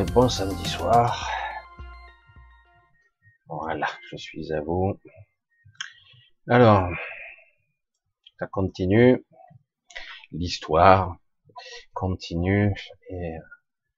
[0.00, 1.28] et bon samedi soir.
[3.48, 5.00] Voilà, je suis à vous.
[6.46, 6.88] Alors,
[8.38, 9.24] ça continue.
[10.30, 11.16] L'histoire
[11.94, 12.74] continue
[13.10, 13.38] et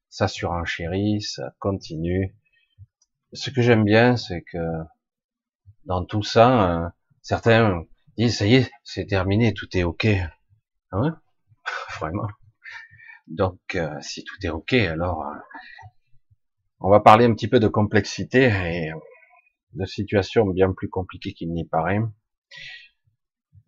[0.08, 2.34] ça surenchérit, ça continue.
[3.34, 4.58] Ce que j'aime bien, c'est que
[5.84, 6.88] dans tout ça, euh,
[7.20, 7.84] certains
[8.16, 10.06] disent ça y est, c'est terminé, tout est ok.
[10.92, 11.20] Hein?
[12.00, 12.28] Vraiment?
[13.30, 15.38] Donc, euh, si tout est ok, alors euh,
[16.80, 18.90] on va parler un petit peu de complexité et
[19.74, 22.00] de situations bien plus compliquées qu'il n'y paraît.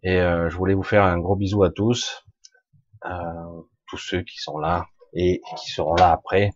[0.03, 2.25] Et euh, je voulais vous faire un gros bisou à tous,
[3.87, 6.50] tous ceux qui sont là et qui seront là après.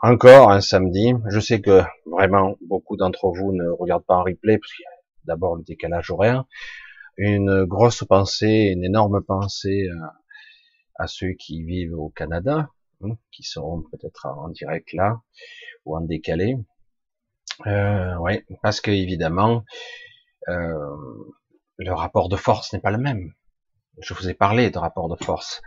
[0.00, 1.12] Encore un samedi.
[1.28, 4.86] Je sais que vraiment beaucoup d'entre vous ne regardent pas en replay parce qu'il y
[4.86, 6.44] a d'abord le décalage horaire.
[7.16, 9.88] Une grosse pensée, une énorme pensée
[10.94, 12.70] à ceux qui vivent au Canada,
[13.30, 15.20] qui seront peut-être en direct là
[15.84, 16.56] ou en décalé.
[17.66, 19.64] Euh, ouais, parce que évidemment,
[20.48, 20.74] euh,
[21.76, 23.32] le rapport de force n'est pas le même.
[24.00, 25.60] Je vous ai parlé de rapport de force.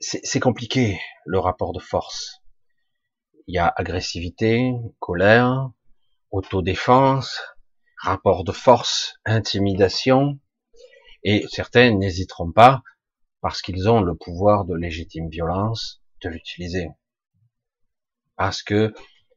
[0.00, 2.40] C'est compliqué le rapport de force.
[3.48, 5.70] Il y a agressivité, colère,
[6.30, 7.40] autodéfense,
[7.96, 10.38] rapport de force, intimidation,
[11.24, 12.82] et certains n'hésiteront pas
[13.40, 16.88] parce qu'ils ont le pouvoir de légitime violence, de l'utiliser.
[18.36, 18.94] Parce que,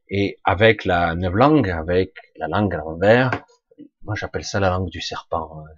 [0.08, 3.30] et avec la langue, avec la langue à l'envers,
[4.02, 5.58] moi j'appelle ça la langue du serpent.
[5.58, 5.70] Hein.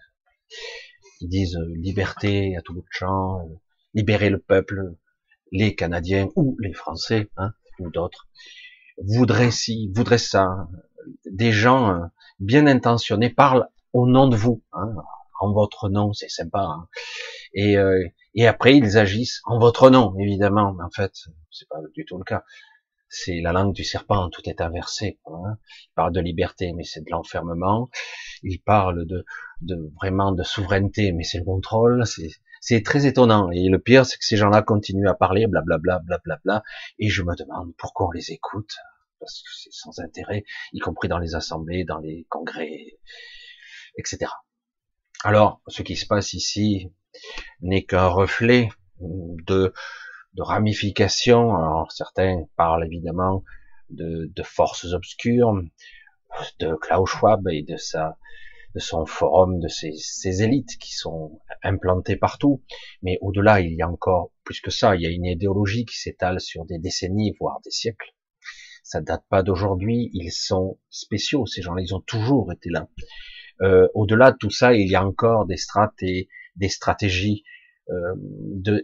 [1.20, 3.54] Ils disent euh, liberté à tout bout de champ, euh,
[3.94, 4.94] libérer le peuple,
[5.52, 8.28] les Canadiens ou les Français, hein, ou d'autres,
[8.98, 10.68] voudraient ci, voudraient ça.
[11.26, 12.06] Des gens euh,
[12.40, 14.62] bien intentionnés parlent au nom de vous.
[14.72, 14.94] Hein
[15.44, 16.60] en votre nom, c'est sympa.
[16.60, 16.88] Hein.
[17.52, 18.02] Et, euh,
[18.34, 20.74] et après, ils agissent en votre nom, évidemment.
[20.74, 21.12] Mais en fait,
[21.50, 22.44] c'est pas du tout le cas.
[23.08, 25.20] C'est la langue du serpent, tout est inversé.
[25.26, 25.56] Hein.
[25.84, 27.88] Il parle de liberté, mais c'est de l'enfermement.
[28.42, 29.24] Il parle de,
[29.60, 32.02] de vraiment de souveraineté, mais c'est le contrôle.
[32.60, 33.50] C'est très étonnant.
[33.52, 36.64] Et le pire, c'est que ces gens-là continuent à parler, blablabla, blablabla.
[36.98, 38.74] Et je me demande pourquoi on les écoute,
[39.20, 42.98] parce que c'est sans intérêt, y compris dans les assemblées, dans les congrès,
[43.96, 44.26] etc.
[45.26, 46.92] Alors, ce qui se passe ici
[47.62, 48.68] n'est qu'un reflet
[49.00, 49.72] de,
[50.34, 51.88] de ramifications.
[51.88, 53.42] Certains parlent évidemment
[53.88, 55.62] de, forces obscures,
[56.58, 57.78] de Klaus Schwab et de
[58.78, 62.62] son forum, de ses, ses, élites qui sont implantées partout.
[63.00, 64.94] Mais au-delà, il y a encore plus que ça.
[64.94, 68.14] Il y a une idéologie qui s'étale sur des décennies, voire des siècles.
[68.82, 70.10] Ça date pas d'aujourd'hui.
[70.12, 71.46] Ils sont spéciaux.
[71.46, 72.88] Ces gens-là, ils ont toujours été là.
[73.62, 77.44] Euh, au-delà de tout ça, il y a encore des stratégies
[77.90, 78.14] euh,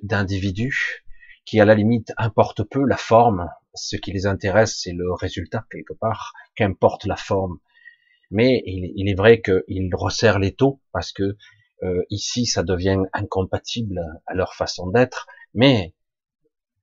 [0.03, 1.05] d'individus
[1.45, 3.49] qui, à la limite, importent peu la forme.
[3.75, 7.59] Ce qui les intéresse, c'est le résultat quelque part, qu'importe la forme.
[8.31, 11.37] Mais il, est vrai qu'ils resserrent les taux parce que
[11.83, 15.27] euh, ici, ça devient incompatible à leur façon d'être.
[15.55, 15.95] Mais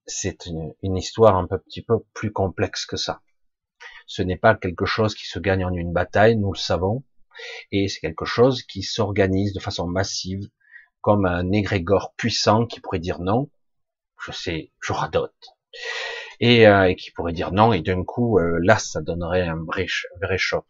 [0.06, 3.22] c'est une, histoire un petit peu plus complexe que ça.
[4.08, 7.04] Ce n'est pas quelque chose qui se gagne en une bataille, nous le savons.
[7.72, 10.48] Et c'est quelque chose qui s'organise de façon massive,
[11.02, 13.50] comme un égrégore puissant qui pourrait dire non,
[14.26, 15.56] je sais, je radote,
[16.40, 19.88] et, euh, qui pourrait dire non, et d'un coup, euh, là, ça donnerait un vrai,
[20.38, 20.66] choc.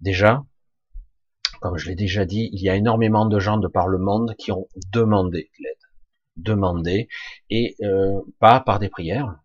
[0.00, 0.44] Déjà,
[1.60, 4.34] comme je l'ai déjà dit, il y a énormément de gens de par le monde
[4.36, 5.76] qui ont demandé l'aide,
[6.36, 7.08] demandé,
[7.50, 9.36] et euh, pas par des prières,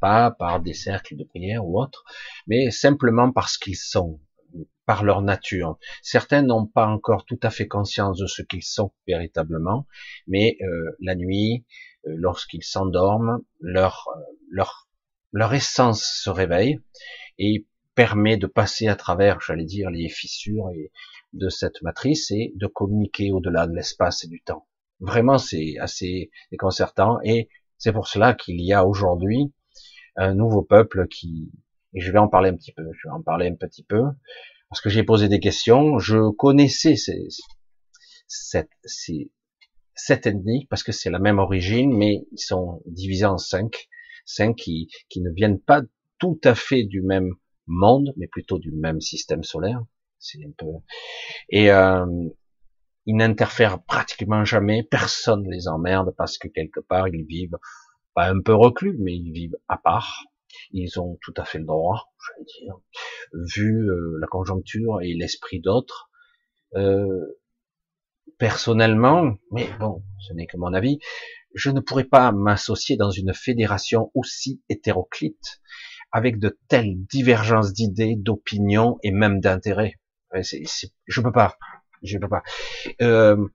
[0.00, 2.04] pas par des cercles de prière ou autres,
[2.46, 4.20] mais simplement parce qu'ils sont
[4.90, 5.78] par leur nature.
[6.02, 9.86] Certains n'ont pas encore tout à fait conscience de ce qu'ils sont véritablement,
[10.26, 11.64] mais euh, la nuit,
[12.08, 14.20] euh, lorsqu'ils s'endorment, leur, euh,
[14.50, 14.88] leur,
[15.30, 16.80] leur essence se réveille
[17.38, 20.90] et permet de passer à travers, j'allais dire, les fissures et
[21.34, 24.66] de cette matrice et de communiquer au-delà de l'espace et du temps.
[24.98, 27.48] Vraiment, c'est assez déconcertant et
[27.78, 29.52] c'est pour cela qu'il y a aujourd'hui
[30.16, 31.52] un nouveau peuple qui,
[31.94, 34.02] et je vais en parler un petit peu, je vais en parler un petit peu,
[34.70, 37.26] parce que j'ai posé des questions, je connaissais ces,
[38.28, 39.30] cette, ces,
[39.94, 43.88] cette ethnie, parce que c'est la même origine, mais ils sont divisés en cinq,
[44.24, 45.82] cinq qui, qui ne viennent pas
[46.18, 47.34] tout à fait du même
[47.66, 49.82] monde, mais plutôt du même système solaire.
[50.18, 50.66] C'est un peu
[51.48, 52.04] et euh,
[53.06, 57.58] ils n'interfèrent pratiquement jamais, personne les emmerde parce que quelque part ils vivent
[58.14, 60.24] pas un peu reclus, mais ils vivent à part.
[60.72, 62.74] Ils ont tout à fait le droit, je vais dire,
[63.32, 66.10] vu euh, la conjoncture et l'esprit d'autres.
[66.74, 67.40] Euh,
[68.38, 70.98] personnellement, mais bon, ce n'est que mon avis,
[71.54, 75.60] je ne pourrais pas m'associer dans une fédération aussi hétéroclite
[76.12, 79.96] avec de telles divergences d'idées, d'opinions et même d'intérêts.
[80.32, 81.58] Je peux pas,
[82.02, 82.42] je peux pas.
[83.00, 83.48] Euh,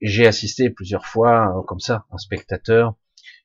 [0.00, 2.94] j'ai assisté plusieurs fois euh, comme ça, en spectateur,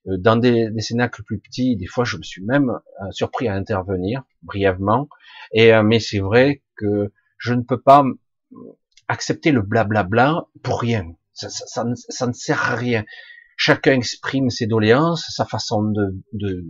[0.06, 1.76] dans des, des plus petits.
[1.76, 5.08] Des fois, je me suis même euh, surpris à intervenir brièvement.
[5.54, 8.04] Et mais c'est vrai que je ne peux pas
[9.08, 11.06] accepter le blablabla pour rien.
[11.34, 13.06] Ça, ça, ça, ne, sert à rien.
[13.56, 16.66] Chacun exprime ses doléances, sa façon de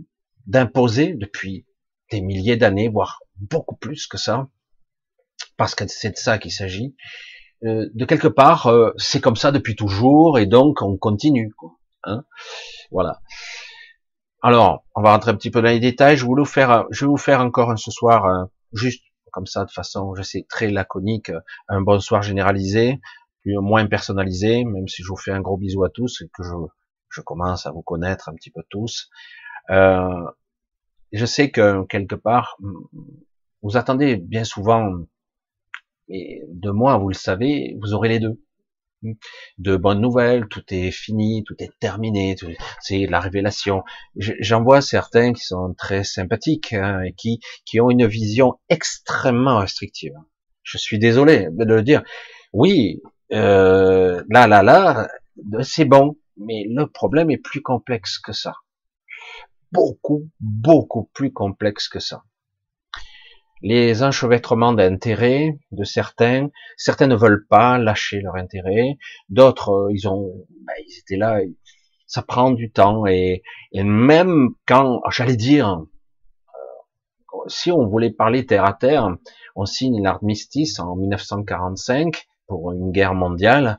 [0.46, 1.66] d'imposer depuis
[2.10, 4.48] des milliers d'années, voire beaucoup plus que ça,
[5.56, 6.94] parce que c'est de ça qu'il s'agit.
[7.64, 11.52] Euh, de quelque part, euh, c'est comme ça depuis toujours, et donc on continue.
[11.56, 11.70] Quoi,
[12.06, 12.24] hein
[12.90, 13.20] voilà.
[14.42, 16.16] Alors, on va rentrer un petit peu dans les détails.
[16.16, 19.02] Je, voulais vous faire, je vais vous faire encore ce soir, euh, juste
[19.32, 21.32] comme ça, de façon, je sais, très laconique,
[21.68, 23.00] un bonsoir généralisé,
[23.40, 26.42] plus moins personnalisé, même si je vous fais un gros bisou à tous et que
[26.42, 26.52] je,
[27.08, 29.10] je commence à vous connaître un petit peu tous.
[29.70, 30.24] Euh,
[31.12, 32.58] je sais que quelque part,
[33.62, 35.04] vous attendez bien souvent,
[36.08, 38.43] et de moi, vous le savez, vous aurez les deux.
[39.58, 42.36] De bonnes nouvelles, tout est fini, tout est terminé,
[42.80, 43.82] c'est la révélation.
[44.16, 49.58] J'en vois certains qui sont très sympathiques hein, et qui, qui ont une vision extrêmement
[49.58, 50.14] restrictive.
[50.62, 52.02] Je suis désolé de le dire.
[52.52, 53.02] Oui,
[53.32, 55.08] euh, là, là, là,
[55.62, 58.54] c'est bon, mais le problème est plus complexe que ça.
[59.72, 62.22] Beaucoup, beaucoup plus complexe que ça.
[63.66, 68.98] Les enchevêtrements d'intérêts de certains, certains ne veulent pas lâcher leur intérêt,
[69.30, 70.34] d'autres, euh, ils ont,
[70.66, 71.40] ben, ils étaient là,
[72.06, 73.42] ça prend du temps et,
[73.72, 79.16] et même quand, j'allais dire, euh, si on voulait parler terre à terre,
[79.56, 83.78] on signe l'armistice en 1945 pour une guerre mondiale,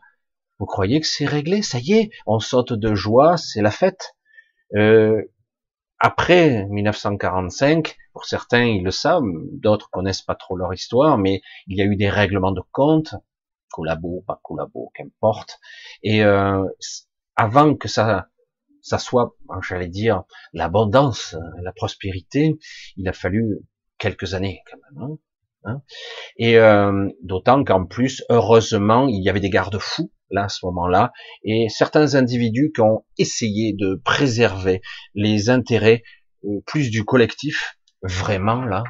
[0.58, 1.62] vous croyez que c'est réglé?
[1.62, 4.16] Ça y est, on saute de joie, c'est la fête.
[4.74, 5.22] Euh,
[6.00, 11.78] après 1945, pour certains ils le savent, d'autres connaissent pas trop leur histoire, mais il
[11.78, 13.16] y a eu des règlements de compte,
[13.72, 15.60] collabo, pas collabo, qu'importe.
[16.04, 16.64] Et euh,
[17.36, 18.28] avant que ça,
[18.82, 20.24] ça soit, j'allais dire,
[20.54, 22.58] l'abondance, la prospérité,
[22.98, 23.60] il a fallu
[23.98, 25.04] quelques années quand même.
[25.04, 25.18] Hein
[25.66, 25.82] Hein.
[26.38, 31.12] et euh, d'autant qu'en plus, heureusement, il y avait des garde-fous là à ce moment-là,
[31.44, 34.82] et certains individus qui ont essayé de préserver
[35.14, 36.04] les intérêts
[36.46, 38.84] euh, plus du collectif, vraiment là,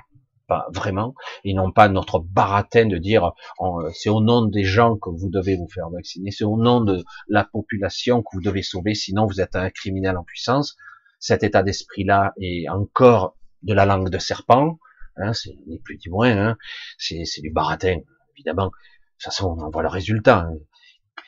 [0.47, 4.95] pas vraiment, et non pas notre baratin de dire euh, c'est au nom des gens
[4.97, 8.61] que vous devez vous faire vacciner, c'est au nom de la population que vous devez
[8.61, 10.75] sauver, sinon vous êtes un criminel en puissance.
[11.19, 14.77] Cet état d'esprit-là est encore de la langue de serpent,
[15.17, 16.37] Hein, c'est ni plus ni moins.
[16.37, 16.57] Hein,
[16.97, 17.99] c'est du baratin,
[18.35, 18.67] évidemment.
[18.67, 20.39] De toute façon, on voit le résultat.
[20.39, 20.57] Hein.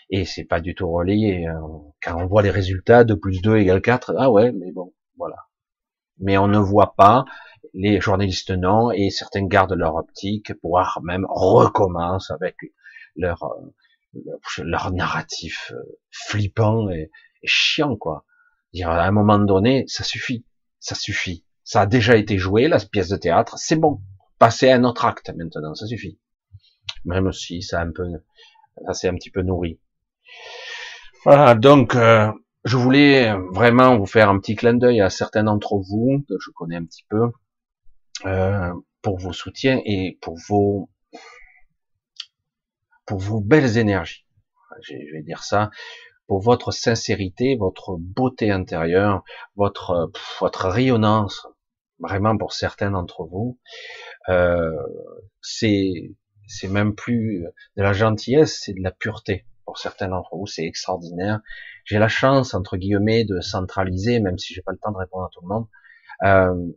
[0.09, 1.47] Et c'est pas du tout relayé.
[1.47, 1.61] Hein.
[2.01, 5.37] Quand on voit les résultats, 2 plus 2 égale 4, ah ouais, mais bon, voilà.
[6.19, 7.25] Mais on ne voit pas,
[7.73, 12.55] les journalistes non, et certains gardent leur optique, voire même recommencent avec
[13.15, 13.43] leur,
[14.63, 17.11] leur, narratif euh, flippant et,
[17.43, 18.25] et chiant, quoi.
[18.73, 20.45] Dire, à un moment donné, ça suffit,
[20.79, 21.45] ça suffit.
[21.63, 24.01] Ça a déjà été joué, la pièce de théâtre, c'est bon.
[24.39, 26.19] Passez à un autre acte maintenant, ça suffit.
[27.05, 28.05] Même si ça a un peu,
[28.85, 29.79] ça s'est un petit peu nourri.
[31.25, 32.31] Voilà, donc euh,
[32.63, 36.51] je voulais vraiment vous faire un petit clin d'œil à certains d'entre vous que je
[36.51, 37.31] connais un petit peu
[38.25, 40.89] euh, pour vos soutiens et pour vos
[43.05, 44.25] pour vos belles énergies.
[44.81, 45.69] Je vais dire ça
[46.27, 49.23] pour votre sincérité, votre beauté intérieure,
[49.55, 51.47] votre votre rayonnance,
[51.99, 53.57] vraiment pour certains d'entre vous,
[54.29, 54.71] euh,
[55.41, 56.11] c'est
[56.47, 59.45] c'est même plus de la gentillesse, c'est de la pureté.
[59.65, 61.41] Pour certains d'entre vous, c'est extraordinaire.
[61.83, 65.25] J'ai la chance, entre guillemets, de centraliser, même si j'ai pas le temps de répondre
[65.25, 65.67] à tout le monde,
[66.23, 66.73] euh,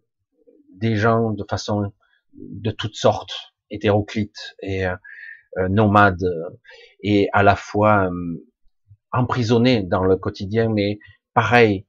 [0.75, 1.93] des gens de façon
[2.35, 6.25] de toutes sortes, hétéroclites et euh, nomades,
[7.03, 8.45] et à la fois euh,
[9.13, 10.99] emprisonnés dans le quotidien, mais
[11.35, 11.87] pareil,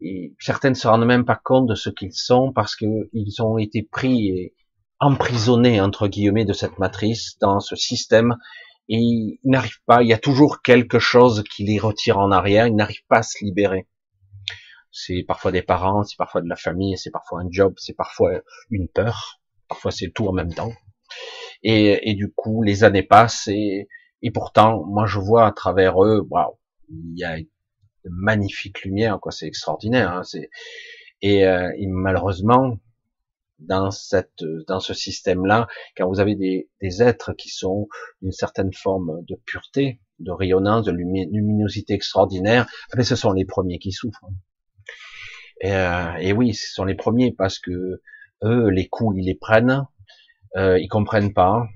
[0.00, 3.58] et certains ne se rendent même pas compte de ce qu'ils sont parce qu'ils ont
[3.58, 4.54] été pris et
[5.02, 8.36] emprisonnés entre guillemets de cette matrice dans ce système
[8.88, 10.02] et ils n'arrivent pas.
[10.02, 12.66] Il y a toujours quelque chose qui les retire en arrière.
[12.66, 13.88] Ils n'arrivent pas à se libérer.
[14.92, 18.30] C'est parfois des parents, c'est parfois de la famille, c'est parfois un job, c'est parfois
[18.70, 20.72] une peur, parfois c'est tout en même temps.
[21.62, 23.88] Et, et, du coup, les années passent et,
[24.20, 26.58] et pourtant, moi je vois à travers eux, waouh,
[26.90, 27.46] il y a de
[28.10, 29.32] magnifiques lumières, quoi.
[29.32, 30.12] C'est extraordinaire.
[30.12, 30.50] Hein, c'est
[31.22, 32.78] et, euh, et, malheureusement,
[33.66, 35.66] dans cette, dans ce système-là,
[35.96, 37.88] quand vous avez des, des êtres qui sont
[38.20, 42.66] d'une certaine forme de pureté, de rayonnance, de luminosité extraordinaire,
[42.96, 44.26] eh ce sont les premiers qui souffrent.
[45.60, 48.00] Et, euh, et, oui, ce sont les premiers parce que
[48.44, 49.86] eux, les coups, ils les prennent,
[50.56, 51.66] euh, ils comprennent pas.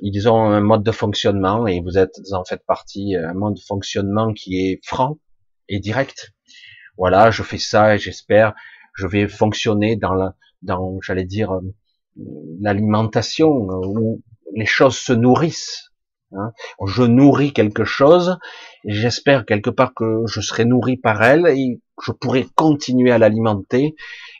[0.00, 3.60] Ils ont un mode de fonctionnement et vous êtes en fait partie, un mode de
[3.60, 5.18] fonctionnement qui est franc
[5.68, 6.32] et direct.
[6.96, 8.54] Voilà, je fais ça et j'espère
[8.94, 11.60] je vais fonctionner dans la, dans, j'allais dire, euh,
[12.60, 14.22] l'alimentation euh, où
[14.54, 15.90] les choses se nourrissent.
[16.32, 16.52] Hein.
[16.86, 18.38] Je nourris quelque chose
[18.84, 23.94] j'espère quelque part que je serai nourri par elle et je pourrai continuer à l'alimenter.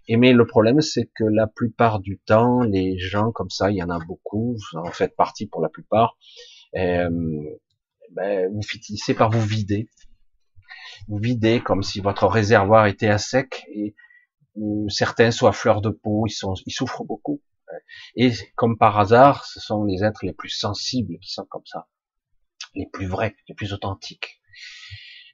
[0.08, 3.76] Et mais le problème, c'est que la plupart du temps, les gens comme ça, il
[3.76, 6.16] y en a beaucoup, vous en faites partie pour la plupart,
[6.76, 7.08] euh,
[8.12, 9.88] ben, vous finissez par vous vider.
[11.08, 13.94] Vous videz comme si votre réservoir était à sec et
[14.88, 17.42] certains soient fleurs de peau, ils, sont, ils souffrent beaucoup.
[18.16, 21.86] Et comme par hasard, ce sont les êtres les plus sensibles qui sont comme ça,
[22.74, 24.40] les plus vrais, les plus authentiques.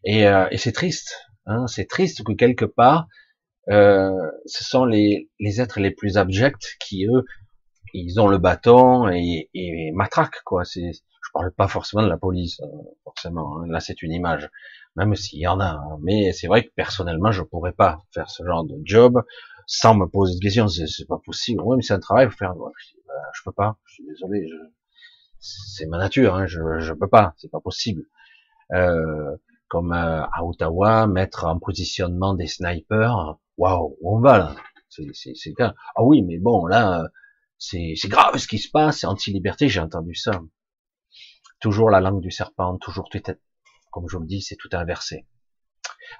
[0.04, 1.14] Et, euh, et c'est triste,
[1.46, 3.08] hein, c'est triste que quelque part,
[3.70, 4.12] euh,
[4.44, 7.24] ce sont les, les êtres les plus abjects qui eux,
[7.94, 10.64] ils ont le bâton et, et matraquent quoi.
[10.64, 12.66] C'est, je parle pas forcément de la police, euh,
[13.04, 13.58] forcément.
[13.58, 13.66] Hein.
[13.68, 14.48] Là, c'est une image
[14.96, 15.70] même s'il y en a.
[15.70, 15.98] Hein.
[16.02, 19.22] Mais c'est vrai que personnellement, je pourrais pas faire ce genre de job
[19.66, 20.68] sans me poser de questions.
[20.68, 21.62] C'est pas possible.
[21.64, 22.28] Oui, mais c'est un travail.
[22.30, 22.54] Faut faire.
[22.54, 23.76] Je, bah, je peux pas.
[23.84, 24.48] Je suis désolé.
[25.38, 26.34] C'est ma nature.
[26.34, 26.46] Hein.
[26.46, 27.34] Je, je peux pas.
[27.36, 28.04] C'est pas possible.
[28.72, 29.36] Euh,
[29.68, 33.36] comme euh, à Ottawa, mettre en positionnement des snipers.
[33.58, 34.56] Waouh, on va là?
[34.88, 37.04] C'est Ah oui, mais bon là,
[37.58, 39.00] c'est grave ce qui se passe.
[39.00, 39.68] C'est anti-liberté.
[39.68, 40.40] J'ai entendu ça.
[41.60, 42.78] Toujours la langue du serpent.
[42.78, 43.36] Toujours est
[43.96, 45.24] comme je vous le dis, c'est tout inversé.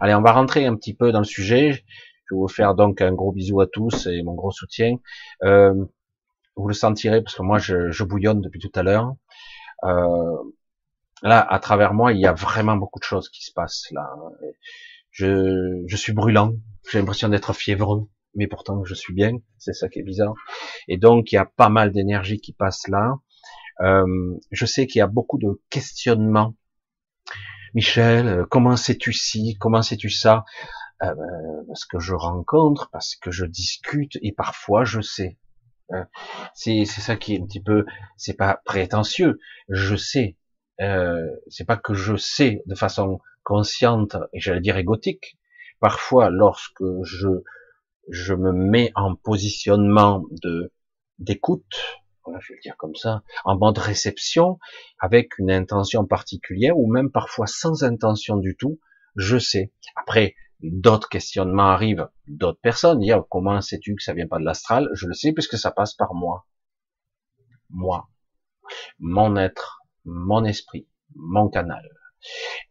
[0.00, 1.73] Allez, on va rentrer un petit peu dans le sujet.
[1.73, 4.97] Je vais vous faire donc un gros bisou à tous et mon gros soutien.
[5.42, 5.75] Euh,
[6.56, 9.12] vous le sentirez parce que moi je, bouillonne depuis tout à l'heure.
[9.85, 10.37] Euh,
[11.23, 14.09] là, à travers moi, il y a vraiment beaucoup de choses qui se passent là.
[15.11, 16.54] Je, suis brûlant.
[16.90, 19.33] J'ai l'impression d'être fiévreux, mais pourtant je suis bien.
[19.59, 20.33] C'est ça qui est bizarre.
[20.88, 23.16] Et donc il y a pas mal d'énergie qui passe là.
[23.83, 26.54] Euh, je sais qu'il y a beaucoup de questionnements
[27.75, 30.44] Michel, euh, comment sais-tu ci, comment sais-tu ça?
[31.02, 35.38] Euh, ben, Parce que je rencontre, parce que je discute, et parfois je sais.
[35.90, 36.06] Hein.
[36.54, 39.38] C'est ça qui est un petit peu, c'est pas prétentieux.
[39.68, 40.37] Je sais.
[40.80, 45.38] Euh, c'est pas que je sais de façon consciente et j'allais dire égotique.
[45.80, 47.28] Parfois, lorsque je
[48.08, 50.73] je me mets en positionnement de
[51.18, 52.00] d'écoute,
[52.40, 54.59] je vais le dire comme ça, en mode réception,
[54.99, 58.80] avec une intention particulière, ou même parfois sans intention du tout,
[59.16, 59.73] je sais.
[59.97, 64.88] Après, d'autres questionnements arrivent, d'autres personnes, dire comment sais-tu que ça vient pas de l'astral?
[64.92, 66.47] Je le sais puisque ça passe par moi.
[67.71, 68.09] Moi.
[68.99, 71.88] Mon être, mon esprit, mon canal.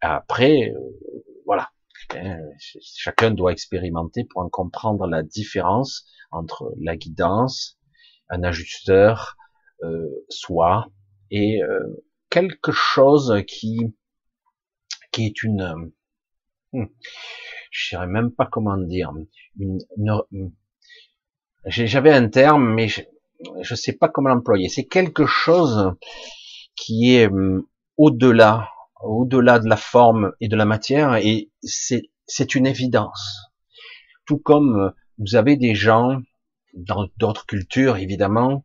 [0.01, 0.79] Après, euh,
[1.45, 1.69] voilà.
[2.13, 7.79] Hein, chacun doit expérimenter pour en comprendre la différence entre la guidance,
[8.29, 9.38] un ajusteur,
[10.29, 10.88] soi
[11.32, 13.77] et euh, quelque chose qui
[15.12, 15.94] qui est une euh,
[16.74, 16.86] hmm,
[17.72, 19.12] je sais même pas comment dire
[19.60, 19.79] une,
[21.65, 23.01] j'avais un terme mais je,
[23.62, 24.70] je sais pas comment l'employer.
[24.70, 25.94] C'est quelque chose
[26.75, 27.63] qui est hmm,
[27.98, 28.70] au-delà
[29.01, 33.51] au-delà de la forme et de la matière et c'est c'est une évidence.
[34.25, 36.20] Tout comme vous avez des gens
[36.74, 38.63] dans d'autres cultures évidemment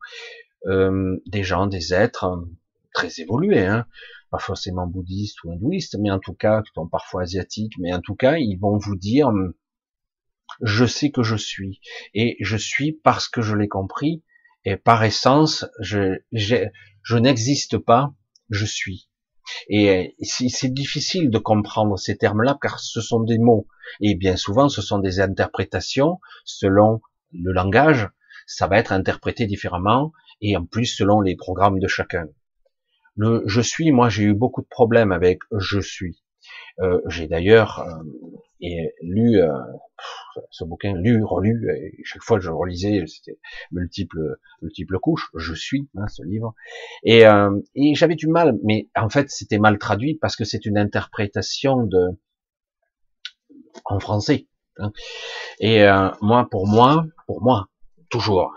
[0.66, 2.44] euh, des gens, des êtres euh,
[2.92, 3.86] très évolués, hein,
[4.30, 8.00] pas forcément bouddhistes ou hindouistes, mais en tout cas, qui sont parfois asiatiques, mais en
[8.00, 9.54] tout cas, ils vont vous dire, hum,
[10.62, 11.80] je sais que je suis,
[12.14, 14.22] et je suis parce que je l'ai compris,
[14.64, 18.14] et par essence, je, je n'existe pas,
[18.50, 19.08] je suis.
[19.68, 23.66] Et c'est difficile de comprendre ces termes-là car ce sont des mots.
[24.00, 27.00] Et bien souvent, ce sont des interprétations selon
[27.32, 28.08] le langage.
[28.46, 32.28] Ça va être interprété différemment et en plus selon les programmes de chacun.
[33.16, 36.22] Le je suis, moi j'ai eu beaucoup de problèmes avec je suis.
[36.80, 38.02] Euh, j'ai d'ailleurs euh,
[39.02, 39.52] lu euh,
[40.50, 43.38] ce bouquin, lu, relu, et chaque fois que je relisais, c'était
[43.72, 45.30] multiples, multiples couches.
[45.36, 46.54] Je suis, hein, ce livre,
[47.02, 50.64] et, euh, et j'avais du mal, mais en fait c'était mal traduit parce que c'est
[50.64, 52.18] une interprétation de
[53.84, 54.46] en français.
[54.78, 54.92] Hein.
[55.58, 57.68] Et euh, moi, pour moi, pour moi,
[58.08, 58.54] toujours,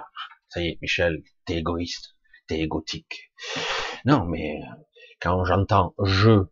[0.49, 2.15] ça y est, Michel, t'es égoïste,
[2.47, 3.31] t'es égotique.
[4.05, 4.59] Non, mais
[5.21, 6.43] quand j'entends je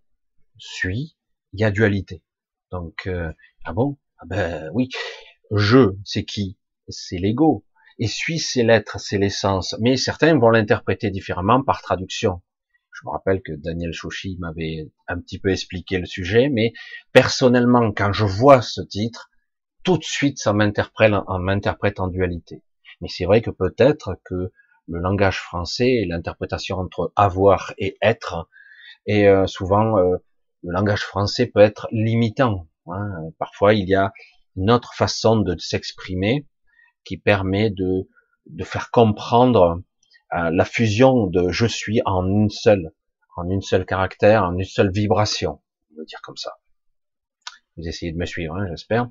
[0.58, 1.18] suis,
[1.54, 2.24] il y a dualité.
[2.72, 3.32] Donc, euh,
[3.66, 3.98] ah bon?
[4.20, 4.90] Ah Ben oui,
[5.52, 6.58] je, c'est qui?
[6.88, 7.66] C'est l'ego.
[8.00, 9.76] et suit ses lettres, ses l'essence.
[9.80, 12.42] Mais certains vont l'interpréter différemment par traduction.
[12.94, 16.74] Je me rappelle que Daniel Chouchi m'avait un petit peu expliqué le sujet, mais
[17.14, 19.30] personnellement, quand je vois ce titre,
[19.84, 22.64] tout de suite, ça m'interprète en dualité.
[23.02, 24.52] Mais c'est vrai que peut-être que
[24.88, 28.50] le langage français l'interprétation entre avoir et être,
[29.06, 30.18] et euh, souvent euh,
[30.64, 32.68] le langage français peut être limitant.
[32.88, 33.32] Hein.
[33.40, 34.12] Parfois, il y a
[34.56, 36.48] une autre façon de s'exprimer
[37.04, 38.08] qui permet de,
[38.48, 39.82] de faire comprendre
[40.34, 42.92] euh, la fusion de je suis en une seule,
[43.36, 45.62] en une seule caractère, en une seule vibration,
[45.94, 46.54] on va dire comme ça.
[47.78, 49.10] Vous essayez de me suivre, hein, j'espère.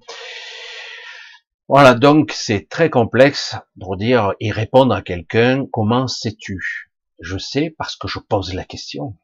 [1.73, 6.91] Voilà, donc c'est très complexe pour dire et répondre à quelqu'un comment sais-tu?
[7.21, 9.17] Je sais parce que je pose la question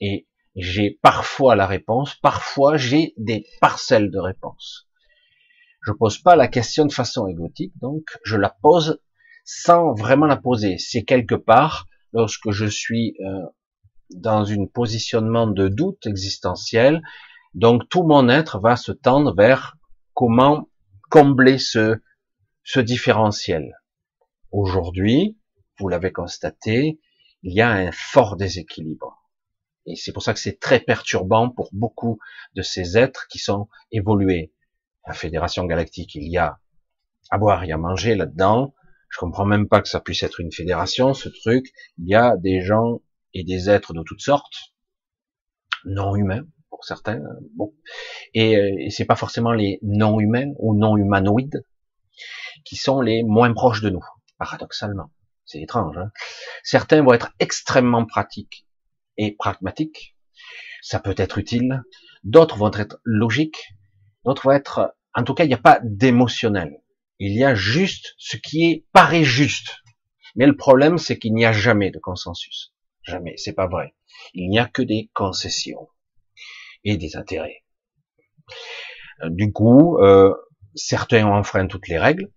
[0.00, 4.88] et j'ai parfois la réponse, parfois j'ai des parcelles de réponse.
[5.84, 9.00] Je pose pas la question de façon égotique, donc je la pose
[9.44, 10.78] sans vraiment la poser.
[10.78, 13.42] C'est quelque part, lorsque je suis euh,
[14.10, 17.02] dans un positionnement de doute existentiel,
[17.54, 19.76] donc tout mon être va se tendre vers
[20.14, 20.68] comment
[21.08, 22.00] combler ce,
[22.64, 23.74] ce différentiel.
[24.50, 25.38] Aujourd'hui,
[25.78, 27.00] vous l'avez constaté,
[27.42, 29.30] il y a un fort déséquilibre.
[29.86, 32.18] Et c'est pour ça que c'est très perturbant pour beaucoup
[32.54, 34.52] de ces êtres qui sont évolués
[35.08, 36.60] la Fédération Galactique, il y a
[37.30, 38.74] à boire et à manger là-dedans.
[39.08, 41.72] Je comprends même pas que ça puisse être une fédération, ce truc.
[41.96, 43.00] Il y a des gens
[43.32, 44.74] et des êtres de toutes sortes,
[45.86, 47.20] non humains pour certains.
[47.54, 47.74] Bon,
[48.34, 51.64] et, euh, et c'est pas forcément les non humains ou non humanoïdes
[52.64, 54.04] qui sont les moins proches de nous,
[54.38, 55.10] paradoxalement.
[55.44, 55.96] C'est étrange.
[55.96, 56.10] Hein
[56.62, 58.66] certains vont être extrêmement pratiques
[59.16, 60.16] et pragmatiques.
[60.82, 61.82] Ça peut être utile.
[62.24, 63.68] D'autres vont être logiques.
[64.24, 66.80] D'autres vont être en tout cas, il n'y a pas d'émotionnel.
[67.18, 69.78] Il y a juste ce qui est paraît juste.
[70.36, 72.72] Mais le problème, c'est qu'il n'y a jamais de consensus.
[73.02, 73.34] Jamais.
[73.36, 73.96] C'est pas vrai.
[74.34, 75.88] Il n'y a que des concessions
[76.84, 77.62] et des intérêts.
[79.22, 80.34] Euh, du coup, euh,
[80.74, 82.30] certains enfreignent toutes les règles.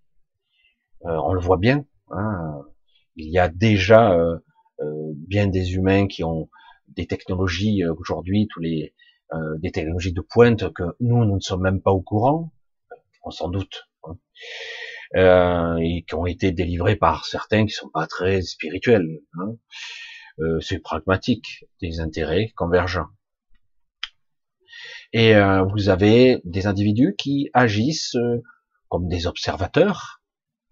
[1.04, 1.84] Euh, on le voit bien.
[2.10, 2.62] Hein.
[3.16, 4.16] Il y a déjà
[5.28, 6.48] bien des humains qui ont
[6.88, 8.94] des technologies aujourd'hui, tous les
[9.58, 12.52] des technologies de pointe que nous, nous ne sommes même pas au courant
[13.24, 14.18] on s'en doute, hein.
[15.16, 19.20] euh, et qui ont été délivrés par certains qui sont pas très spirituels.
[19.34, 19.56] Hein.
[20.40, 23.08] Euh, c'est pragmatique, des intérêts convergents.
[25.12, 28.16] Et euh, vous avez des individus qui agissent
[28.88, 30.22] comme des observateurs.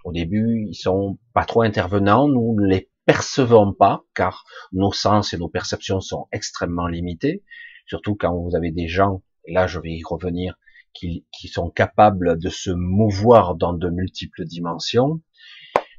[0.04, 5.32] Au début, ils sont pas trop intervenants, nous ne les percevons pas, car nos sens
[5.32, 7.42] et nos perceptions sont extrêmement limités,
[7.86, 10.54] surtout quand vous avez des gens, et là je vais y revenir,
[10.92, 15.20] qui, sont capables de se mouvoir dans de multiples dimensions.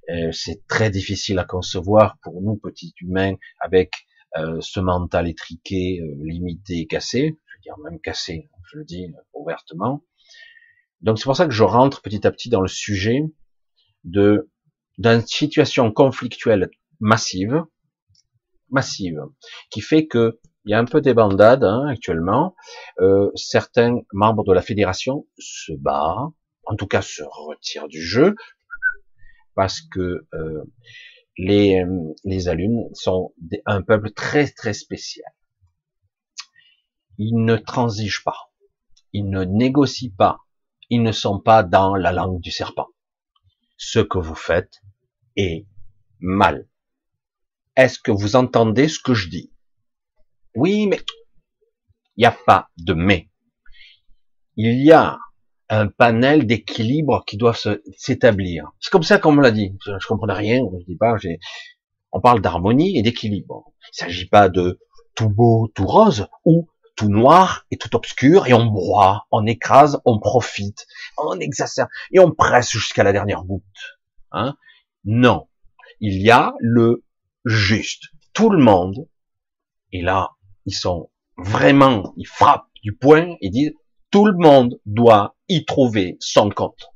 [0.10, 3.92] Euh, c'est très difficile à concevoir pour nous, petits humains, avec
[4.38, 10.04] euh, ce mental étriqué, euh, limité, cassé, dire même cassé, je le dis ouvertement.
[11.02, 13.24] Donc c'est pour ça que je rentre petit à petit dans le sujet
[14.04, 14.50] de
[14.98, 16.70] d'une situation conflictuelle
[17.00, 17.64] massive,
[18.70, 19.20] massive,
[19.72, 22.56] qui fait que il y a un peu des bandades hein, actuellement.
[23.00, 26.30] Euh, certains membres de la fédération se battent,
[26.66, 28.36] en tout cas se retirent du jeu,
[29.56, 30.64] parce que euh,
[31.38, 31.84] les,
[32.26, 33.34] les allumes sont
[33.66, 35.32] un peuple très très spécial.
[37.24, 38.52] Ils ne transigent pas,
[39.14, 40.40] ils ne négocient pas,
[40.90, 42.88] ils ne sont pas dans la langue du serpent.
[43.78, 44.82] Ce que vous faites
[45.36, 45.68] est
[46.20, 46.68] mal.
[47.76, 49.54] Est-ce que vous entendez ce que je dis?
[50.56, 51.00] Oui, mais
[52.16, 53.30] il n'y a pas de mais.
[54.56, 55.20] Il y a
[55.70, 57.54] un panel d'équilibre qui doit
[57.98, 58.72] s'établir.
[58.80, 59.78] C'est comme ça qu'on me l'a dit.
[59.86, 60.64] Je, ne comprenais rien.
[60.80, 61.18] Je dis pas.
[62.12, 63.66] On parle d'harmonie et d'équilibre.
[63.68, 64.80] Il ne s'agit pas de
[65.14, 66.68] tout beau, tout rose ou
[67.02, 70.86] tout noir et tout obscur et on broie, on écrase, on profite,
[71.18, 73.64] on exacerbe et on presse jusqu'à la dernière goutte.
[74.32, 74.56] Hein
[75.04, 75.48] non,
[76.00, 77.04] il y a le
[77.44, 78.10] juste.
[78.34, 79.08] Tout le monde,
[79.92, 80.34] et là
[80.68, 83.74] ils sont vraiment, ils frappent du poing et disent
[84.12, 86.92] tout le monde doit y trouver son compte.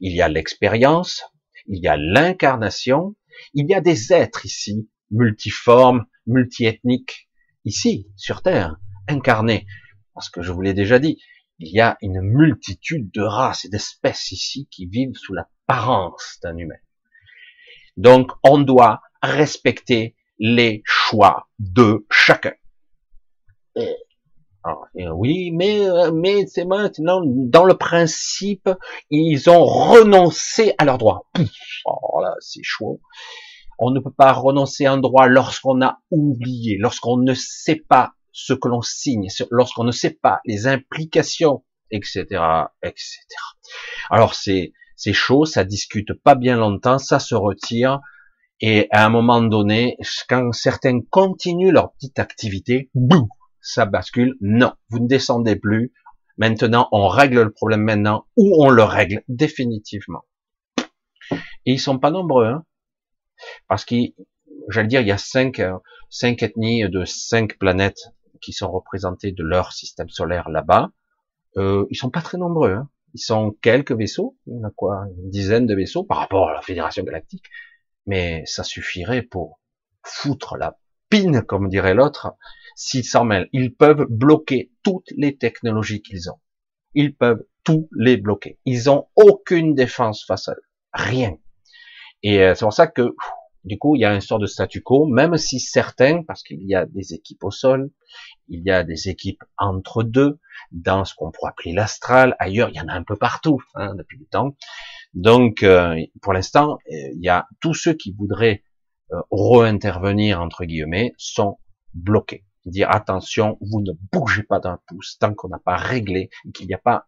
[0.00, 1.22] Il y a l'expérience,
[1.66, 3.16] il y a l'incarnation,
[3.54, 7.30] il y a des êtres ici, multiformes, multiethniques,
[7.64, 8.76] ici, sur Terre,
[9.08, 9.66] incarnés.
[10.14, 11.18] Parce que je vous l'ai déjà dit,
[11.58, 16.56] il y a une multitude de races et d'espèces ici qui vivent sous l'apparence d'un
[16.56, 16.76] humain.
[17.96, 22.52] Donc, on doit respecter les choix de chacun.
[25.12, 28.68] oui, mais mais c'est maintenant dans le principe,
[29.10, 31.26] ils ont renoncé à leurs droits.
[31.84, 33.00] Oh là, c'est chaud.
[33.78, 38.15] On ne peut pas renoncer à un droit lorsqu'on a oublié, lorsqu'on ne sait pas
[38.38, 42.24] ce que l'on signe, lorsqu'on ne sait pas les implications, etc.,
[42.82, 43.18] etc.
[44.10, 48.00] Alors c'est c'est chaud, ça discute pas bien longtemps, ça se retire,
[48.60, 49.96] et à un moment donné,
[50.28, 53.26] quand certains continuent leur petite activité, boum,
[53.62, 54.36] ça bascule.
[54.42, 55.94] Non, vous ne descendez plus.
[56.36, 60.24] Maintenant, on règle le problème maintenant, ou on le règle définitivement.
[61.64, 62.64] Et ils sont pas nombreux, hein,
[63.66, 64.12] parce qu'il,
[64.68, 65.62] j'allais dire, il y a cinq,
[66.10, 68.10] cinq ethnies de cinq planètes
[68.46, 70.92] qui sont représentées de leur système solaire là-bas.
[71.56, 72.74] Euh, ils sont pas très nombreux.
[72.74, 72.88] Hein.
[73.12, 74.36] Ils sont quelques vaisseaux.
[74.46, 77.46] Il y en a quoi, une dizaine de vaisseaux par rapport à la Fédération Galactique.
[78.06, 79.58] Mais ça suffirait pour
[80.04, 80.78] foutre la
[81.08, 82.36] pine, comme dirait l'autre,
[82.76, 83.48] s'ils s'en mêlent.
[83.52, 86.38] Ils peuvent bloquer toutes les technologies qu'ils ont.
[86.94, 88.60] Ils peuvent tous les bloquer.
[88.64, 90.62] Ils ont aucune défense face à eux.
[90.92, 91.36] Rien.
[92.22, 93.12] Et euh, c'est pour ça que,
[93.66, 96.62] du coup, il y a un sort de statu quo, même si certains, parce qu'il
[96.62, 97.90] y a des équipes au sol,
[98.48, 100.38] il y a des équipes entre deux,
[100.70, 103.96] dans ce qu'on pourrait appeler l'astral, ailleurs, il y en a un peu partout, hein,
[103.96, 104.56] depuis le temps.
[105.14, 108.62] Donc, euh, pour l'instant, euh, il y a tous ceux qui voudraient
[109.12, 111.58] euh, re-intervenir, entre guillemets, sont
[111.92, 112.44] bloqués.
[112.66, 116.74] Dire attention, vous ne bougez pas d'un pouce tant qu'on n'a pas réglé, qu'il n'y
[116.74, 117.06] a pas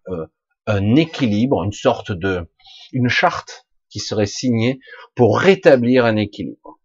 [0.66, 2.49] un équilibre, une sorte de,
[2.92, 4.81] une charte qui serait signée
[5.14, 6.79] pour rétablir un équilibre.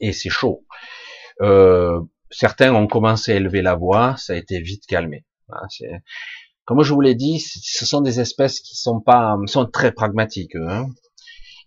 [0.00, 0.64] Et c'est chaud.
[2.30, 5.24] certains ont commencé à élever la voix, ça a été vite calmé.
[6.64, 10.54] Comme je vous l'ai dit, ce sont des espèces qui sont pas, sont très pragmatiques,
[10.56, 10.86] hein.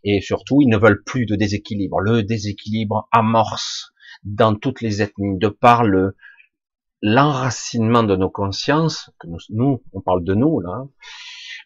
[0.03, 1.99] et surtout, ils ne veulent plus de déséquilibre.
[1.99, 3.91] Le déséquilibre amorce
[4.23, 6.15] dans toutes les ethnies, de par le
[7.01, 10.85] l'enracinement de nos consciences, que nous, on parle de nous là,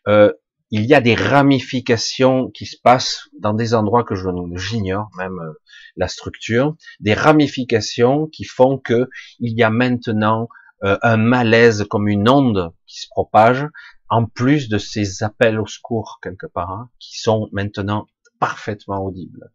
[0.08, 0.32] euh,
[0.76, 4.14] il y a des ramifications qui se passent dans des endroits que
[4.56, 5.54] j'ignore, même euh,
[5.96, 9.10] la structure, des ramifications qui font que
[9.40, 10.50] il y a maintenant
[10.84, 13.66] euh, un malaise comme une onde qui se propage,
[14.10, 18.08] en plus de ces appels au secours quelque part, hein, qui sont maintenant
[18.42, 19.54] parfaitement audibles.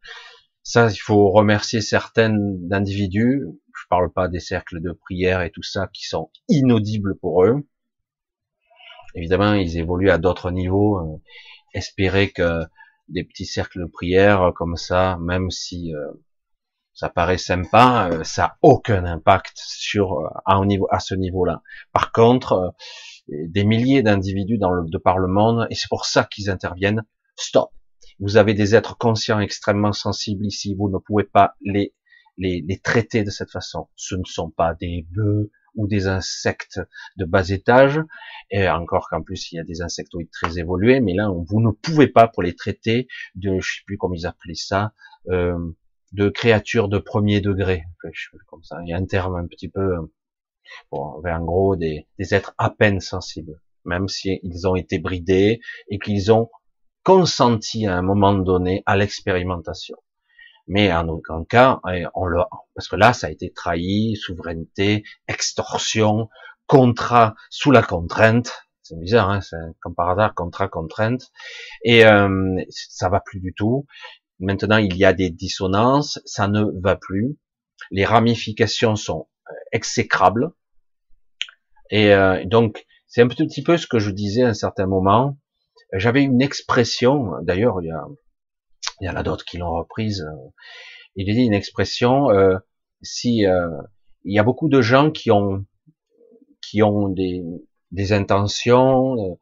[0.63, 2.35] Ça, il faut remercier certains
[2.71, 3.45] individus.
[3.75, 7.67] Je parle pas des cercles de prière et tout ça qui sont inaudibles pour eux.
[9.15, 10.99] Évidemment, ils évoluent à d'autres niveaux.
[10.99, 11.21] Euh,
[11.73, 12.65] espérer que
[13.09, 16.11] des petits cercles de prière comme ça, même si euh,
[17.01, 21.63] ça paraît sympa, euh, ça a aucun impact sur euh, à, niveau, ce niveau-là.
[21.93, 22.71] Par contre, euh,
[23.29, 27.03] des milliers d'individus de par le monde, et c'est pour ça qu'ils interviennent.
[27.37, 27.71] Stop.
[28.19, 30.75] Vous avez des êtres conscients extrêmement sensibles ici.
[30.75, 31.95] Vous ne pouvez pas les
[32.83, 33.89] traiter de cette façon.
[33.97, 36.81] Ce ne sont pas des bœufs ou des insectes
[37.17, 38.01] de bas étage,
[38.51, 41.71] et encore qu'en plus il y a des insectoïdes très évolués, mais là vous ne
[41.71, 44.93] pouvez pas pour les traiter de, je sais plus comment ils appelaient ça,
[45.29, 45.59] euh,
[46.13, 47.85] de créatures de premier degré,
[48.47, 48.79] comme ça.
[48.85, 49.95] Il y a un terme un petit peu,
[50.91, 55.61] bon, en gros des, des êtres à peine sensibles, même si ils ont été bridés
[55.89, 56.51] et qu'ils ont
[57.05, 59.97] consenti à un moment donné à l'expérimentation.
[60.67, 62.41] Mais en aucun cas, eh, on le,
[62.75, 66.29] parce que là, ça a été trahi, souveraineté, extorsion,
[66.67, 68.53] contrat sous la contrainte.
[68.83, 69.41] C'est bizarre, hein,
[69.81, 71.31] comme par hasard, contrat, contrainte.
[71.85, 73.87] Et euh, ça va plus du tout.
[74.39, 77.37] Maintenant, il y a des dissonances, ça ne va plus.
[77.91, 80.53] Les ramifications sont euh, exécrables.
[81.91, 85.37] Et euh, donc, c'est un petit peu ce que je disais à un certain moment.
[85.93, 88.05] J'avais une expression, d'ailleurs, il y, a,
[89.01, 90.27] il y en a d'autres qui l'ont reprise.
[91.17, 92.57] Il dit une expression, euh,
[93.03, 93.45] si
[94.25, 95.65] il y a beaucoup de gens qui ont
[96.63, 97.43] qui ont des,
[97.91, 99.39] des intentions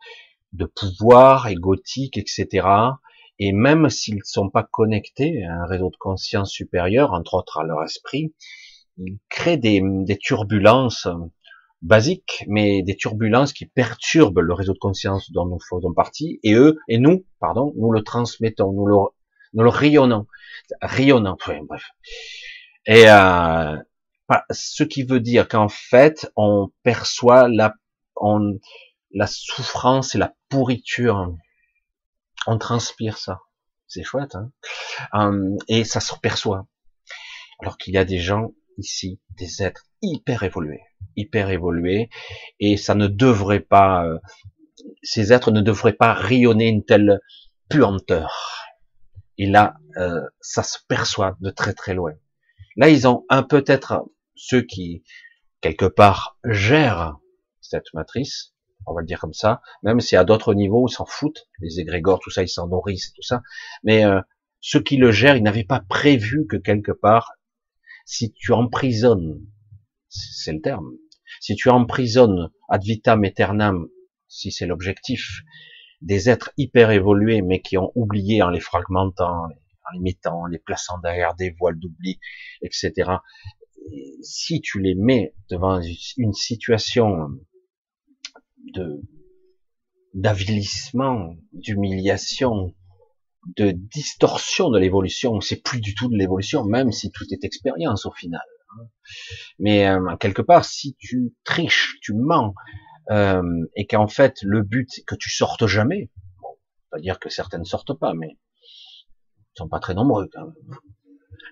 [0.52, 2.66] de pouvoir égotique, etc.
[3.38, 7.58] Et même s'ils ne sont pas connectés à un réseau de conscience supérieur, entre autres
[7.58, 8.34] à leur esprit,
[8.96, 11.06] ils créent des, des turbulences
[11.82, 16.54] basiques, mais des turbulences qui perturbent le réseau de conscience dont nous faisons partie, et
[16.54, 18.96] eux, et nous, pardon, nous le transmettons, nous le,
[19.54, 20.26] nous le rayonnons,
[20.82, 21.36] rayonnons,
[21.68, 21.84] bref.
[22.86, 23.76] Et euh,
[24.50, 27.74] ce qui veut dire qu'en fait, on perçoit la,
[28.16, 28.58] on,
[29.12, 31.34] la souffrance et la pourriture
[32.48, 33.40] on transpire ça.
[33.86, 34.50] C'est chouette, hein
[35.12, 36.66] hum, Et ça se perçoit.
[37.60, 40.82] Alors qu'il y a des gens ici, des êtres hyper évolués,
[41.16, 42.08] hyper évolués,
[42.60, 44.18] et ça ne devrait pas, euh,
[45.02, 47.20] ces êtres ne devraient pas rayonner une telle
[47.68, 48.64] puanteur.
[49.38, 52.12] Et là, euh, ça se perçoit de très très loin.
[52.76, 55.02] Là, ils ont un peut-être ceux qui
[55.60, 57.16] quelque part, gère
[57.60, 58.54] cette matrice,
[58.86, 61.80] on va le dire comme ça, même si à d'autres niveaux, ils s'en foutent, les
[61.80, 63.42] égrégores, tout ça, ils s'en nourrissent, tout ça,
[63.82, 64.20] mais euh,
[64.60, 67.32] ceux qui le gèrent, ils n'avaient pas prévu que quelque part,
[68.06, 69.44] si tu emprisonnes,
[70.08, 70.90] c'est le terme,
[71.40, 73.88] si tu emprisonnes ad vitam aeternam,
[74.28, 75.42] si c'est l'objectif,
[76.00, 80.46] des êtres hyper évolués, mais qui ont oublié en les fragmentant, en les mettant, en
[80.46, 82.20] les plaçant derrière des voiles d'oubli,
[82.62, 83.10] etc.
[84.22, 85.80] si tu les mets devant
[86.16, 87.30] une situation
[88.74, 89.00] de
[90.14, 92.74] d'avilissement, d'humiliation,
[93.56, 98.06] de distorsion de l'évolution, c'est plus du tout de l'évolution, même si tout est expérience
[98.06, 98.42] au final.
[99.58, 102.54] Mais euh, quelque part, si tu triches, tu mens,
[103.10, 103.42] euh,
[103.74, 106.10] et qu'en fait le but c'est que tu sortes jamais,
[106.42, 106.48] bon,
[106.90, 110.78] pas dire que certaines ne sortent pas, mais ils sont pas très nombreux quand même.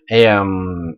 [0.09, 0.93] Et euh,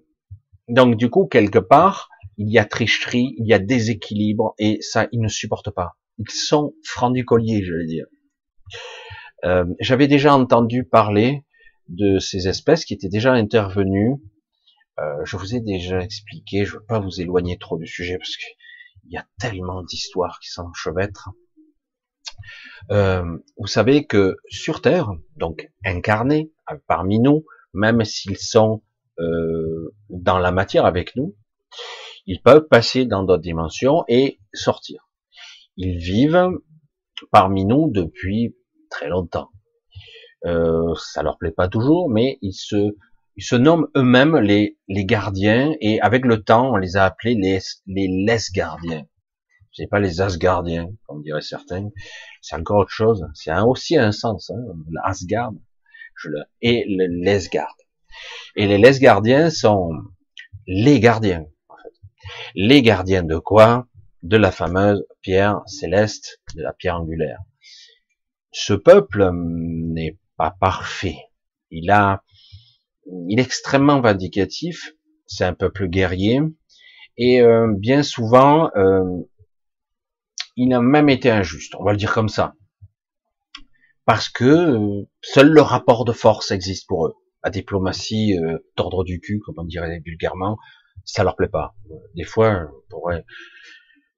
[0.68, 5.08] donc du coup quelque part il y a tricherie, il y a déséquilibre et ça
[5.12, 5.96] ils ne supportent pas.
[6.18, 8.06] Ils sont francs du collier, je vais dire.
[9.44, 11.44] Euh, J'avais déjà entendu parler
[11.88, 14.16] de ces espèces qui étaient déjà intervenues.
[14.98, 18.18] Euh, je vous ai déjà expliqué, je ne veux pas vous éloigner trop du sujet
[18.18, 18.36] parce
[19.08, 21.30] qu'il y a tellement d'histoires qui s'enchevêtrent.
[22.90, 26.52] Euh, vous savez que sur Terre, donc incarnés
[26.86, 28.82] parmi nous, même s'ils sont
[29.18, 31.34] euh, dans la matière avec nous,
[32.26, 35.08] ils peuvent passer dans d'autres dimensions et sortir.
[35.76, 36.50] Ils vivent
[37.32, 38.54] parmi nous depuis
[38.90, 39.50] très longtemps.
[40.44, 42.94] Euh, ça leur plaît pas toujours, mais ils se,
[43.38, 47.34] ils se nomment eux-mêmes les, les gardiens, et avec le temps, on les a appelés
[47.34, 49.06] les, les laisse gardiens.
[49.72, 51.88] C'est pas les Asgardiens, comme diraient certains.
[52.42, 53.24] C'est encore autre chose.
[53.34, 55.52] C'est aussi un sens, hein, l'Asgard,
[56.16, 57.76] je le, et le Lesgard.
[58.56, 59.92] Et les laisse gardiens sont
[60.66, 61.94] les gardiens, en fait.
[62.56, 63.86] Les gardiens de quoi?
[64.24, 67.38] De la fameuse pierre céleste, de la pierre angulaire
[68.52, 71.18] ce peuple hum, n'est pas parfait.
[71.70, 72.22] Il a,
[73.28, 74.94] il est extrêmement vindicatif.
[75.26, 76.40] C'est un peuple guerrier
[77.18, 79.04] et euh, bien souvent, euh,
[80.56, 81.74] il a même été injuste.
[81.74, 82.54] On va le dire comme ça,
[84.04, 87.14] parce que euh, seul le rapport de force existe pour eux.
[87.44, 88.36] La diplomatie
[88.76, 90.58] d'ordre du cul, comme on dirait vulgairement,
[91.04, 91.76] ça leur plaît pas.
[92.16, 93.24] Des fois, on pourrait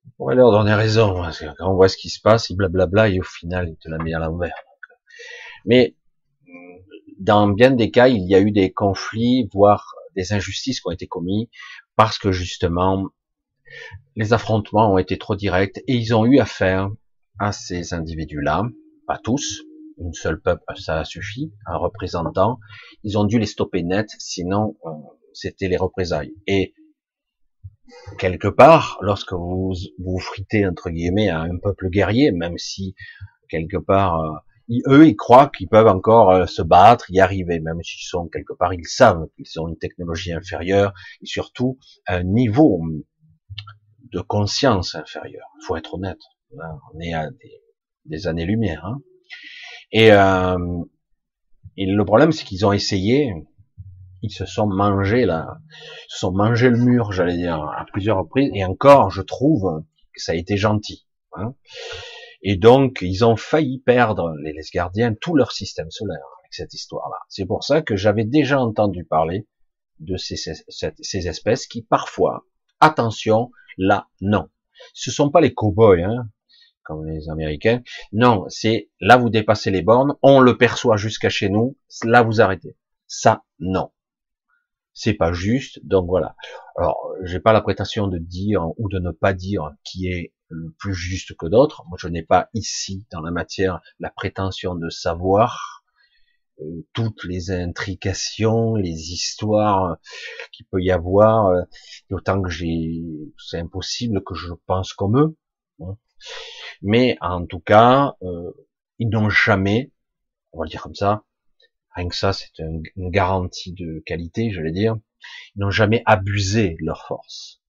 [0.07, 1.23] on pourrait leur donner raison,
[1.59, 3.99] quand on voit ce qui se passe, il blablabla et au final il te la
[3.99, 4.55] met à l'envers.
[5.67, 5.97] Mais
[7.21, 10.91] dans bien des cas, il y a eu des conflits, voire des injustices qui ont
[10.91, 11.51] été commis
[11.95, 13.09] parce que justement
[14.17, 16.91] les affrontements ont été trop directs et ils ont eu affaire
[17.39, 18.65] à ces individus-là,
[19.07, 19.63] pas tous,
[19.99, 22.59] une seule peuple, ça a suffi, un représentant.
[23.05, 24.91] Ils ont dû les stopper net, sinon euh,
[25.35, 26.33] c'était les représailles.
[26.47, 26.75] Et
[28.19, 32.95] quelque part, lorsque vous vous fritez entre guillemets à un peuple guerrier, même si
[33.49, 34.43] quelque part
[34.87, 38.53] eux ils croient qu'ils peuvent encore euh, se battre, y arriver, même s'ils sont quelque
[38.53, 42.81] part ils savent qu'ils ont une technologie inférieure et surtout un niveau
[44.13, 45.47] de conscience inférieur.
[45.61, 46.21] Il faut être honnête,
[46.59, 47.29] hein, on est à
[48.05, 48.85] des, années-lumière.
[48.85, 48.99] Hein.
[49.93, 50.57] Et, euh,
[51.77, 53.33] le problème c'est qu'ils ont essayé
[54.23, 58.19] ils se sont mangés là, ils se sont mangés le mur, j'allais dire, à plusieurs
[58.19, 59.83] reprises, et encore, je trouve
[60.15, 61.07] que ça a été gentil.
[61.33, 61.55] Hein.
[62.43, 66.75] Et donc, ils ont failli perdre, les, les gardiens, tout leur système solaire avec cette
[66.75, 67.19] histoire-là.
[67.29, 69.47] C'est pour ça que j'avais déjà entendu parler
[69.99, 72.47] de ces, ces, espèces qui, parfois,
[72.81, 74.49] attention, là, non.
[74.95, 76.31] Ce sont pas les cow-boys, hein,
[76.83, 77.83] comme les Américains.
[78.13, 82.41] Non, c'est là vous dépassez les bornes, on le perçoit jusqu'à chez nous, là vous
[82.41, 82.77] arrêtez.
[83.07, 83.91] Ça, non
[84.93, 85.81] c'est pas juste.
[85.85, 86.35] Donc voilà.
[86.77, 90.35] Alors, j'ai pas la prétention de dire ou de ne pas dire qui est
[90.79, 91.85] plus juste que d'autres.
[91.89, 95.85] Moi, je n'ai pas ici dans la matière la prétention de savoir
[96.61, 99.97] euh, toutes les intrications, les histoires
[100.53, 101.47] qu'il peut y avoir.
[101.47, 101.63] Euh,
[102.11, 103.03] autant que j'ai,
[103.39, 105.37] c'est impossible que je pense comme eux.
[105.81, 105.97] Hein.
[106.83, 108.53] Mais en tout cas, euh,
[108.99, 109.93] ils n'ont jamais,
[110.53, 111.25] on va le dire comme ça,
[111.95, 114.97] Rien que ça, c'est une, garantie de qualité, je vais dire.
[115.55, 117.60] Ils n'ont jamais abusé de leur force.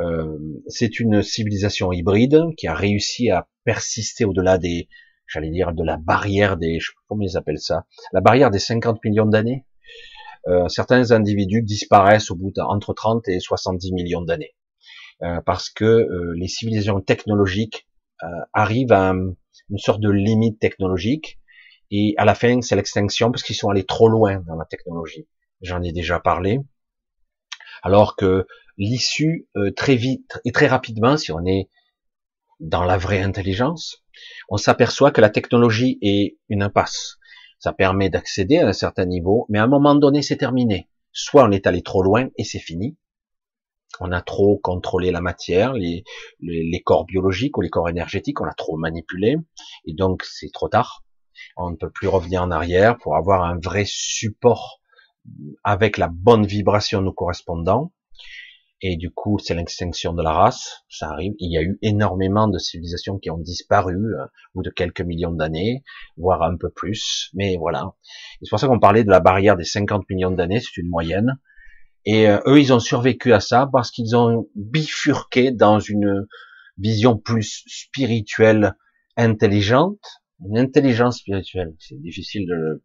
[0.00, 4.88] Euh, c'est une civilisation hybride qui a réussi à persister au-delà des,
[5.26, 6.78] j'allais dire, de la barrière des,
[7.08, 9.64] comment ils appellent ça, la barrière des 50 millions d'années.
[10.48, 14.54] Euh, certains individus disparaissent au bout d'entre 30 et 70 millions d'années.
[15.22, 17.88] Euh, parce que euh, les civilisations technologiques
[18.22, 21.38] euh, arrivent à une sorte de limite technologique
[21.90, 25.26] et à la fin, c'est l'extinction parce qu'ils sont allés trop loin dans la technologie.
[25.62, 26.60] J'en ai déjà parlé.
[27.82, 28.46] Alors que
[28.78, 31.68] l'issue euh, très vite et très rapidement, si on est
[32.60, 34.04] dans la vraie intelligence,
[34.48, 37.18] on s'aperçoit que la technologie est une impasse.
[37.58, 40.88] Ça permet d'accéder à un certain niveau, mais à un moment donné, c'est terminé.
[41.12, 42.96] Soit on est allé trop loin et c'est fini.
[44.00, 46.04] On a trop contrôlé la matière, les,
[46.40, 49.36] les, corps biologiques ou les corps énergétiques, on l'a trop manipulé,
[49.86, 51.02] et donc c'est trop tard.
[51.56, 54.80] On ne peut plus revenir en arrière pour avoir un vrai support
[55.64, 57.92] avec la bonne vibration nous correspondant.
[58.82, 61.32] Et du coup, c'est l'extinction de la race, ça arrive.
[61.38, 65.00] Il y a eu énormément de civilisations qui ont disparu euh, au bout de quelques
[65.00, 65.82] millions d'années,
[66.18, 67.30] voire un peu plus.
[67.32, 67.94] Mais voilà.
[68.42, 71.38] C'est pour ça qu'on parlait de la barrière des 50 millions d'années, c'est une moyenne.
[72.04, 76.26] Et euh, eux, ils ont survécu à ça parce qu'ils ont bifurqué dans une
[76.76, 78.74] vision plus spirituelle,
[79.16, 80.00] intelligente,
[80.44, 81.74] une intelligence spirituelle.
[81.78, 82.84] C'est difficile de le...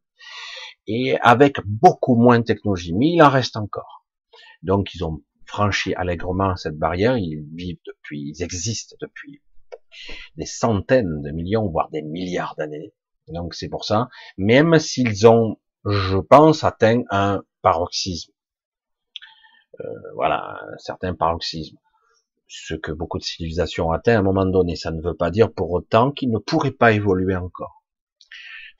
[0.87, 4.05] Et avec beaucoup moins de technologie, mais il en reste encore.
[4.63, 5.21] Donc ils ont
[5.51, 9.41] franchi allègrement cette barrière, ils vivent depuis, ils existent depuis
[10.37, 12.93] des centaines de millions, voire des milliards d'années.
[13.27, 18.31] Donc c'est pour ça, même s'ils ont, je pense, atteint un paroxysme.
[19.81, 19.83] Euh,
[20.15, 21.77] voilà, un certain paroxysme.
[22.47, 25.51] Ce que beaucoup de civilisations atteint à un moment donné, ça ne veut pas dire
[25.51, 27.80] pour autant qu'ils ne pourraient pas évoluer encore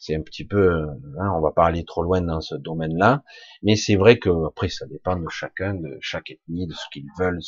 [0.02, 3.24] c'est un petit peu, hein, on va pas aller trop loin dans ce domaine-là,
[3.62, 7.06] mais c'est vrai que après ça dépend de chacun, de chaque ethnie, de ce qu'ils
[7.20, 7.40] veulent.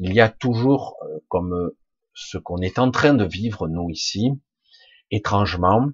[0.00, 1.76] Il y a toujours, euh, comme euh,
[2.14, 4.30] ce qu'on est en train de vivre nous ici,
[5.10, 5.90] étrangement,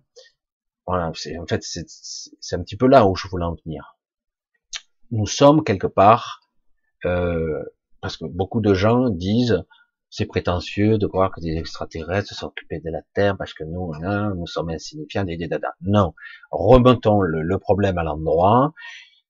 [0.86, 3.98] voilà, en fait c'est un petit peu là où je voulais en venir.
[5.10, 6.40] Nous sommes quelque part,
[7.04, 7.64] euh,
[8.00, 9.64] parce que beaucoup de gens disent
[10.10, 14.34] c'est prétentieux de croire que des extraterrestres s'occupaient de la Terre parce que nous, hein,
[14.36, 15.74] nous sommes insignifiants, des dada.
[15.82, 16.14] Non.
[16.50, 18.72] Remontons le, problème à l'endroit.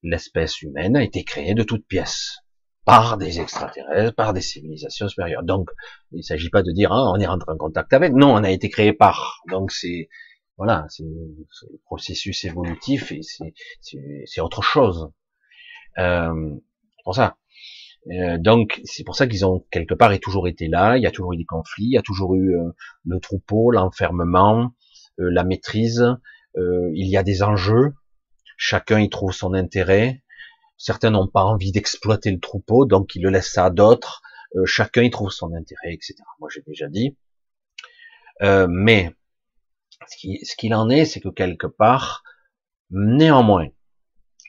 [0.02, 2.38] L'espèce humaine a été créée de toutes pièces
[2.84, 5.42] par des extraterrestres, par des civilisations supérieures.
[5.42, 5.68] Donc,
[6.12, 8.12] il ne s'agit pas de dire hein, on est rentré en contact avec.
[8.12, 9.42] Non, on a été créé par.
[9.48, 10.08] Donc c'est
[10.56, 13.20] voilà, c'est le processus évolutif et
[13.82, 15.10] c'est autre chose.
[15.98, 16.54] Euh,
[17.04, 17.36] pour ça.
[18.10, 20.96] Euh, donc c'est pour ça qu'ils ont quelque part et toujours été là.
[20.96, 22.70] Il y a toujours eu des conflits, il y a toujours eu euh,
[23.04, 24.72] le troupeau, l'enfermement,
[25.20, 26.04] euh, la maîtrise.
[26.56, 27.94] il y a des enjeux.
[28.56, 30.22] Chacun y trouve son intérêt.
[30.76, 34.22] Certains n'ont pas envie d'exploiter le troupeau, donc ils le laissent à d'autres.
[34.64, 36.14] chacun y trouve son intérêt, etc.
[36.40, 37.16] Moi j'ai déjà dit.
[38.40, 39.12] mais
[40.06, 42.22] ce qu'il en est, c'est que quelque part,
[42.90, 43.68] néanmoins,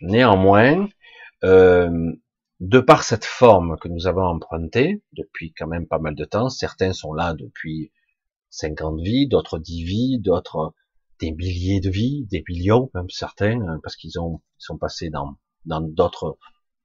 [0.01, 0.88] néanmoins,
[1.43, 2.11] euh,
[2.60, 6.49] de par cette forme que nous avons empruntée depuis quand même pas mal de temps,
[6.49, 7.91] certains sont là depuis
[8.49, 10.74] 50 vies, d'autres 10 vies, d'autres
[11.20, 15.38] des milliers de vies, des millions, même certains, hein, parce qu'ils ont sont passés dans
[15.66, 16.38] dans d'autres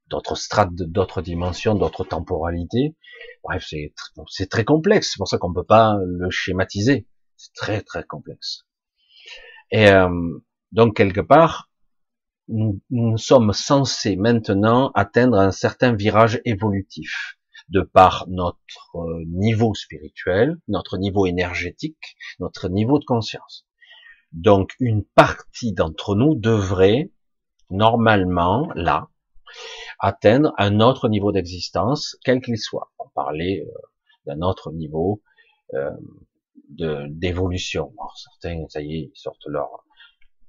[0.09, 2.95] d'autres strates, d'autres dimensions, d'autres temporalités.
[3.43, 3.95] Bref, c'est
[4.29, 5.13] c'est très complexe.
[5.13, 7.09] C'est pour ça qu'on peut pas le schématiser.
[7.37, 8.65] C'est très très complexe.
[9.71, 10.09] Et euh,
[10.73, 11.71] donc quelque part,
[12.49, 17.37] nous, sommes censés maintenant atteindre un certain virage évolutif
[17.69, 18.59] de par notre
[18.97, 23.67] euh, niveau spirituel, notre niveau énergétique, notre niveau de conscience.
[24.33, 27.11] Donc une partie d'entre nous devrait
[27.71, 29.09] normalement, là,
[29.99, 32.93] atteindre un autre niveau d'existence, quel qu'il soit.
[32.99, 33.73] On parlait euh,
[34.27, 35.23] d'un autre niveau
[35.73, 35.91] euh,
[36.69, 37.95] d'évolution.
[38.17, 39.84] certains, ça y est, sortent leur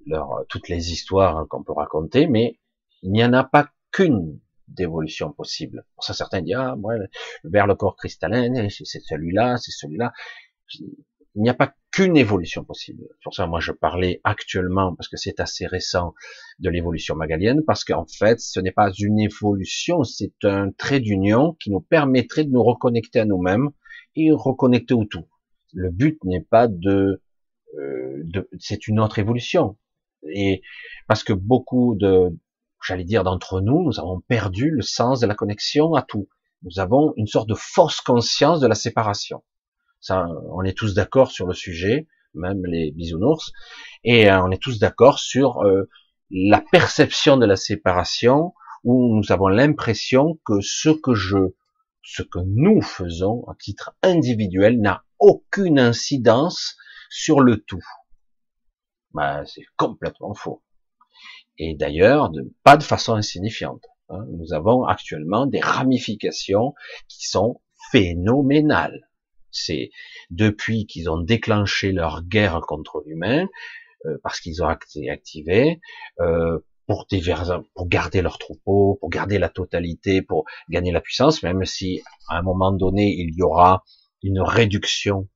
[0.06, 2.60] leur, euh, toutes les histoires qu'on peut raconter, mais
[3.02, 5.86] il n'y en a pas qu'une d'évolution possible.
[5.96, 6.96] Pour ça, certains disent, ah, moi,
[7.44, 10.12] vers le corps cristallin, c'est celui-là, c'est celui-là.
[10.74, 13.04] Il n'y a pas qu'une évolution possible.
[13.24, 16.14] Pour ça, moi, je parlais actuellement, parce que c'est assez récent,
[16.60, 21.54] de l'évolution magalienne, parce qu'en fait, ce n'est pas une évolution, c'est un trait d'union
[21.60, 23.70] qui nous permettrait de nous reconnecter à nous-mêmes
[24.16, 25.28] et reconnecter au tout.
[25.74, 27.22] Le but n'est pas de,
[27.78, 29.78] euh, de c'est une autre évolution.
[30.30, 30.62] Et
[31.08, 32.38] parce que beaucoup de,
[32.86, 36.28] j'allais dire d'entre nous, nous avons perdu le sens de la connexion à tout.
[36.64, 39.44] Nous avons une sorte de fausse conscience de la séparation.
[40.00, 43.52] Ça, on est tous d'accord sur le sujet, même les bisounours,
[44.04, 45.90] et euh, on est tous d'accord sur euh,
[46.30, 48.54] la perception de la séparation,
[48.84, 51.38] où nous avons l'impression que ce que je,
[52.04, 56.78] ce que nous faisons à titre individuel n'a aucune incidence
[57.10, 57.84] sur le tout.
[59.16, 60.62] Bah, c'est complètement faux.
[61.58, 62.32] Et d'ailleurs,
[62.66, 63.82] pas de façon insignifiante.
[64.10, 64.26] Hein.
[64.38, 66.74] Nous avons actuellement des ramifications
[67.08, 67.62] qui sont
[67.92, 69.10] phénoménales.
[69.52, 69.92] C'est
[70.32, 73.48] depuis qu'ils ont déclenché leur guerre contre l'humain,
[74.06, 75.80] euh, parce qu'ils ont été activés,
[76.20, 81.42] euh, pour divers, pour garder leur troupeau, pour garder la totalité, pour gagner la puissance,
[81.42, 83.86] même si à un moment donné il y aura
[84.24, 85.30] une réduction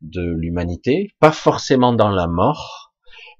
[0.00, 2.89] de l'humanité, pas forcément dans la mort,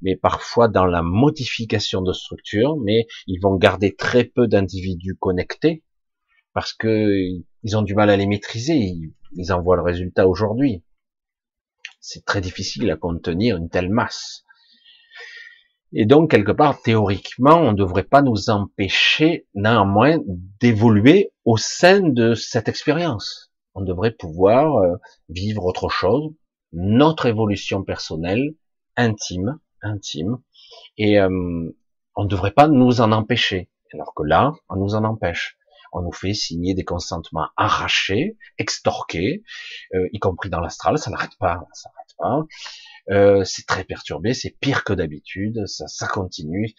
[0.02, 5.84] mais parfois dans la modification de structure, mais ils vont garder très peu d'individus connectés
[6.52, 7.08] parce que
[7.62, 8.94] ils ont du mal à les maîtriser,
[9.36, 10.82] ils, en voient le résultat aujourd'hui.
[12.00, 14.44] C'est très difficile à contenir une telle masse.
[15.92, 20.18] Et donc, quelque part, théoriquement, on ne devrait pas nous empêcher, néanmoins,
[20.60, 23.52] d'évoluer au sein de cette expérience.
[23.74, 24.96] On devrait pouvoir euh,
[25.28, 26.32] vivre autre chose,
[26.72, 28.54] notre évolution personnelle,
[28.96, 30.38] intime, intime,
[30.96, 31.70] et euh,
[32.16, 33.70] on ne devrait pas nous en empêcher.
[33.92, 35.56] Alors que là, on nous en empêche.
[35.92, 39.42] On nous fait signer des consentements arrachés, extorqués,
[39.94, 42.46] euh, y compris dans l'astral, ça n'arrête pas, ça n'arrête pas.
[43.10, 46.74] Euh, c'est très perturbé, c'est pire que d'habitude, ça, ça continue.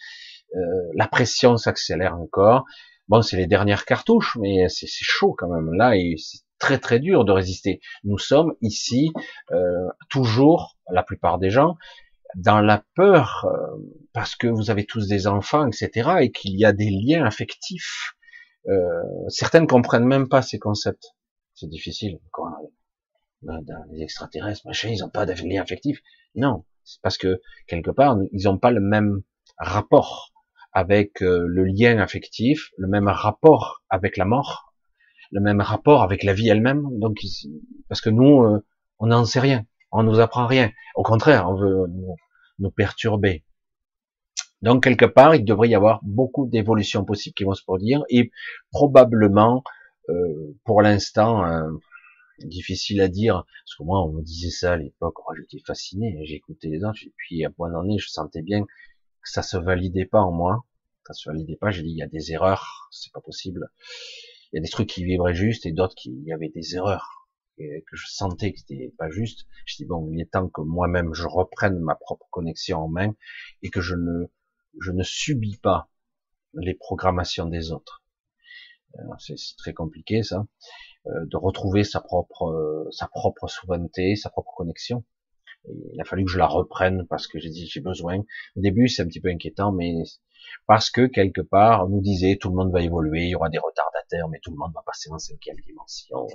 [0.54, 0.58] Euh,
[0.94, 2.64] la pression s'accélère encore.
[3.08, 7.00] Bon, c'est les dernières cartouches, mais c'est chaud quand même là et c'est très très
[7.00, 7.80] dur de résister.
[8.04, 9.12] Nous sommes ici
[9.50, 11.76] euh, toujours, la plupart des gens,
[12.34, 13.76] dans la peur euh,
[14.12, 18.14] parce que vous avez tous des enfants, etc., et qu'il y a des liens affectifs.
[18.68, 21.14] Euh, certaines comprennent même pas ces concepts.
[21.54, 22.18] C'est difficile.
[23.90, 26.00] Les extraterrestres, machin, ils n'ont pas de lien affectif.
[26.34, 29.22] Non, c'est parce que quelque part, ils n'ont pas le même
[29.58, 30.32] rapport
[30.72, 34.74] avec euh, le lien affectif, le même rapport avec la mort,
[35.30, 36.86] le même rapport avec la vie elle-même.
[36.98, 37.18] Donc,
[37.88, 38.64] parce que nous, euh,
[38.98, 40.70] on n'en sait rien, on nous apprend rien.
[40.94, 41.86] Au contraire, on veut
[42.58, 43.44] nous, perturber.
[44.62, 48.30] Donc quelque part, il devrait y avoir beaucoup d'évolutions possibles qui vont se produire et
[48.70, 49.64] probablement,
[50.08, 51.44] euh, pour l'instant,
[52.38, 56.18] difficile à dire, parce que moi on me disait ça à l'époque, oh, j'étais fasciné,
[56.24, 58.68] j'écoutais les autres, et puis à point donné, je sentais bien que
[59.30, 60.64] ça se validait pas en moi,
[61.06, 63.68] ça se validait pas, j'ai dit il y a des erreurs, c'est pas possible,
[64.52, 67.21] il y a des trucs qui vibraient juste et d'autres qui y avait des erreurs
[67.56, 69.46] que je sentais que c'était pas juste.
[69.66, 73.14] Je dis bon, il est temps que moi-même je reprenne ma propre connexion en main
[73.62, 74.26] et que je ne
[74.80, 75.90] je ne subis pas
[76.54, 78.02] les programmations des autres.
[79.18, 80.46] C'est très compliqué ça.
[81.06, 85.04] Euh, de retrouver sa propre, euh, sa propre souveraineté, sa propre connexion.
[85.68, 88.18] il a fallu que je la reprenne parce que j'ai dit j'ai besoin.
[88.56, 89.94] Au début c'est un petit peu inquiétant, mais
[90.66, 93.48] parce que quelque part on nous disait tout le monde va évoluer, il y aura
[93.48, 96.26] des retardataires, mais tout le monde va passer en cinquième dimension.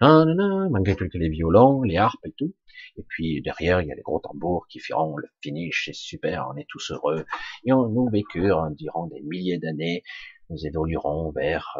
[0.00, 2.54] Non, non, non, malgré tout que les violons, les harpes et tout.
[2.96, 6.48] Et puis derrière il y a les gros tambours qui feront le finish, c'est super,
[6.52, 7.24] on est tous heureux.
[7.64, 10.02] Et on nous vécurent durant des milliers d'années,
[10.48, 11.78] nous évoluerons vers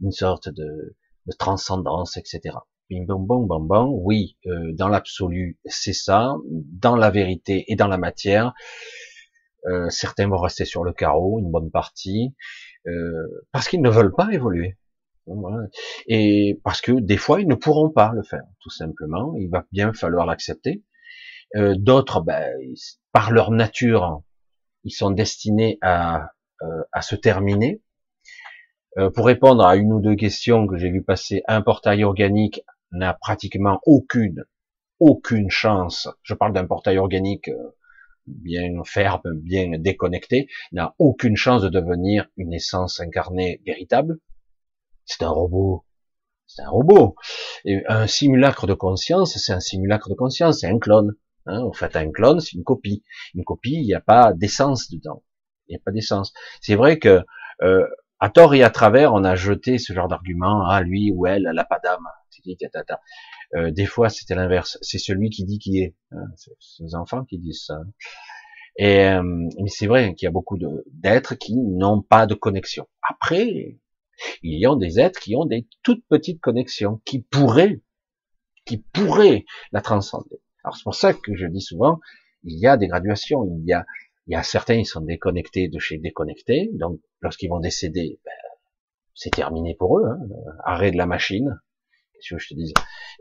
[0.00, 0.96] une sorte de
[1.26, 2.56] de transcendance, etc.
[2.88, 3.90] Bing bong bong bong bong.
[4.02, 6.34] Oui, euh, dans l'absolu, c'est ça.
[6.50, 8.52] Dans la vérité et dans la matière,
[9.66, 12.34] euh, certains vont rester sur le carreau, une bonne partie,
[12.86, 14.76] euh, parce qu'ils ne veulent pas évoluer.
[16.06, 19.34] Et parce que des fois, ils ne pourront pas le faire, tout simplement.
[19.38, 20.82] Il va bien falloir l'accepter.
[21.54, 22.50] D'autres, ben,
[23.12, 24.22] par leur nature,
[24.84, 26.32] ils sont destinés à,
[26.90, 27.82] à se terminer,
[28.98, 32.62] euh, pour répondre à une ou deux questions que j'ai vu passer, un portail organique
[32.90, 34.44] n'a pratiquement aucune,
[35.00, 36.08] aucune chance.
[36.22, 37.74] Je parle d'un portail organique euh,
[38.26, 44.18] bien ferme, bien déconnecté, n'a aucune chance de devenir une essence incarnée véritable.
[45.04, 45.84] C'est un robot.
[46.46, 47.16] C'est un robot.
[47.88, 51.14] Un simulacre de conscience, c'est un simulacre de conscience, c'est un clone.
[51.46, 53.02] Hein, en fait, un clone, c'est une copie.
[53.34, 55.24] Une copie, il n'y a pas d'essence dedans.
[55.66, 56.32] Il n'y a pas d'essence.
[56.60, 57.24] C'est vrai que
[57.62, 57.86] euh,
[58.20, 61.46] à tort et à travers, on a jeté ce genre d'argument, ah lui ou elle,
[61.48, 62.06] elle n'a pas d'âme.
[63.54, 64.78] Euh, des fois, c'était l'inverse.
[64.80, 65.94] C'est celui qui dit qui est.
[66.12, 67.80] Hein, c'est les enfants qui disent ça.
[68.76, 72.88] Et euh, mais c'est vrai qu'il y a beaucoup d'êtres qui n'ont pas de connexion.
[73.02, 73.78] Après,
[74.42, 77.82] il y a des êtres qui ont des toutes petites connexions, qui pourraient,
[78.64, 80.40] qui pourraient la transcender.
[80.64, 82.00] Alors c'est pour ça que je dis souvent,
[82.44, 83.84] il y a des graduations, il y a
[84.26, 88.32] il y a certains, ils sont déconnectés de chez déconnectés, donc lorsqu'ils vont décéder, ben,
[89.14, 90.18] c'est terminé pour eux, hein,
[90.64, 91.60] arrêt de la machine,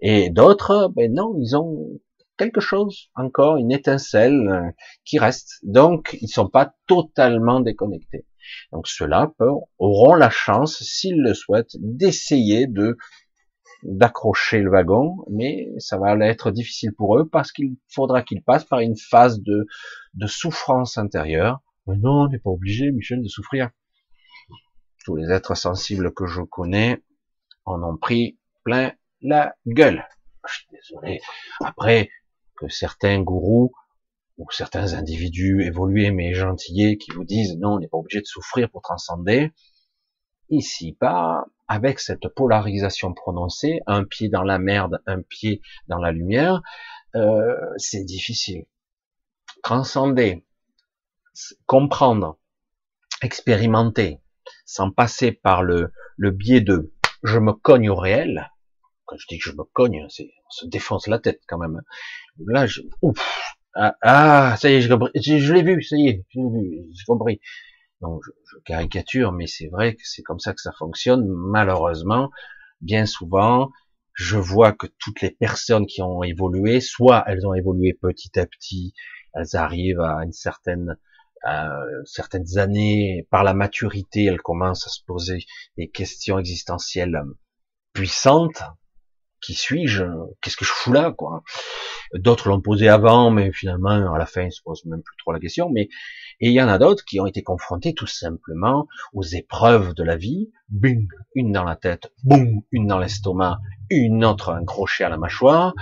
[0.01, 1.99] Et d'autres, ben non, ils ont
[2.37, 4.71] quelque chose encore, une étincelle euh,
[5.05, 8.25] qui reste, donc ils sont pas totalement déconnectés.
[8.71, 9.31] Donc ceux-là
[9.77, 12.97] auront la chance, s'ils le souhaitent, d'essayer de
[13.83, 18.65] d'accrocher le wagon, mais ça va être difficile pour eux parce qu'il faudra qu'ils passent
[18.65, 19.65] par une phase de,
[20.13, 21.61] de souffrance intérieure.
[21.87, 23.71] Mais non, on n'est pas obligé, Michel, de souffrir.
[25.03, 27.01] Tous les êtres sensibles que je connais
[27.65, 30.05] en ont pris plein la gueule.
[30.47, 31.21] Je suis désolé.
[31.63, 32.09] Après,
[32.55, 33.71] que certains gourous
[34.37, 38.25] ou certains individus évolués mais gentillés qui vous disent non, on n'est pas obligé de
[38.25, 39.51] souffrir pour transcender.
[40.49, 46.11] Ici, pas avec cette polarisation prononcée, un pied dans la merde, un pied dans la
[46.11, 46.61] lumière,
[47.15, 48.65] euh, c'est difficile.
[49.63, 50.43] Transcender,
[51.65, 52.37] comprendre,
[53.21, 54.19] expérimenter,
[54.65, 56.91] sans passer par le biais de
[57.23, 58.51] je me cogne au réel.
[59.05, 61.81] Quand je dis que je me cogne, c'est on se défonce la tête quand même.
[62.47, 63.17] Là, je, ouf,
[63.75, 67.05] ah, ah, ça y est, je, l'ai vu, ça y est, je l'ai vu, j'ai
[67.05, 67.39] compris.
[68.01, 71.25] Donc, je, je, caricature, mais c'est vrai que c'est comme ça que ça fonctionne.
[71.27, 72.31] Malheureusement,
[72.81, 73.71] bien souvent,
[74.13, 78.45] je vois que toutes les personnes qui ont évolué, soit elles ont évolué petit à
[78.45, 78.93] petit,
[79.33, 80.97] elles arrivent à une certaine
[81.47, 85.45] euh, certaines années, par la maturité, elles commencent à se poser
[85.77, 87.21] des questions existentielles
[87.93, 88.63] puissantes.
[89.41, 90.03] Qui suis-je?
[90.41, 91.41] Qu'est-ce que je fous là quoi?
[92.13, 95.31] D'autres l'ont posé avant, mais finalement, à la fin, ils se posent même plus trop
[95.31, 95.69] la question.
[95.71, 95.89] Mais
[96.41, 100.03] et il y en a d'autres qui ont été confrontés tout simplement aux épreuves de
[100.03, 100.49] la vie.
[100.69, 103.59] Bing, une dans la tête, boum, une dans l'estomac,
[103.91, 105.73] une autre un crochet à la mâchoire.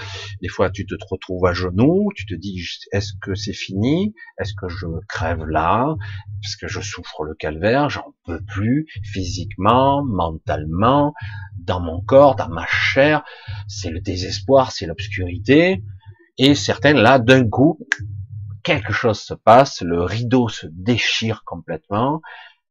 [0.42, 4.14] Des fois, tu te retrouves à genoux, tu te dis, est-ce que c'est fini?
[4.40, 5.96] Est-ce que je crève là?
[6.42, 11.14] Parce que je souffre le calvaire, j'en peux plus, physiquement, mentalement,
[11.58, 13.24] dans mon corps, dans ma chair.
[13.68, 15.84] C'est le désespoir, c'est l'obscurité.
[16.38, 17.80] Et certaines, là, d'un coup,
[18.70, 22.22] quelque chose se passe, le rideau se déchire complètement.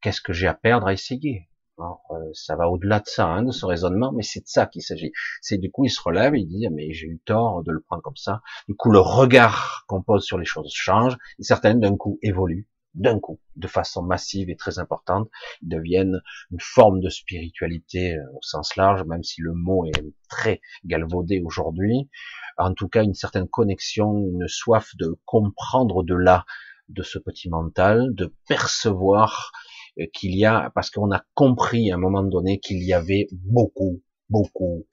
[0.01, 1.49] Qu'est-ce que j'ai à perdre à essayer?
[1.81, 4.83] Euh, Ça va au-delà de ça, hein, de ce raisonnement, mais c'est de ça qu'il
[4.83, 5.11] s'agit.
[5.43, 8.03] C'est du coup, il se relève, il dit, mais j'ai eu tort de le prendre
[8.03, 8.43] comme ça.
[8.69, 12.69] Du coup, le regard qu'on pose sur les choses change, et certaines d'un coup évoluent
[12.99, 15.31] d'un coup, de façon massive et très importante,
[15.63, 16.21] ils deviennent
[16.51, 21.41] une forme de spiritualité euh, au sens large, même si le mot est très galvaudé
[21.41, 22.11] aujourd'hui.
[22.59, 26.45] En tout cas, une certaine connexion, une soif de comprendre de là,
[26.89, 29.53] de ce petit mental, de percevoir
[29.99, 33.29] euh, qu'il y a, parce qu'on a compris à un moment donné qu'il y avait
[33.33, 34.87] beaucoup, beaucoup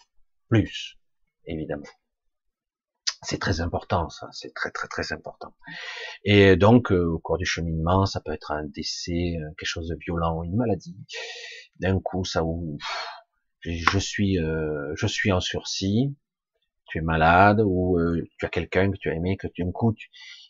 [0.47, 0.99] plus,
[1.45, 1.89] évidemment.
[3.25, 5.53] C'est très important, ça, c'est très très très important.
[6.23, 9.87] Et donc, euh, au cours du cheminement, ça peut être un décès, euh, quelque chose
[9.87, 10.95] de violent, une maladie.
[11.79, 12.77] D'un coup, ça ouvre.
[13.61, 16.15] Je suis, euh, je suis en sursis.
[16.87, 17.97] Tu es malade ou
[18.37, 19.95] tu as quelqu'un que tu as aimé, que d'un coup,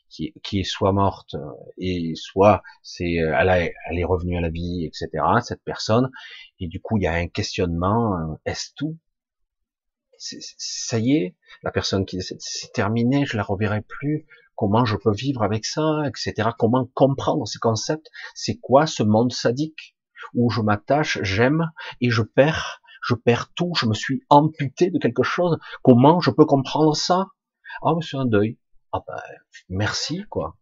[0.09, 1.35] qui, qui, est soit morte
[1.77, 3.49] et soit c'est, elle,
[3.89, 5.23] elle est revenue à la vie, etc.
[5.41, 6.11] Cette personne.
[6.59, 8.37] Et du coup, il y a un questionnement.
[8.45, 8.97] Est-ce tout
[10.57, 14.25] ça y est, la personne qui c'est terminé, je la reverrai plus.
[14.55, 16.49] Comment je peux vivre avec ça, etc.
[16.57, 19.95] Comment comprendre ces concepts C'est quoi ce monde sadique
[20.33, 21.71] où je m'attache, j'aime
[22.01, 23.73] et je perds, je perds tout.
[23.75, 25.57] Je me suis amputé de quelque chose?
[25.83, 27.27] Comment je peux comprendre ça?
[27.83, 28.57] Ah, mais c'est un deuil.
[28.93, 29.21] Ah ben,
[29.69, 30.57] merci quoi.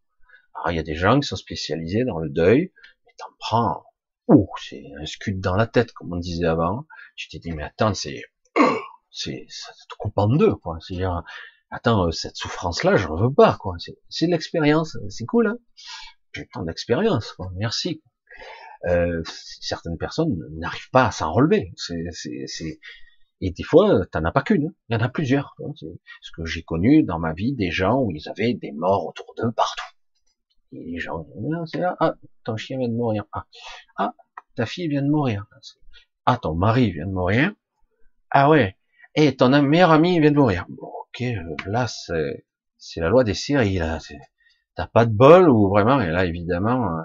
[0.56, 2.72] Alors il y a des gens qui sont spécialisés dans le deuil,
[3.06, 3.84] mais t'en prends.
[4.28, 6.88] Ouh, c'est un scud dans la tête, comme on disait avant.
[7.16, 8.24] Tu t'es dit, mais attends, c'est
[9.14, 10.78] c'est ça te coupe en deux quoi.
[10.82, 11.24] C'est dire
[11.70, 13.76] attends euh, cette souffrance là je ne veux pas quoi.
[14.10, 15.58] C'est de l'expérience c'est cool hein.
[16.52, 17.52] Plein d'expérience quoi.
[17.56, 18.02] Merci.
[18.86, 19.22] Euh,
[19.62, 21.72] certaines personnes n'arrivent pas à s'en relever.
[21.76, 22.80] C'est
[23.40, 24.74] et des fois t'en as pas qu'une hein.
[24.90, 25.86] il y en a plusieurs c'est
[26.22, 29.34] ce que j'ai connu dans ma vie des gens où ils avaient des morts autour
[29.38, 29.86] d'eux partout.
[30.72, 33.26] Et les gens ah, c'est là ah ton chien vient de mourir.
[33.32, 33.46] Ah,
[33.98, 34.16] ah
[34.56, 35.46] ta fille vient de mourir.
[36.26, 37.54] Ah ton mari vient de mourir.
[38.32, 38.76] Ah ouais
[39.16, 40.66] et eh, ton meilleur ami vient de mourir.
[40.70, 42.46] ok, euh, là c'est
[42.78, 44.00] c'est la loi des séries là.
[44.76, 47.02] T'as pas de bol ou vraiment et là évidemment euh,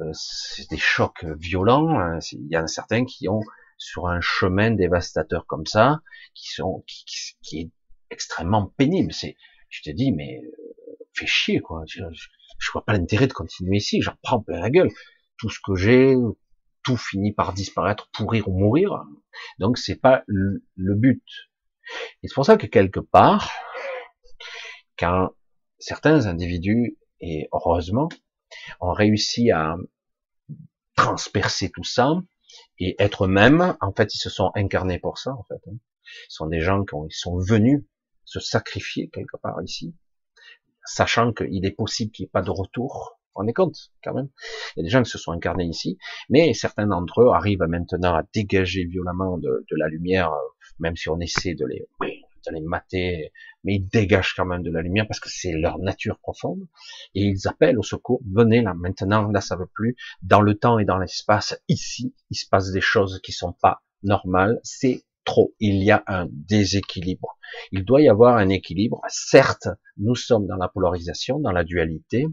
[0.00, 1.98] euh, c'est des chocs violents.
[2.00, 2.18] Hein.
[2.32, 3.42] Il y en a certains qui ont
[3.76, 6.00] sur un chemin dévastateur comme ça,
[6.34, 7.04] qui sont qui,
[7.42, 7.70] qui est
[8.10, 9.12] extrêmement pénible.
[9.12, 9.36] C'est,
[9.68, 10.40] je te dis mais
[11.14, 11.82] fais chier quoi.
[11.86, 12.02] Je,
[12.58, 14.00] je, vois pas l'intérêt de continuer ici.
[14.00, 14.90] J'en prends plein la gueule.
[15.36, 16.16] Tout ce que j'ai,
[16.82, 19.04] tout finit par disparaître, pourrir ou mourir.
[19.58, 21.22] Donc c'est pas le, but.
[22.22, 23.50] Et c'est pour ça que quelque part,
[24.98, 25.30] quand
[25.78, 28.08] certains individus, et heureusement,
[28.80, 29.76] ont réussi à
[30.96, 32.14] transpercer tout ça
[32.78, 35.60] et être eux-mêmes, en fait, ils se sont incarnés pour ça, en fait.
[35.68, 35.76] Hein.
[36.28, 37.84] Ce sont des gens qui ils sont venus
[38.24, 39.94] se sacrifier quelque part ici,
[40.84, 44.28] sachant qu'il est possible qu'il n'y ait pas de retour, on est compte quand même.
[44.76, 47.64] Il y a des gens qui se sont incarnés ici, mais certains d'entre eux arrivent
[47.68, 50.38] maintenant à dégager violemment de, la lumière, euh,
[50.78, 53.32] même si on essaie de les, de les mater,
[53.64, 56.66] mais ils dégagent quand même de la lumière parce que c'est leur nature profonde.
[57.14, 60.78] Et ils appellent au secours, venez là, maintenant, là ça veut plus, dans le temps
[60.78, 65.04] et dans l'espace, ici, il se passe des choses qui sont pas normales, c'est
[65.58, 67.38] Il y a un déséquilibre.
[67.72, 69.00] Il doit y avoir un équilibre.
[69.08, 72.26] Certes, nous sommes dans la polarisation, dans la dualité,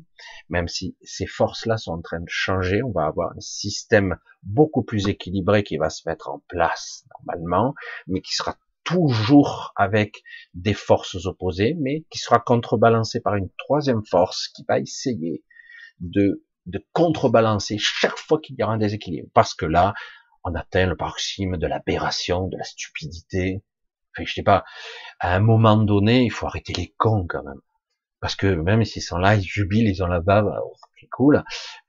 [0.50, 2.84] même si ces forces-là sont en train de changer.
[2.84, 7.74] On va avoir un système beaucoup plus équilibré qui va se mettre en place normalement,
[8.08, 10.24] mais qui sera toujours avec
[10.54, 15.44] des forces opposées, mais qui sera contrebalancé par une troisième force qui va essayer
[16.00, 19.30] de, de contrebalancer chaque fois qu'il y aura un déséquilibre.
[19.34, 19.94] Parce que là,
[20.48, 23.64] on atteint le paroxysme de l'aberration, de la stupidité.
[24.14, 24.64] Enfin, je sais pas,
[25.20, 27.62] à un moment donné, il faut arrêter les cons quand même.
[28.20, 31.44] Parce que même s'ils sont là, ils jubilent, ils ont la bave, oh, c'est cool.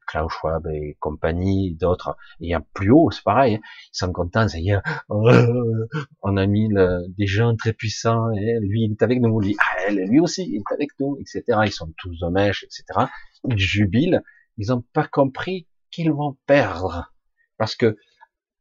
[0.06, 3.60] Klaus Schwab et compagnie, d'autres, il y a plus haut, c'est pareil, hein.
[3.92, 4.78] ils sont contents, ça y est,
[5.10, 6.68] on a mis
[7.16, 9.92] des gens très puissants, et lui il est avec nous, lui, ah,
[10.22, 11.60] aussi il est avec nous, etc.
[11.66, 13.06] Ils sont tous de mèche, etc.
[13.50, 14.22] Ils jubilent,
[14.56, 17.12] ils n'ont pas compris qu'ils vont perdre,
[17.58, 17.96] parce que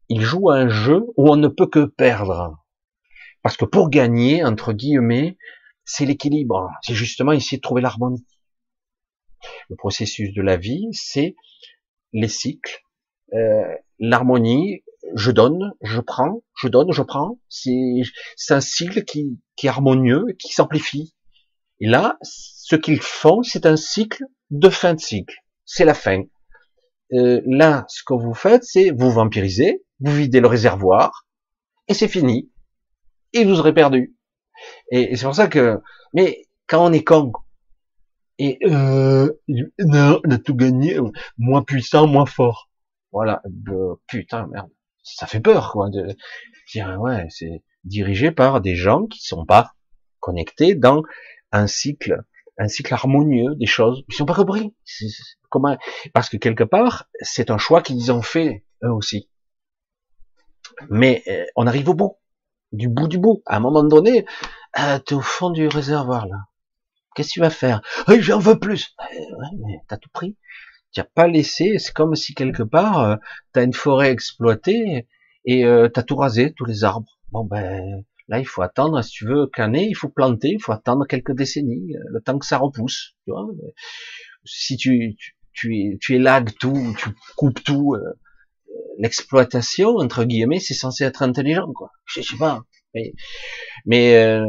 [0.10, 2.58] ils jouent un jeu où on ne peut que perdre.
[3.42, 5.38] Parce que pour gagner, entre guillemets,
[5.86, 6.70] c'est l'équilibre.
[6.82, 8.26] C'est justement essayer de trouver l'harmonie.
[9.70, 11.36] Le processus de la vie, c'est
[12.14, 12.82] les cycles,
[13.34, 14.84] euh, l'harmonie.
[15.16, 17.40] Je donne, je prends, je donne, je prends.
[17.48, 18.04] C'est
[18.50, 21.14] un cycle qui, qui est harmonieux, qui s'amplifie.
[21.80, 25.36] Et là, ce qu'ils font, c'est un cycle de fin de cycle.
[25.64, 26.24] C'est la fin.
[27.14, 31.26] Euh, là, ce que vous faites, c'est vous vampirisez, vous videz le réservoir,
[31.88, 32.52] et c'est fini.
[33.34, 34.16] Et vous aurez perdu.
[34.92, 35.82] Et, c'est pour ça que,
[36.14, 37.32] mais quand on est con,
[38.40, 39.32] et euh,
[39.80, 40.98] non, on a tout gagné,
[41.38, 42.70] moins puissant, moins fort.
[43.12, 43.42] Voilà,
[44.08, 44.70] putain, merde,
[45.04, 45.90] ça fait peur, quoi.
[45.90, 46.16] De
[47.00, 49.72] ouais, c'est dirigé par des gens qui sont pas
[50.20, 51.04] connectés dans
[51.52, 52.22] un cycle,
[52.58, 54.04] un cycle harmonieux des choses.
[54.10, 54.76] Ils sont pas compris.
[55.50, 55.78] Comment
[56.14, 59.30] Parce que quelque part, c'est un choix qu'ils ont fait eux aussi.
[60.90, 62.18] Mais euh, on arrive au bout,
[62.72, 63.42] du bout du bout.
[63.46, 64.26] À un moment donné,
[64.80, 66.38] euh, tu es au fond du réservoir là.
[67.16, 67.82] Qu'est-ce que tu vas faire?
[68.08, 68.96] Hey, J'en veux plus.
[69.02, 70.38] Euh, ouais, mais t'as tout pris.
[70.92, 71.80] Tu n'as pas laissé.
[71.80, 73.16] C'est comme si quelque part, euh,
[73.54, 75.08] tu as une forêt exploitée
[75.44, 77.18] et euh, tu as tout rasé, tous les arbres.
[77.32, 79.02] Bon ben là, il faut attendre.
[79.02, 80.50] Si tu veux canner, il faut planter.
[80.50, 83.16] Il faut attendre quelques décennies, le temps que ça repousse.
[83.26, 83.48] Tu vois
[84.46, 87.96] si tu, tu, tu, tu élagues tout, tu coupes tout,
[88.98, 91.92] l'exploitation entre guillemets, c'est censé être intelligent, quoi.
[92.06, 92.62] Je sais pas.
[92.94, 93.14] Mais,
[93.86, 94.46] mais euh,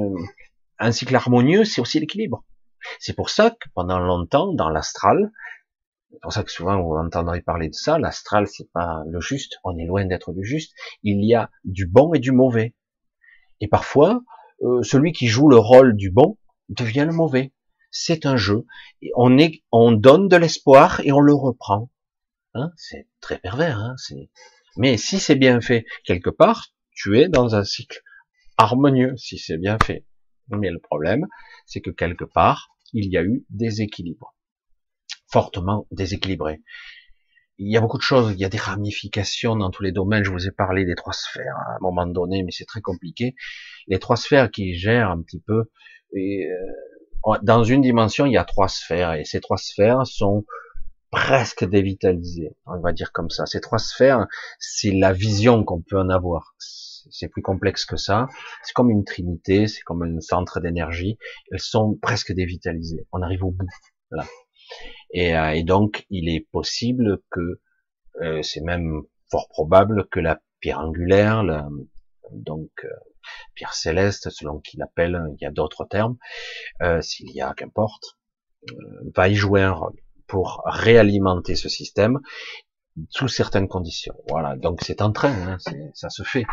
[0.79, 2.45] un cycle harmonieux, c'est aussi l'équilibre.
[3.01, 5.31] C'est pour ça que pendant longtemps, dans l'astral,
[6.11, 9.59] c'est pour ça que souvent vous entendrez parler de ça, l'astral c'est pas le juste,
[9.65, 10.73] on est loin d'être le juste,
[11.03, 12.75] il y a du bon et du mauvais.
[13.61, 14.23] Et parfois,
[14.63, 17.53] euh, celui qui joue le rôle du bon devient le mauvais.
[17.91, 18.67] C'est un jeu.
[19.17, 21.91] On, est, on donne de l'espoir et on le reprend.
[22.55, 23.79] Hein c'est très pervers.
[23.79, 23.97] Hein
[24.77, 28.03] Mais si c'est bien fait quelque part, tu es dans un cycle
[28.57, 30.05] harmonieux, si c'est bien fait.
[30.49, 31.27] Mais le problème,
[31.67, 34.35] c'est que quelque part, il y a eu des équilibres,
[35.31, 36.63] fortement déséquilibrés.
[37.59, 40.25] Il y a beaucoup de choses, il y a des ramifications dans tous les domaines.
[40.25, 43.35] Je vous ai parlé des trois sphères à un moment donné, mais c'est très compliqué.
[43.89, 45.65] Les trois sphères qui gèrent un petit peu.
[46.15, 50.45] Et, euh, dans une dimension, il y a trois sphères, et ces trois sphères sont
[51.11, 52.57] presque dévitalisées.
[52.67, 53.47] On va dire comme ça.
[53.47, 54.27] Ces trois sphères,
[54.59, 56.55] c'est la vision qu'on peut en avoir
[57.11, 58.29] c'est plus complexe que ça.
[58.63, 61.19] C'est comme une trinité, c'est comme un centre d'énergie.
[61.51, 63.07] Elles sont presque dévitalisées.
[63.13, 63.67] On arrive au bout
[64.11, 64.25] là.
[65.13, 67.61] Et, euh, et donc, il est possible que,
[68.21, 71.69] euh, c'est même fort probable que la pierre angulaire, la,
[72.33, 72.89] donc euh,
[73.55, 76.17] pierre céleste, selon qu'il appelle, il y a d'autres termes,
[77.01, 78.19] s'il y a qu'importe,
[79.15, 79.97] va y jouer un rôle
[80.29, 82.21] pour réalimenter ce système
[83.11, 84.15] sous certaines conditions.
[84.29, 85.59] Voilà, donc c'est en train, hein,
[85.95, 86.45] ça se fait.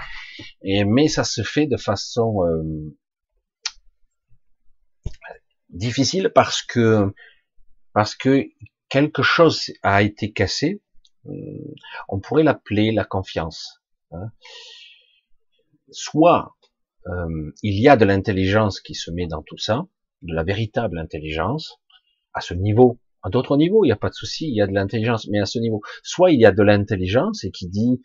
[0.62, 2.96] Et, mais ça se fait de façon euh,
[5.70, 7.14] difficile parce que
[7.94, 8.46] parce que
[8.90, 10.82] quelque chose a été cassé.
[11.28, 11.32] Euh,
[12.08, 13.82] on pourrait l'appeler la confiance.
[14.12, 14.32] Hein.
[15.92, 16.56] Soit
[17.08, 19.86] euh, il y a de l'intelligence qui se met dans tout ça,
[20.22, 21.80] de la véritable intelligence
[22.34, 24.68] à ce niveau à d'autres niveaux, il n'y a pas de souci, il y a
[24.68, 28.00] de l'intelligence, mais à ce niveau, soit il y a de l'intelligence et qui dit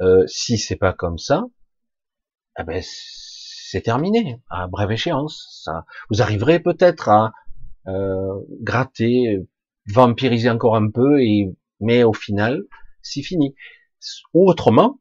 [0.00, 1.44] euh, si c'est pas comme ça,
[2.58, 5.62] eh ben c'est terminé à brève échéance.
[5.62, 7.32] Ça, vous arriverez peut-être à
[7.86, 9.40] euh, gratter,
[9.88, 12.62] vampiriser encore un peu, et mais au final,
[13.02, 13.54] c'est fini.
[14.32, 15.00] Ou autrement,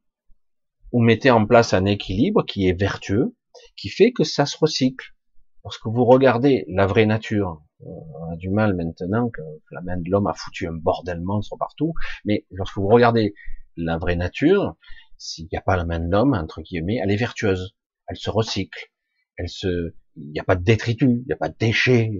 [0.91, 3.37] vous mettez en place un équilibre qui est vertueux,
[3.77, 5.15] qui fait que ça se recycle.
[5.63, 10.09] Lorsque vous regardez la vraie nature, on a du mal maintenant que la main de
[10.09, 11.93] l'homme a foutu un bordel monstre partout.
[12.25, 13.33] Mais lorsque vous regardez
[13.77, 14.75] la vraie nature,
[15.17, 17.75] s'il n'y a pas la main de l'homme, entre guillemets, elle est vertueuse.
[18.07, 18.91] elle se recycle,
[19.37, 22.11] elle se, il n'y a pas de détritus, il n'y a pas de déchets,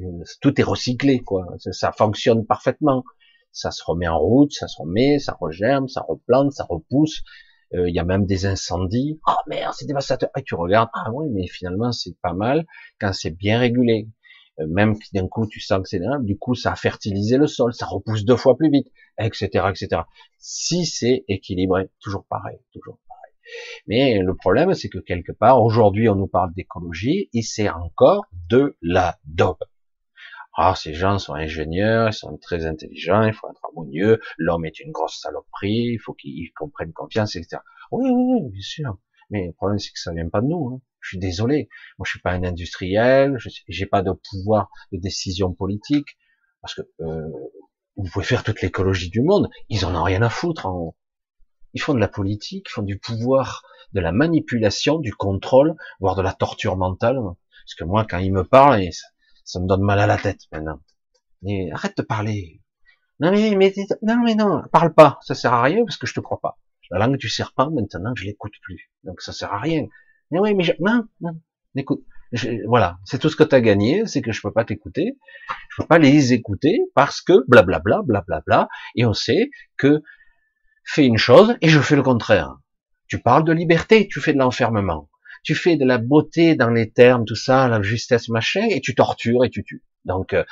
[0.42, 1.48] tout est recyclé, quoi.
[1.72, 3.04] Ça, fonctionne parfaitement.
[3.52, 7.22] Ça se remet en route, ça se remet, ça regerme, ça replante, ça repousse.
[7.74, 9.20] Euh, il y a même des incendies.
[9.28, 10.30] Oh merde, c'est dévastateur.
[10.38, 12.66] Et tu regardes, ah oui, mais finalement c'est pas mal
[13.00, 14.08] quand c'est bien régulé.
[14.60, 17.74] Euh, même d'un coup tu sens que c'est du coup ça a fertilisé le sol,
[17.74, 18.88] ça repousse deux fois plus vite,
[19.20, 20.04] etc., etc.
[20.38, 23.34] Si c'est équilibré, toujours pareil, toujours pareil.
[23.88, 28.26] Mais le problème, c'est que quelque part, aujourd'hui, on nous parle d'écologie et c'est encore
[28.50, 29.64] de la dope.
[30.54, 34.80] Ah, ces gens sont ingénieurs, ils sont très intelligents, il faut être harmonieux, l'homme est
[34.82, 37.62] une grosse saloperie, il faut qu'ils comprennent confiance, etc.
[37.92, 38.98] Oui, oui, oui, bien sûr.
[39.32, 40.76] Mais le problème, c'est que ça vient pas de nous.
[40.76, 40.82] Hein.
[41.00, 41.70] Je suis désolé.
[41.98, 46.18] Moi, je suis pas un industriel, je j'ai pas de pouvoir de décision politique,
[46.62, 47.28] parce que euh,
[47.96, 50.68] vous pouvez faire toute l'écologie du monde, ils en ont rien à foutre.
[50.68, 50.96] En...
[51.74, 53.64] Ils font de la politique, ils font du pouvoir,
[53.94, 57.18] de la manipulation, du contrôle, voire de la torture mentale.
[57.18, 58.84] Parce que moi, quand ils me parlent,
[59.46, 60.82] ça, me donne mal à la tête maintenant.
[61.42, 62.62] Mais arrête de parler.
[63.20, 66.14] Non mais, mais non mais non, parle pas, ça sert à rien parce que je
[66.14, 66.58] te crois pas.
[66.92, 69.88] La langue du serpent, maintenant, je l'écoute plus, donc ça sert à rien.
[70.30, 70.74] Mais oui, mais je...
[70.80, 71.32] non, non,
[71.76, 72.04] écoute,
[72.66, 75.18] voilà, c'est tout ce que tu gagné, c'est que je peux pas t'écouter,
[75.70, 80.02] je peux pas les écouter parce que blablabla, blablabla, bla, bla, et on sait que
[80.86, 82.58] fais une chose et je fais le contraire.
[83.08, 85.10] Tu parles de liberté, tu fais de l'enfermement,
[85.44, 88.96] tu fais de la beauté dans les termes, tout ça, la justesse, machin, et tu
[88.96, 89.84] tortures et tu tues.
[90.06, 90.46] Donc euh,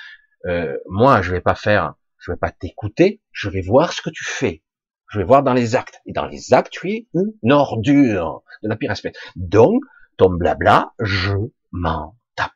[0.46, 4.10] euh moi, je vais pas faire, je vais pas t'écouter, je vais voir ce que
[4.10, 4.64] tu fais.
[5.10, 6.02] Je vais voir dans les actes.
[6.06, 9.16] Et dans les actes, tu es une ordure de la pire espèce.
[9.36, 9.82] Donc,
[10.18, 11.34] ton blabla, je
[11.72, 12.54] m'en tape.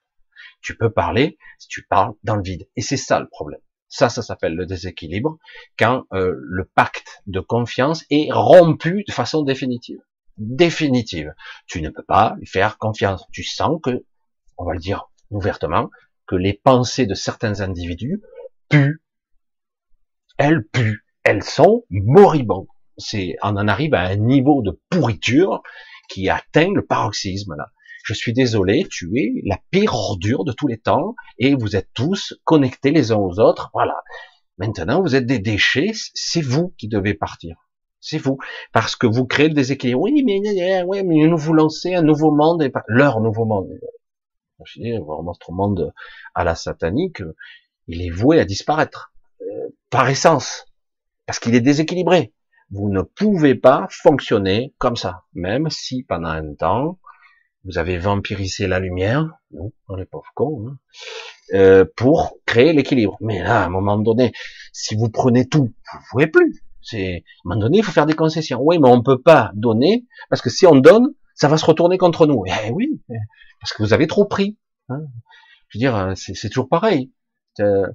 [0.62, 2.68] Tu peux parler si tu parles dans le vide.
[2.76, 3.60] Et c'est ça le problème.
[3.90, 5.38] Ça, ça s'appelle le déséquilibre,
[5.78, 10.00] quand euh, le pacte de confiance est rompu de façon définitive.
[10.38, 11.34] Définitive.
[11.68, 13.24] Tu ne peux pas lui faire confiance.
[13.32, 14.04] Tu sens que,
[14.58, 15.90] on va le dire ouvertement,
[16.28, 18.22] que les pensées de certains individus
[18.70, 19.02] puent.
[20.38, 21.03] Elles puent.
[21.24, 22.68] Elles sont moribondes.
[22.98, 25.62] C'est, on en arrive à un niveau de pourriture
[26.10, 27.72] qui atteint le paroxysme là
[28.04, 31.90] je suis désolé, tu es la pire ordure de tous les temps, et vous êtes
[31.94, 34.04] tous connectés les uns aux autres, voilà.
[34.58, 37.56] Maintenant, vous êtes des déchets, c'est vous qui devez partir.
[38.02, 38.38] C'est vous.
[38.74, 40.02] Parce que vous créez le déséquilibre.
[40.02, 40.42] Oui, mais,
[41.04, 43.70] mais nous vous lancez un nouveau monde, et pas, leur nouveau monde.
[44.66, 45.94] Je dis, votre monde
[46.36, 47.24] à la satanique,
[47.88, 49.14] il est voué à disparaître.
[49.42, 50.66] Euh, par essence.
[51.26, 52.34] Parce qu'il est déséquilibré.
[52.72, 55.24] Vous ne pouvez pas fonctionner comme ça.
[55.34, 57.00] Même si pendant un temps,
[57.66, 60.78] vous avez vampirisé la lumière, nous, on est pauvres cons, hein,
[61.54, 63.18] euh, pour créer l'équilibre.
[63.22, 64.34] Mais là, à un moment donné,
[64.74, 66.64] si vous prenez tout, vous ne pouvez plus.
[66.82, 68.60] C'est, à un moment donné, il faut faire des concessions.
[68.62, 71.98] Oui, mais on peut pas donner, parce que si on donne, ça va se retourner
[71.98, 72.44] contre nous.
[72.46, 73.02] Eh oui,
[73.62, 74.58] parce que vous avez trop pris.
[74.90, 75.00] Hein.
[75.70, 77.12] Je veux dire, c'est toujours pareil.
[77.60, 77.88] Euh,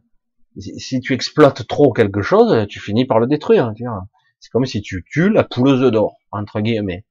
[0.59, 3.73] si tu exploites trop quelque chose, tu finis par le détruire.
[4.41, 7.05] C'est comme si tu tues la pouleuse d'or, entre guillemets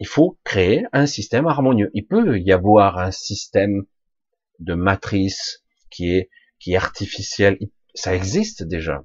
[0.00, 1.90] il faut créer un système harmonieux.
[1.94, 3.84] Il peut y avoir un système
[4.60, 7.58] de matrice qui est, qui est artificiel.
[7.94, 9.04] Ça existe déjà.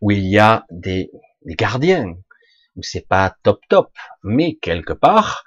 [0.00, 1.10] Où il y a des,
[1.44, 2.16] des gardiens.
[2.76, 3.92] Où c'est pas top top.
[4.22, 5.44] Mais quelque part,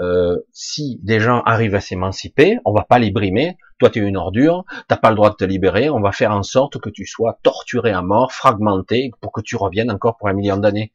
[0.00, 3.56] euh, si des gens arrivent à s'émanciper, on va pas les brimer.
[3.78, 5.90] Toi, tu es une ordure, t'as pas le droit de te libérer.
[5.90, 9.56] On va faire en sorte que tu sois torturé à mort, fragmenté, pour que tu
[9.56, 10.92] reviennes encore pour un million d'années.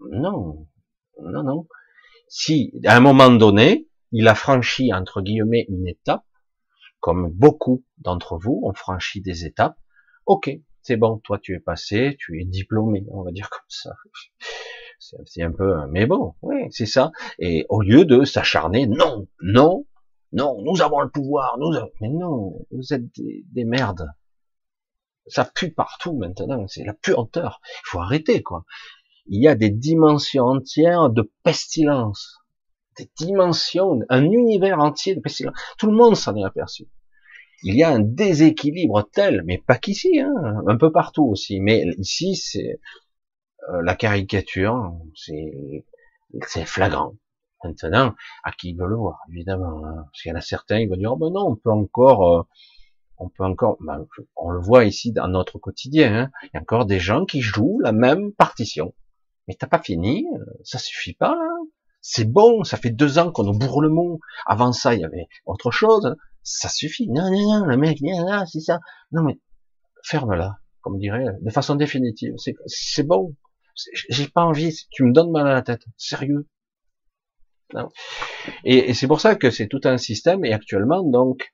[0.00, 0.66] Non,
[1.22, 1.66] non, non
[2.28, 6.24] si à un moment donné, il a franchi entre guillemets une étape,
[7.00, 9.76] comme beaucoup d'entre vous ont franchi des étapes,
[10.26, 10.50] ok,
[10.82, 13.90] c'est bon, toi tu es passé, tu es diplômé, on va dire comme ça.
[14.98, 17.12] C'est un peu, mais bon, oui, c'est ça.
[17.38, 19.86] Et au lieu de s'acharner, non, non,
[20.32, 24.08] non, nous avons le pouvoir, nous, mais non, vous êtes des, des merdes.
[25.26, 27.60] Ça pue partout maintenant, c'est la puanteur.
[27.64, 28.64] Il faut arrêter, quoi
[29.28, 32.38] il y a des dimensions entières de pestilence,
[32.96, 35.54] des dimensions, un univers entier de pestilence.
[35.78, 36.86] Tout le monde s'en est aperçu.
[37.62, 40.32] Il y a un déséquilibre tel, mais pas qu'ici, hein,
[40.66, 41.60] un peu partout aussi.
[41.60, 42.80] Mais ici, c'est
[43.68, 45.84] euh, la caricature, c'est
[46.46, 47.14] c'est flagrant.
[47.64, 48.14] Maintenant,
[48.44, 49.84] à qui veut le voir, évidemment.
[49.84, 50.04] Hein.
[50.04, 52.38] Parce qu'il y en a certains, ils vont dire, oh ben non, on peut encore,
[52.38, 52.42] euh,
[53.18, 54.06] on peut encore, ben,
[54.36, 56.14] on le voit ici dans notre quotidien.
[56.14, 56.30] Hein.
[56.44, 58.94] Il y a encore des gens qui jouent la même partition.
[59.48, 61.36] Mais t'as pas fini, euh, ça suffit pas.
[62.00, 64.20] C'est bon, ça fait deux ans qu'on nous bourre le mot.
[64.46, 66.14] Avant ça, il y avait autre chose.
[66.44, 67.08] Ça suffit.
[67.08, 68.78] Non, non, non, le mec, là, c'est ça.
[69.10, 69.40] Non, mais
[70.04, 72.34] ferme-la, comme dirait, de façon définitive.
[72.66, 73.34] C'est bon.
[74.08, 74.86] J'ai pas envie.
[74.90, 75.84] Tu me donnes mal à la tête.
[75.96, 76.46] Sérieux.
[78.64, 81.52] Et, c'est pour ça que c'est tout un système, et actuellement, donc,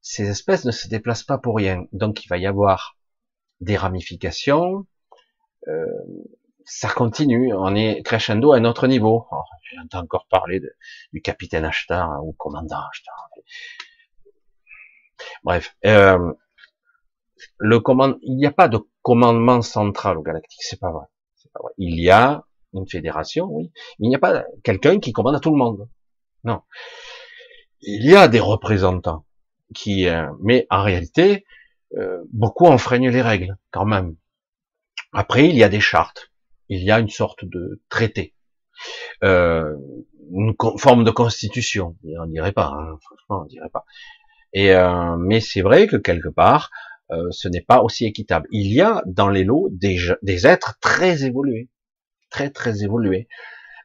[0.00, 1.84] ces espèces ne se déplacent pas pour rien.
[1.92, 2.96] Donc, il va y avoir
[3.60, 4.86] des ramifications,
[5.68, 5.86] euh,
[6.64, 9.26] ça continue, on est crescendo à un autre niveau.
[9.72, 10.60] J'entends encore parler
[11.12, 13.28] du capitaine Ashtar hein, ou commandant Ashtar.
[15.44, 16.32] Bref, euh,
[17.58, 21.06] le commande, il n'y a pas de commandement central au galactique, c'est pas vrai.
[21.78, 22.44] Il y a
[22.74, 25.88] une fédération, oui, mais il n'y a pas quelqu'un qui commande à tout le monde.
[26.44, 26.62] Non.
[27.80, 29.24] Il y a des représentants
[29.74, 31.44] qui, euh, mais en réalité,
[31.96, 34.16] euh, beaucoup enfreignent les règles quand même.
[35.12, 36.30] Après, il y a des chartes,
[36.68, 38.34] il y a une sorte de traité,
[39.22, 39.76] euh,
[40.30, 41.96] une forme de constitution.
[42.18, 43.84] On dirait pas, hein, franchement, on dirait pas.
[44.52, 46.70] Et euh, mais c'est vrai que quelque part,
[47.12, 48.48] euh, ce n'est pas aussi équitable.
[48.50, 51.68] Il y a dans les lots des, des êtres très évolués,
[52.30, 53.28] très très évolués,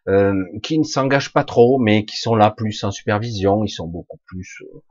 [0.08, 3.64] euh, qui ne s'engagent pas trop, mais qui sont là plus en supervision.
[3.64, 4.84] Ils sont beaucoup plus, euh,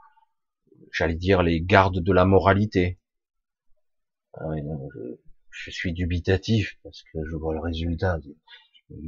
[0.93, 2.99] j'allais dire, les gardes de la moralité.
[4.35, 4.45] Ah
[5.51, 8.37] je, suis dubitatif parce que je vois le résultat des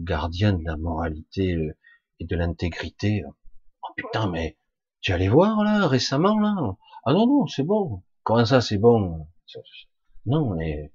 [0.03, 1.77] gardiens de la moralité euh,
[2.19, 3.23] et de l'intégrité.
[3.27, 4.59] Oh putain, mais
[5.01, 6.77] tu allais voir là récemment là?
[7.05, 8.03] Ah non non, c'est bon.
[8.25, 9.27] Comment ça, c'est bon?
[10.27, 10.93] Non, mais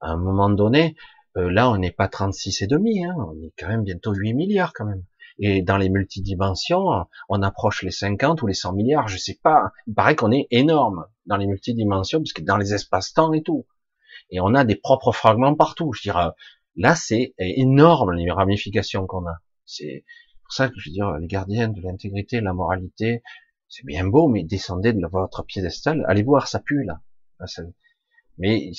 [0.00, 0.96] à un moment donné,
[1.36, 4.34] euh, là, on n'est pas 36 et demi, hein, on est quand même bientôt 8
[4.34, 5.04] milliards quand même.
[5.38, 9.72] Et dans les multidimensions, on approche les 50 ou les 100 milliards, je sais pas.
[9.86, 13.66] Il paraît qu'on est énorme dans les multidimensions, parce que dans les espaces-temps et tout.
[14.30, 15.92] Et on a des propres fragments partout.
[15.92, 16.28] Je dirais,
[16.76, 19.38] là, c'est énorme les ramifications qu'on a.
[19.64, 20.04] C'est
[20.44, 23.22] pour ça que je veux dire, les gardiens de l'intégrité, de la moralité,
[23.70, 27.00] c'est bien beau, mais descendez de votre piédestal, allez voir, ça pue là.
[28.36, 28.72] Mais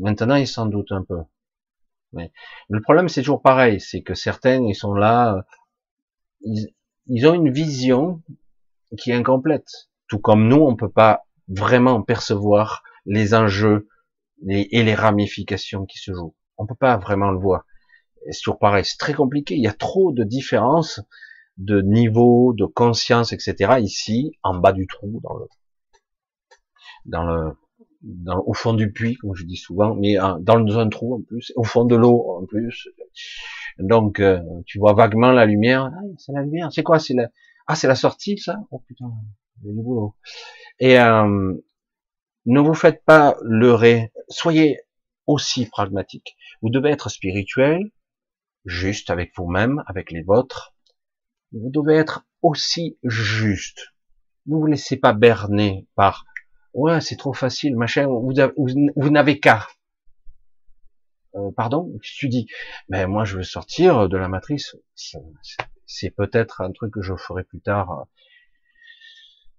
[0.00, 1.18] maintenant, ils s'en doutent un peu.
[2.12, 2.32] Mais
[2.68, 5.44] le problème, c'est toujours pareil, c'est que certains, ils sont là,
[6.40, 8.22] ils, ont une vision
[8.96, 9.88] qui est incomplète.
[10.08, 13.88] Tout comme nous, on peut pas vraiment percevoir les enjeux
[14.48, 16.36] et les ramifications qui se jouent.
[16.58, 17.66] On peut pas vraiment le voir.
[18.30, 19.56] C'est toujours pareil, c'est très compliqué.
[19.56, 21.00] Il y a trop de différences
[21.56, 23.78] de niveau, de conscience, etc.
[23.80, 25.46] Ici, en bas du trou, dans le,
[27.04, 27.56] dans le,
[28.46, 31.52] au fond du puits, comme je dis souvent, mais euh, dans un trou en plus,
[31.56, 32.88] au fond de l'eau en plus.
[33.78, 35.90] Donc, euh, tu vois vaguement la lumière.
[35.92, 36.72] Ah, c'est la lumière.
[36.72, 36.98] C'est quoi?
[36.98, 37.28] C'est la,
[37.66, 38.58] ah, c'est la sortie, ça?
[38.70, 39.10] Oh putain.
[40.78, 41.54] Et euh,
[42.46, 44.12] ne vous faites pas leurrer.
[44.28, 44.80] Soyez
[45.26, 46.36] aussi pragmatique.
[46.62, 47.90] Vous devez être spirituel,
[48.64, 50.75] juste avec vous-même, avec les vôtres,
[51.52, 53.92] vous devez être aussi juste.
[54.46, 56.24] Ne vous laissez pas berner par
[56.74, 58.06] ouais c'est trop facile machin.
[58.06, 59.66] Vous, n'avez qu'à.
[61.34, 62.46] Euh, pardon, tu dis?
[62.88, 64.76] Mais moi je veux sortir de la matrice.
[65.86, 68.06] C'est peut-être un truc que je ferai plus tard.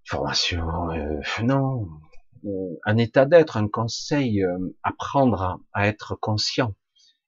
[0.05, 1.87] Formation, euh, non,
[2.45, 4.43] euh, un état d'être, un conseil,
[4.83, 6.73] apprendre à être conscient.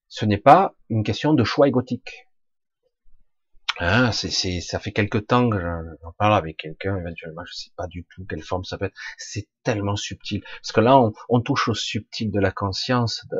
[0.07, 2.28] Ce n'est pas une question de choix égotique.
[3.81, 7.87] Ah, c'est, ça fait quelque temps que j'en parle avec quelqu'un, éventuellement, je sais pas
[7.87, 8.97] du tout quelle forme ça peut être.
[9.17, 10.41] C'est tellement subtil.
[10.61, 13.37] Parce que là, on, touche au subtil de la conscience, de,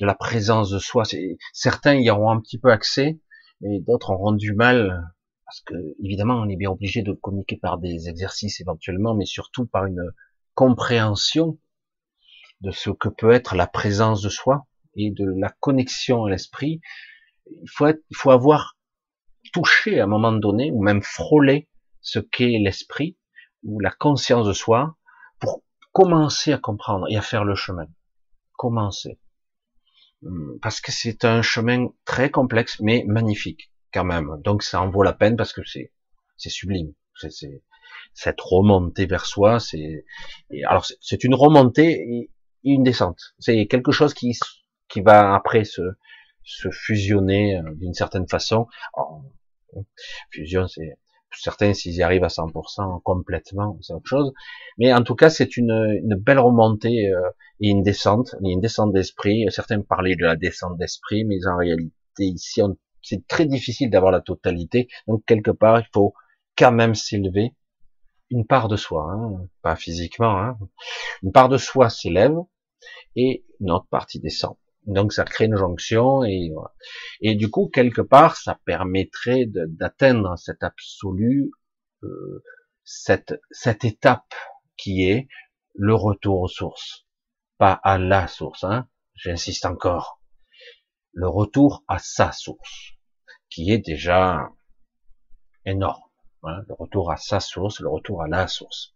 [0.00, 1.04] de la présence de soi.
[1.52, 3.20] Certains y auront un petit peu accès,
[3.60, 5.14] mais d'autres auront du mal.
[5.44, 9.66] Parce que, évidemment, on est bien obligé de communiquer par des exercices éventuellement, mais surtout
[9.66, 10.02] par une
[10.54, 11.56] compréhension
[12.62, 14.66] de ce que peut être la présence de soi
[14.96, 16.80] et de la connexion à l'esprit.
[17.46, 18.77] Il faut être, il faut avoir
[19.52, 21.68] toucher à un moment donné, ou même frôler
[22.00, 23.16] ce qu'est l'esprit,
[23.62, 24.96] ou la conscience de soi,
[25.40, 27.86] pour commencer à comprendre et à faire le chemin.
[28.56, 29.18] Commencer.
[30.24, 34.40] Hum, parce que c'est un chemin très complexe, mais magnifique, quand même.
[34.44, 35.92] Donc ça en vaut la peine parce que c'est,
[36.36, 36.92] c'est sublime.
[37.14, 37.62] C'est,
[38.14, 40.04] cette remontée vers soi, c'est,
[40.66, 42.30] alors c'est une remontée et
[42.64, 43.34] une descente.
[43.38, 44.36] C'est quelque chose qui,
[44.88, 45.82] qui va après se,
[46.44, 48.66] se fusionner euh, d'une certaine façon.
[50.30, 50.96] Fusion, c'est
[51.32, 54.32] certains s'ils y arrivent à 100% complètement, c'est autre chose.
[54.78, 57.20] Mais en tout cas, c'est une, belle remontée euh,
[57.60, 59.44] et une descente, une descente d'esprit.
[59.50, 62.60] Certains parlaient de la descente d'esprit, mais en réalité, ici,
[63.02, 64.88] c'est très difficile d'avoir la totalité.
[65.06, 66.14] Donc quelque part, il faut
[66.56, 67.54] quand même s'élever.
[68.30, 70.38] Une part de soi, hein, pas physiquement.
[70.38, 70.58] Hein.
[71.22, 72.36] Une part de soi s'élève
[73.16, 74.56] et une autre partie descend.
[74.88, 76.72] Donc ça crée une jonction et voilà.
[77.20, 81.52] Et du coup quelque part ça permettrait d'atteindre cet absolu,
[82.02, 82.42] euh,
[82.84, 84.34] cette cette étape
[84.78, 85.28] qui est
[85.74, 87.06] le retour aux sources,
[87.58, 88.64] pas à la source.
[88.64, 88.88] Hein.
[89.14, 90.22] J'insiste encore,
[91.12, 92.94] le retour à sa source,
[93.50, 94.48] qui est déjà
[95.66, 96.02] énorme.
[96.44, 98.94] Hein, le retour à sa source, le retour à la source.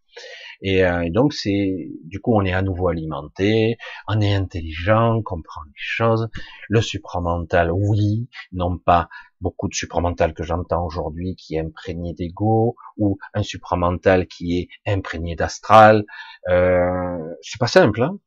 [0.61, 3.77] Et, euh, donc c'est, du coup, on est à nouveau alimenté,
[4.09, 6.29] on est intelligent, on comprend les choses.
[6.69, 9.09] Le supramental, oui, non pas
[9.41, 14.69] beaucoup de supramental que j'entends aujourd'hui qui est imprégné d'ego ou un supramental qui est
[14.87, 16.05] imprégné d'astral.
[16.49, 18.19] Euh, c'est pas simple, hein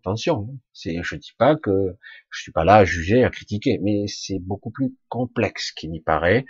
[0.00, 0.48] attention.
[0.50, 0.56] Hein.
[0.72, 1.96] C'est, je dis pas que
[2.30, 6.00] je suis pas là à juger, à critiquer, mais c'est beaucoup plus complexe qu'il n'y
[6.00, 6.44] paraît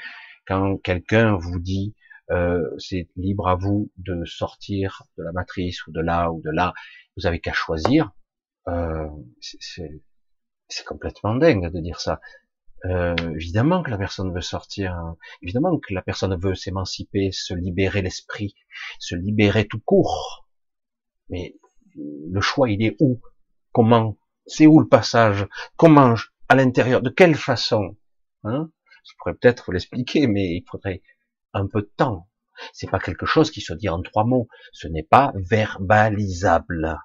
[0.46, 1.94] quand quelqu'un vous dit
[2.30, 6.50] euh, c'est libre à vous de sortir de la matrice ou de là ou de
[6.50, 6.72] là,
[7.16, 8.10] vous avez qu'à choisir.
[8.68, 9.08] Euh,
[9.40, 12.20] c'est complètement dingue de dire ça.
[12.86, 15.16] Euh, évidemment que la personne veut sortir, hein.
[15.42, 18.54] évidemment que la personne veut s'émanciper, se libérer l'esprit,
[18.98, 20.46] se libérer tout court.
[21.30, 21.56] Mais
[21.96, 23.20] le choix, il est où?
[23.72, 24.18] Comment?
[24.46, 25.46] C'est où le passage?
[25.76, 26.14] Comment
[26.48, 27.00] À l'intérieur?
[27.00, 27.96] De quelle façon?
[28.42, 28.70] Hein?
[29.04, 31.02] Je pourrais peut-être vous l'expliquer, mais il faudrait
[31.54, 32.28] un peu de temps.
[32.72, 34.48] C'est pas quelque chose qui se dit en trois mots.
[34.72, 37.00] Ce n'est pas verbalisable.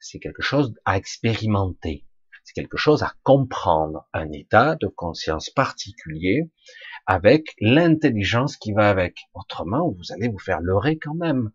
[0.00, 2.06] C'est quelque chose à expérimenter.
[2.44, 4.06] C'est quelque chose à comprendre.
[4.12, 6.50] Un état de conscience particulier
[7.06, 9.18] avec l'intelligence qui va avec.
[9.34, 11.50] Autrement, vous allez vous faire leurrer quand même.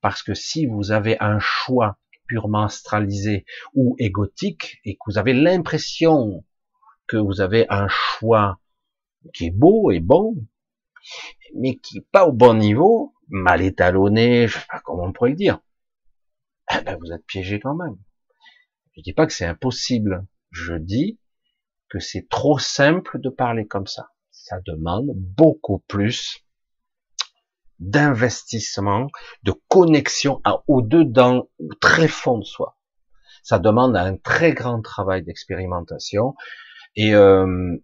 [0.00, 3.44] Parce que si vous avez un choix purement astralisé
[3.74, 6.44] ou égotique et que vous avez l'impression
[7.06, 8.60] que vous avez un choix
[9.34, 10.34] qui est beau et bon,
[11.54, 15.30] mais qui n'est pas au bon niveau, mal étalonné, je sais pas comment on pourrait
[15.30, 15.60] le dire,
[16.72, 17.96] eh ben vous êtes piégé quand même.
[18.96, 21.18] Je dis pas que c'est impossible, je dis
[21.88, 24.10] que c'est trop simple de parler comme ça.
[24.30, 26.44] Ça demande beaucoup plus
[27.78, 29.08] d'investissement,
[29.42, 32.78] de connexion au-dedans, au très fond de soi.
[33.42, 36.34] Ça demande un très grand travail d'expérimentation
[36.94, 37.76] et euh,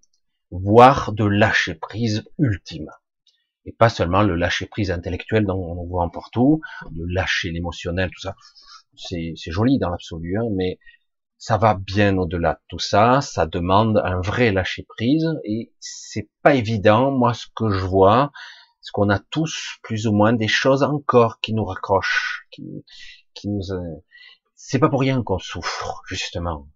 [0.50, 2.90] voire de lâcher prise ultime.
[3.66, 6.60] Et pas seulement le lâcher prise intellectuel dont on voit en partout,
[6.90, 8.34] de lâcher l'émotionnel, tout ça.
[8.96, 10.78] C'est joli dans l'absolu, hein, mais
[11.38, 13.20] ça va bien au-delà de tout ça.
[13.20, 17.10] Ça demande un vrai lâcher prise et c'est pas évident.
[17.10, 18.30] Moi, ce que je vois,
[18.80, 22.84] parce qu'on a tous plus ou moins des choses encore qui nous raccrochent, qui,
[23.34, 23.72] qui nous.
[23.72, 24.02] Euh,
[24.54, 26.68] c'est pas pour rien qu'on souffre, justement.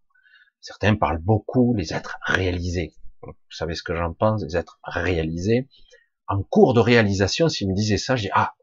[0.61, 2.95] Certains parlent beaucoup les êtres réalisés.
[3.23, 5.69] Vous savez ce que j'en pense, les êtres réalisés.
[6.31, 8.55] En cours de réalisation, s'ils me disaient ça, je dis ah,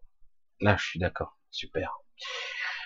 [0.62, 1.98] là je suis d'accord, super.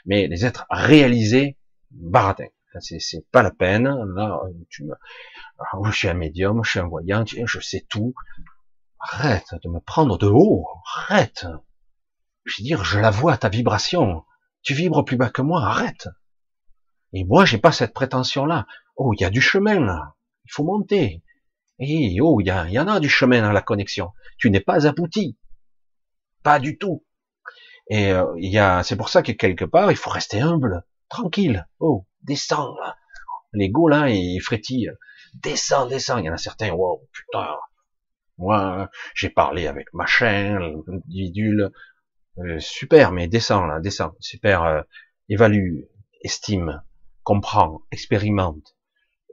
[0.05, 1.57] Mais les êtres réalisés,
[1.91, 2.47] baratin.
[2.79, 3.87] C'est pas la peine.
[4.15, 4.93] Là, tu me,
[5.85, 8.15] je suis un médium, je suis un voyant, je sais tout.
[8.99, 11.45] Arrête de me prendre de haut, arrête.
[12.45, 14.23] Je veux dire, je la vois, ta vibration.
[14.63, 16.07] Tu vibres plus bas que moi, arrête.
[17.13, 18.65] Et moi, j'ai pas cette prétention-là.
[18.95, 20.15] Oh, il y a du chemin là.
[20.45, 21.23] Il faut monter.
[21.81, 24.11] Oh, il y, en a du chemin dans la connexion.
[24.37, 25.37] Tu n'es pas abouti.
[26.43, 27.05] Pas du tout.
[27.89, 31.67] Et euh, y a, c'est pour ça que quelque part, il faut rester humble, tranquille.
[31.79, 32.97] Oh, descends là.
[33.53, 34.91] L'ego là, il frétille.
[35.33, 36.19] Descends, descends.
[36.19, 37.47] Il y en a certains, wow, putain,
[38.37, 41.61] moi, j'ai parlé avec machin, individu,
[42.39, 44.81] euh, super, mais descend là, descend, super, euh,
[45.29, 45.81] évalue,
[46.23, 46.81] estime,
[47.23, 48.75] comprend, expérimente,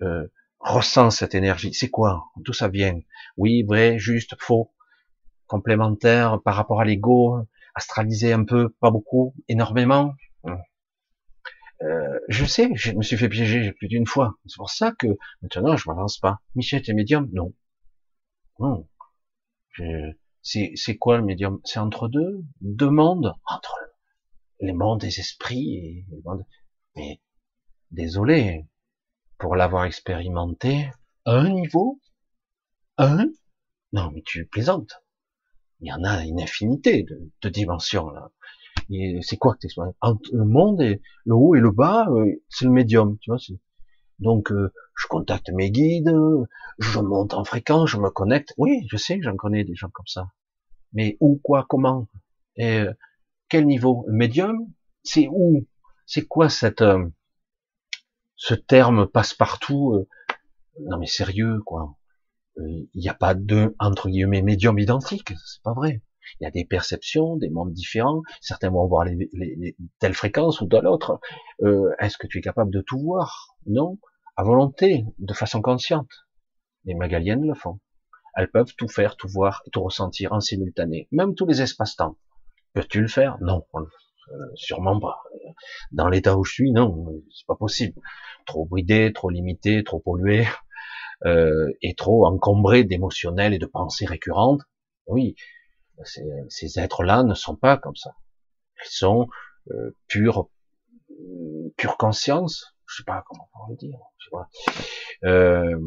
[0.03, 0.27] euh,
[0.61, 1.73] ressent cette énergie.
[1.75, 2.27] C'est quoi?
[2.37, 3.01] D'où ça vient?
[3.37, 4.73] Oui, vrai, juste, faux,
[5.47, 7.39] complémentaire par rapport à l'ego,
[7.75, 10.15] astralisé un peu, pas beaucoup, énormément?
[11.81, 14.35] Euh, je sais, je me suis fait piéger plus d'une fois.
[14.47, 15.07] C'est pour ça que
[15.43, 16.41] maintenant je m'avance pas.
[16.57, 17.31] Michel, t'es médium?
[17.33, 17.55] Non.
[18.59, 18.89] Non.
[20.43, 21.61] C'est quoi le médium?
[21.65, 22.43] C'est entre deux?
[22.61, 23.33] Deux mondes?
[23.47, 23.73] Entre
[24.61, 26.45] les mondes des esprits et les mondes...
[26.97, 27.21] Mais
[27.93, 28.67] désolé,
[29.39, 30.91] pour l'avoir expérimenté,
[31.25, 32.01] un niveau
[32.97, 33.27] Un?
[33.93, 35.03] Non, mais tu plaisantes.
[35.81, 38.31] Il y en a une infinité de, dimensions là.
[39.23, 39.69] C'est quoi que
[40.01, 43.39] Entre le monde et le haut et le bas, euh, c'est le médium, tu vois.
[44.19, 46.13] Donc, euh, je contacte mes guides,
[46.79, 48.53] je monte en fréquence, je me connecte.
[48.57, 50.29] Oui, je sais, j'en connais des gens comme ça.
[50.93, 52.09] Mais où, quoi, comment?
[52.57, 52.93] Et euh,
[53.49, 54.05] quel niveau?
[54.09, 54.73] Médium?
[55.03, 55.67] C'est où?
[56.07, 57.07] C'est quoi cette euh,
[58.39, 60.09] ce terme passe-partout
[60.81, 61.97] Non mais sérieux, quoi.
[62.57, 66.03] Il n'y a pas de entre guillemets médium identique, c'est pas vrai.
[66.41, 68.23] Il y a des perceptions, des mondes différents.
[68.41, 71.21] Certains vont voir les, les, telles fréquences ou de l'autre.
[71.99, 73.57] Est-ce que tu es capable de tout voir?
[73.67, 73.99] Non
[74.39, 76.09] à volonté, de façon consciente.
[76.85, 77.81] Les magaliennes le font.
[78.37, 82.17] Elles peuvent tout faire, tout voir, tout ressentir en simultané, même tous les espaces-temps.
[82.73, 83.37] Peux-tu le faire?
[83.41, 83.85] Non, euh,
[84.55, 85.23] sûrement pas.
[85.93, 88.01] Dans l'état où je suis, non, c'est pas possible.
[88.47, 90.47] Trop bridé, trop limité, trop pollué,
[91.27, 94.63] euh, et trop encombré d'émotionnels et de pensées récurrentes.
[95.07, 95.35] Oui,
[96.05, 98.15] Ces, êtres-là ne sont pas comme ça.
[98.85, 99.29] Ils sont
[99.73, 100.49] euh, pure,
[101.77, 102.77] pure conscience.
[102.87, 103.99] Je sais pas comment on peut le dire.
[105.25, 105.79] Euh,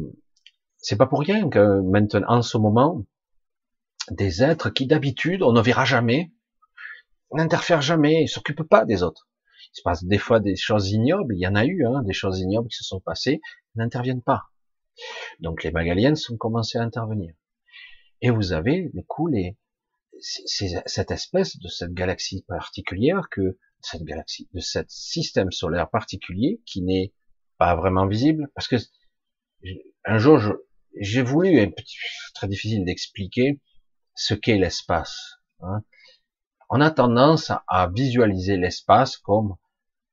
[0.76, 3.02] c'est pas pour rien que maintenant, en ce moment,
[4.10, 6.30] des êtres qui d'habitude on ne verra jamais,
[7.34, 9.28] n'interfèrent jamais, ils s'occupent pas des autres.
[9.74, 12.12] Il se passe des fois des choses ignobles, il y en a eu, hein, des
[12.12, 13.40] choses ignobles qui se sont passées,
[13.74, 14.42] n'interviennent pas.
[15.40, 17.34] Donc les Magaliennes sont commencés à intervenir.
[18.20, 19.56] Et vous avez, du coup, les,
[20.20, 26.82] cette espèce de cette galaxie particulière que, cette galaxie, de ce système solaire particulier qui
[26.82, 27.12] n'est
[27.58, 28.76] pas vraiment visible, parce que
[30.04, 30.40] un jour,
[31.00, 31.96] j'ai voulu, petit,
[32.34, 33.60] très difficile d'expliquer
[34.14, 35.38] ce qu'est l'espace.
[35.60, 35.82] Hein.
[36.74, 39.56] On a tendance à visualiser l'espace comme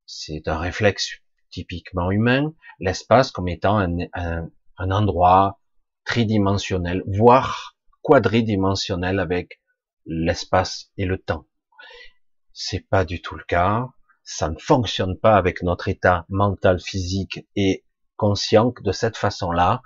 [0.05, 1.10] c'est un réflexe
[1.51, 5.62] typiquement humain, l'espace comme étant un, endroit
[6.03, 9.62] tridimensionnel, voire quadridimensionnel avec
[10.05, 11.47] l'espace et le temps.
[12.51, 13.88] C'est pas du tout le cas.
[14.24, 17.86] Ça ne fonctionne pas avec notre état mental, physique et
[18.18, 19.82] conscient de cette façon-là.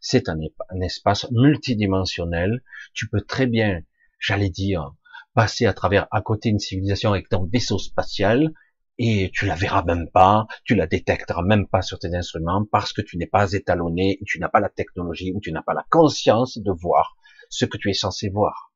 [0.00, 0.38] C'est un,
[0.80, 2.64] espace multidimensionnel.
[2.94, 3.82] Tu peux très bien,
[4.18, 4.94] j'allais dire,
[5.34, 8.52] passer à travers, à côté d'une civilisation avec ton vaisseau spatial
[8.98, 12.92] et tu la verras même pas, tu la détecteras même pas sur tes instruments parce
[12.92, 15.84] que tu n'es pas étalonné, tu n'as pas la technologie ou tu n'as pas la
[15.90, 17.16] conscience de voir
[17.50, 18.72] ce que tu es censé voir.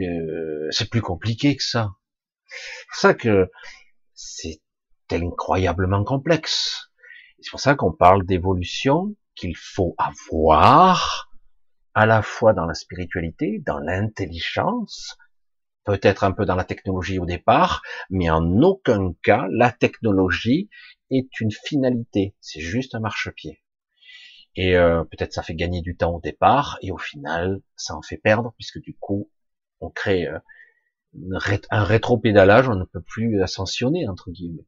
[0.00, 1.90] Euh, c'est plus compliqué que ça.
[2.92, 3.50] C'est ça que
[4.14, 4.60] c'est
[5.10, 6.90] incroyablement complexe.
[7.40, 11.30] C'est pour ça qu'on parle d'évolution qu'il faut avoir
[11.94, 15.16] à la fois dans la spiritualité, dans l'intelligence,
[15.84, 20.68] peut-être un peu dans la technologie au départ, mais en aucun cas la technologie
[21.10, 23.62] est une finalité, c'est juste un marchepied.
[24.54, 28.02] Et euh, peut-être ça fait gagner du temps au départ, et au final, ça en
[28.02, 29.30] fait perdre, puisque du coup,
[29.80, 30.38] on crée euh,
[31.70, 34.66] un rétro-pédalage, on ne peut plus ascensionner, entre guillemets.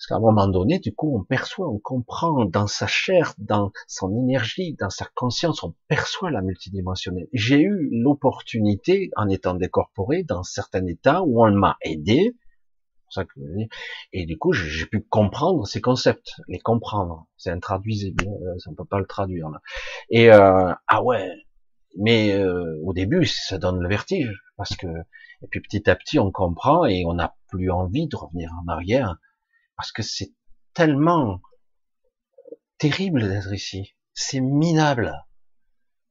[0.00, 3.70] Parce qu'à un moment donné, du coup, on perçoit, on comprend dans sa chair, dans
[3.86, 7.28] son énergie, dans sa conscience, on perçoit la multidimensionnelle.
[7.34, 12.34] J'ai eu l'opportunité, en étant décorporé, dans certains états où on m'a aidé,
[14.14, 17.26] et du coup, j'ai pu comprendre ces concepts, les comprendre.
[17.36, 19.60] C'est intraduisible, euh, on peut pas le traduire là.
[20.08, 21.28] Et euh, ah ouais,
[21.98, 24.86] mais euh, au début, ça donne le vertige parce que
[25.42, 28.72] et puis petit à petit, on comprend et on n'a plus envie de revenir en
[28.72, 29.16] arrière
[29.80, 30.34] parce que c'est
[30.74, 31.40] tellement
[32.76, 33.96] terrible d'être ici.
[34.12, 35.24] C'est minable.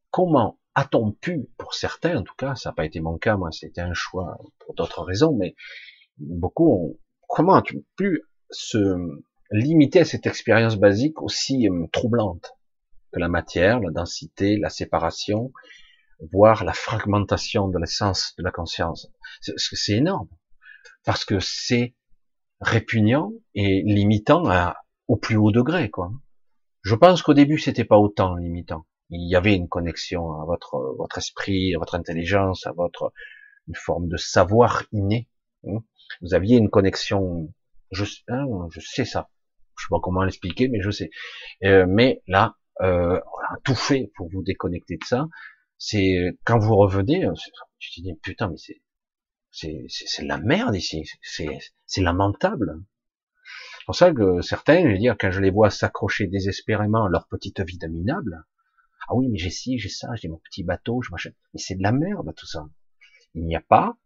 [0.09, 3.51] Comment a-t-on pu, pour certains en tout cas, ça n'a pas été mon cas, moi
[3.51, 5.53] c'était un choix pour d'autres raisons, mais
[6.17, 8.97] beaucoup ont, comment as-tu pu se
[9.51, 12.53] limiter à cette expérience basique aussi euh, troublante
[13.13, 15.53] que la matière, la densité, la séparation,
[16.31, 19.11] voire la fragmentation de l'essence de la conscience?
[19.41, 20.27] C'est énorme.
[21.05, 21.93] Parce que c'est
[22.61, 24.43] répugnant et limitant
[25.07, 26.11] au plus haut degré, quoi.
[26.81, 28.85] Je pense qu'au début, c'était pas autant limitant.
[29.09, 33.11] Il y avait une connexion à votre, votre esprit, à votre intelligence, à votre,
[33.67, 35.27] une forme de savoir inné.
[35.67, 35.83] Hein.
[36.21, 37.51] Vous aviez une connexion,
[37.91, 39.29] je, hein, je sais ça.
[39.77, 41.09] Je sais pas comment l'expliquer, mais je sais.
[41.63, 45.27] Euh, mais là, euh, on a tout fait pour vous déconnecter de ça.
[45.77, 47.33] C'est quand vous revenez, euh,
[47.79, 48.81] tu te dis putain, mais c'est
[49.51, 51.09] c'est c'est la merde ici.
[51.21, 52.81] C'est lamentable.
[53.79, 57.09] C'est pour ça que certains, je veux dire, quand je les vois s'accrocher désespérément à
[57.09, 58.45] leur petite vie dominable,
[59.07, 61.35] ah oui, mais j'ai ci, j'ai ça, j'ai mon petit bateau, je m'achète.
[61.53, 62.69] Mais c'est de la merde tout ça.
[63.33, 63.97] Il n'y a pas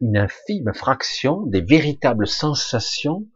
[0.00, 3.26] une infime fraction des véritables sensations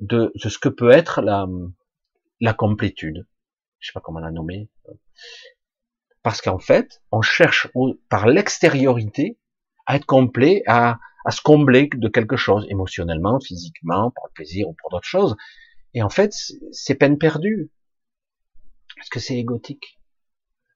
[0.00, 1.46] de, de ce que peut être la,
[2.40, 3.26] la complétude.
[3.78, 4.70] Je sais pas comment la nommer.
[6.22, 7.68] Parce qu'en fait, on cherche
[8.08, 9.38] par l'extériorité
[9.86, 14.68] à être complet, à, à se combler de quelque chose, émotionnellement, physiquement, pour le plaisir
[14.68, 15.36] ou pour d'autres choses.
[15.94, 16.32] Et en fait,
[16.72, 17.70] c'est peine perdue.
[18.96, 20.00] Parce que c'est égotique.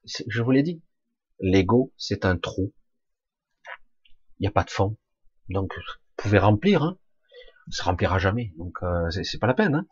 [0.05, 0.81] Je vous l'ai dit.
[1.39, 2.73] L'ego, c'est un trou
[4.39, 4.97] il n'y a pas de fond.
[5.49, 5.83] Donc, vous
[6.17, 6.97] pouvez remplir, hein.
[7.69, 8.53] ça remplira jamais.
[8.57, 9.75] Donc, euh, c'est pas la peine.
[9.75, 9.85] Hein.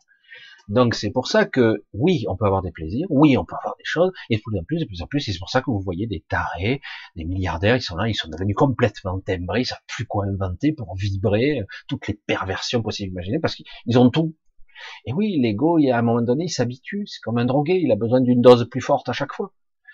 [0.68, 3.74] Donc, c'est pour ça que, oui, on peut avoir des plaisirs, oui, on peut avoir
[3.78, 5.70] des choses, et de plus en plus, de plus en plus, c'est pour ça que
[5.70, 6.82] vous voyez des tarés,
[7.16, 10.72] des milliardaires, ils sont là, ils sont devenus complètement timbrés, ils savent plus quoi inventer
[10.72, 14.36] pour vibrer, toutes les perversions possibles imaginées, parce qu'ils ont tout.
[15.06, 17.96] Et oui, l'ego, à un moment donné, il s'habitue, c'est comme un drogué, il a
[17.96, 19.52] besoin d'une dose plus forte à chaque fois.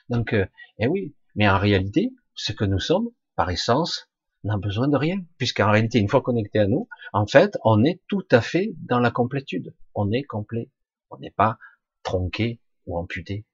[0.09, 0.47] Donc, euh,
[0.79, 4.09] et oui, mais en réalité, ce que nous sommes, par essence,
[4.45, 8.03] n'a besoin de rien, puisqu'en réalité, une fois connecté à nous, en fait, on est
[8.09, 9.75] tout à fait dans la complétude.
[9.95, 10.71] On est complet.
[11.11, 11.59] On n'est pas
[12.03, 13.47] tronqué ou amputé.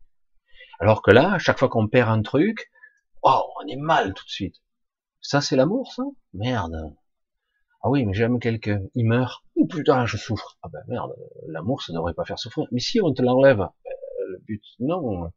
[0.81, 2.71] Alors que là, chaque fois qu'on perd un truc,
[3.23, 4.57] oh, on est mal tout de suite.
[5.21, 6.03] Ça, c'est l'amour, ça?
[6.33, 6.95] Merde.
[7.83, 9.43] Ah oui, mais j'aime quelqu'un, il meurt.
[9.57, 10.59] Oh putain, je souffre.
[10.63, 11.15] Ah ben merde,
[11.47, 12.67] l'amour, ça ne devrait pas faire souffrir.
[12.73, 13.71] Mais si on te l'enlève, ben,
[14.29, 15.31] le but, non,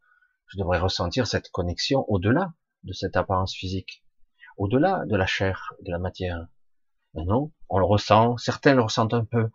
[0.47, 2.53] je devrais ressentir cette connexion au-delà
[2.83, 4.02] de cette apparence physique,
[4.57, 6.47] au-delà de la chair, de la matière.
[7.13, 9.49] Ben non, on le ressent, certains le ressentent un peu,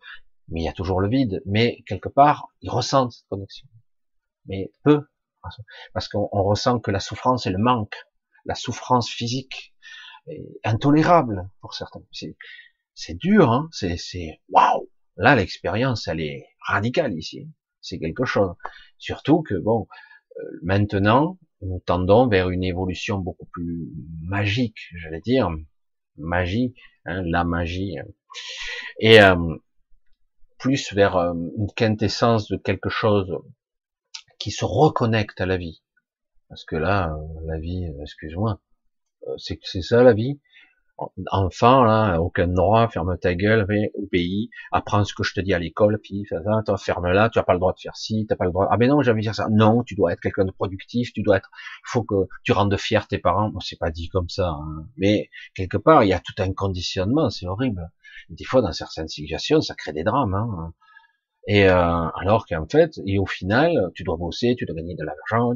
[0.48, 3.68] mais il y a toujours le vide, mais quelque part, ils ressentent cette connexion.
[4.46, 5.06] Mais peu,
[5.92, 7.94] parce qu'on ressent que la souffrance et le manque,
[8.44, 9.74] la souffrance physique,
[10.26, 12.00] est intolérable pour certains.
[12.94, 14.88] C'est dur, hein c'est waouh.
[15.16, 17.50] Là, l'expérience, elle est radicale ici.
[17.80, 18.54] C'est quelque chose.
[18.98, 19.88] Surtout que bon,
[20.38, 23.88] euh, maintenant, nous tendons vers une évolution beaucoup plus
[24.22, 25.50] magique, j'allais dire,
[26.16, 26.74] magie,
[27.04, 27.96] hein, la magie,
[29.00, 29.56] et euh,
[30.58, 33.38] plus vers euh, une quintessence de quelque chose
[34.38, 35.82] qui se reconnecte à la vie.
[36.48, 37.14] Parce que là,
[37.44, 38.60] la vie, excuse-moi,
[39.36, 40.40] c'est c'est ça la vie
[41.30, 43.66] enfant, là, aucun droit, ferme ta gueule,
[44.10, 46.40] pays, apprends ce que je te dis à l'école, puis ça,
[46.78, 48.76] ferme là, tu as pas le droit de faire ci, t'as pas le droit, ah
[48.76, 51.50] ben non, de dire ça, non, tu dois être quelqu'un de productif, tu dois être,
[51.84, 54.86] faut que tu rendes fier tes parents, bon, c'est pas dit comme ça, hein.
[54.96, 57.90] mais quelque part, il y a tout un conditionnement, c'est horrible.
[58.30, 60.74] des fois, dans certaines situations, ça crée des drames, hein.
[61.50, 65.04] Et euh, alors qu'en fait, et au final, tu dois bosser, tu dois gagner de
[65.04, 65.54] l'argent,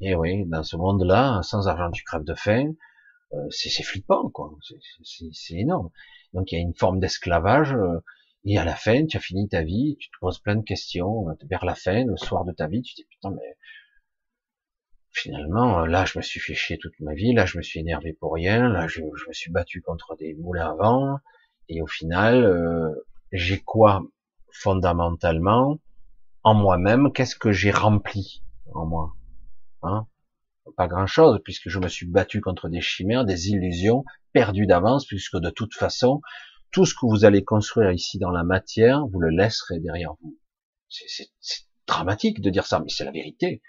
[0.00, 2.72] et oui, dans ce monde-là, sans argent, tu crèves de faim,
[3.50, 4.52] c'est flippant, quoi.
[5.02, 5.90] C'est énorme.
[6.32, 7.72] Donc il y a une forme d'esclavage.
[7.72, 8.00] Euh,
[8.44, 11.28] et à la fin, tu as fini ta vie, tu te poses plein de questions.
[11.28, 13.56] Euh, vers la fin, le soir de ta vie, tu te dis putain, mais
[15.10, 17.32] finalement, là, je me suis fait chier toute ma vie.
[17.34, 18.68] Là, je me suis énervé pour rien.
[18.68, 21.18] Là, je, me suis battu contre des moulins à vent.
[21.68, 22.94] Et au final,
[23.30, 24.02] j'ai quoi
[24.52, 25.78] fondamentalement
[26.42, 28.42] en moi-même Qu'est-ce que j'ai rempli
[28.74, 29.14] en moi
[29.82, 30.06] hein?
[30.76, 35.06] Pas grand chose, puisque je me suis battu contre des chimères, des illusions, perdues d'avance,
[35.06, 36.20] puisque de toute façon,
[36.70, 40.38] tout ce que vous allez construire ici dans la matière, vous le laisserez derrière vous.
[40.88, 41.28] C'est
[41.86, 43.62] dramatique de dire ça, mais c'est la vérité.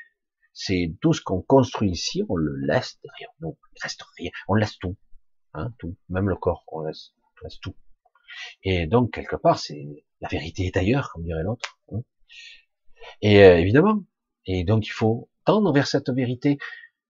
[0.53, 3.57] C'est tout ce qu'on construit ici, on le laisse derrière nous.
[3.75, 4.31] Il reste rien.
[4.47, 4.95] On laisse tout.
[5.53, 5.97] Hein, tout.
[6.09, 7.11] Même le corps, on laisse,
[7.41, 7.75] on laisse tout.
[8.63, 11.79] Et donc, quelque part, c'est, la vérité est ailleurs, comme dirait l'autre.
[11.91, 12.01] Hein.
[13.21, 14.03] Et euh, évidemment.
[14.45, 16.57] Et donc, il faut tendre vers cette vérité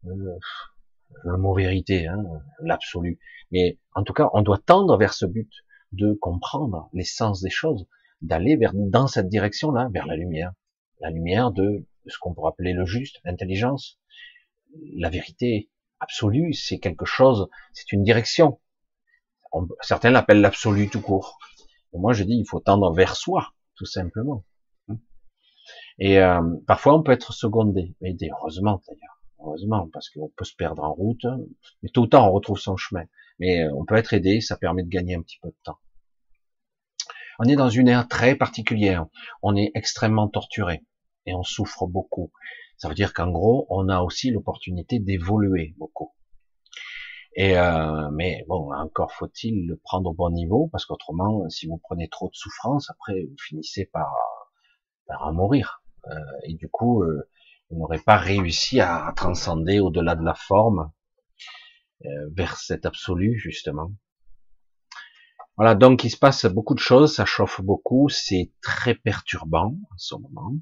[0.04, 2.24] le mot vérité, hein,
[2.60, 3.20] l'absolu.
[3.52, 5.52] Mais en tout cas, on doit tendre vers ce but
[5.92, 7.88] de comprendre l'essence des choses,
[8.22, 10.54] d'aller vers dans cette direction-là, vers la lumière,
[11.00, 14.00] la lumière de ce qu'on pourrait appeler le juste, l'intelligence,
[14.96, 15.70] la vérité
[16.00, 16.54] absolue.
[16.54, 18.60] C'est quelque chose, c'est une direction.
[19.82, 21.38] certains l'appellent l'absolu tout court.
[21.94, 24.44] moi, je dis, il faut tendre vers soi, tout simplement.
[26.00, 30.56] Et euh, parfois, on peut être secondé, mais heureusement d'ailleurs heureusement, parce qu'on peut se
[30.56, 31.26] perdre en route,
[31.82, 33.06] mais tôt ou tard on retrouve son chemin.
[33.40, 35.78] Mais euh, on peut être aidé, ça permet de gagner un petit peu de temps.
[37.40, 39.06] On est dans une ère très particulière,
[39.42, 40.84] on est extrêmement torturé
[41.26, 42.32] et on souffre beaucoup.
[42.78, 46.14] Ça veut dire qu'en gros, on a aussi l'opportunité d'évoluer beaucoup.
[47.36, 51.78] Et euh, mais bon, encore faut-il le prendre au bon niveau, parce qu'autrement, si vous
[51.78, 54.14] prenez trop de souffrance, après vous finissez par,
[55.08, 55.82] par en mourir.
[56.08, 57.28] Euh, et du coup, euh,
[57.76, 60.92] n'aurait pas réussi à transcender au-delà de la forme
[62.06, 63.92] euh, vers cet absolu justement.
[65.56, 69.98] Voilà, donc il se passe beaucoup de choses, ça chauffe beaucoup, c'est très perturbant en
[69.98, 70.54] ce moment.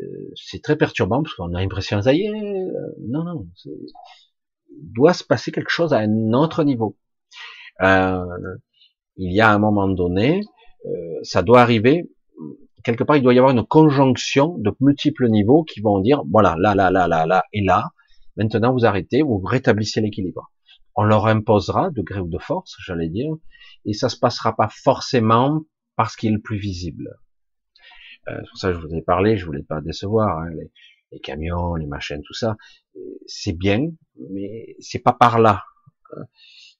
[0.00, 4.92] Euh, c'est très perturbant parce qu'on a l'impression, ça y est, euh, non, non, il
[4.92, 6.96] doit se passer quelque chose à un autre niveau.
[7.80, 10.40] Il y a un moment donné,
[11.22, 12.10] ça doit arriver,
[12.84, 16.54] quelque part, il doit y avoir une conjonction de multiples niveaux qui vont dire, voilà,
[16.58, 17.90] là, là, là, là, là, et là,
[18.36, 20.52] maintenant vous arrêtez, vous rétablissez l'équilibre.
[20.94, 23.34] On leur imposera, de gré ou de force, j'allais dire,
[23.84, 25.62] et ça se passera pas forcément
[25.96, 27.18] parce qu'il est plus visible.
[28.28, 30.70] Euh, pour ça je vous ai parlé, je voulais pas décevoir, hein, les,
[31.10, 32.56] les, camions, les machines, tout ça,
[33.26, 33.88] c'est bien,
[34.30, 35.64] mais c'est pas par là.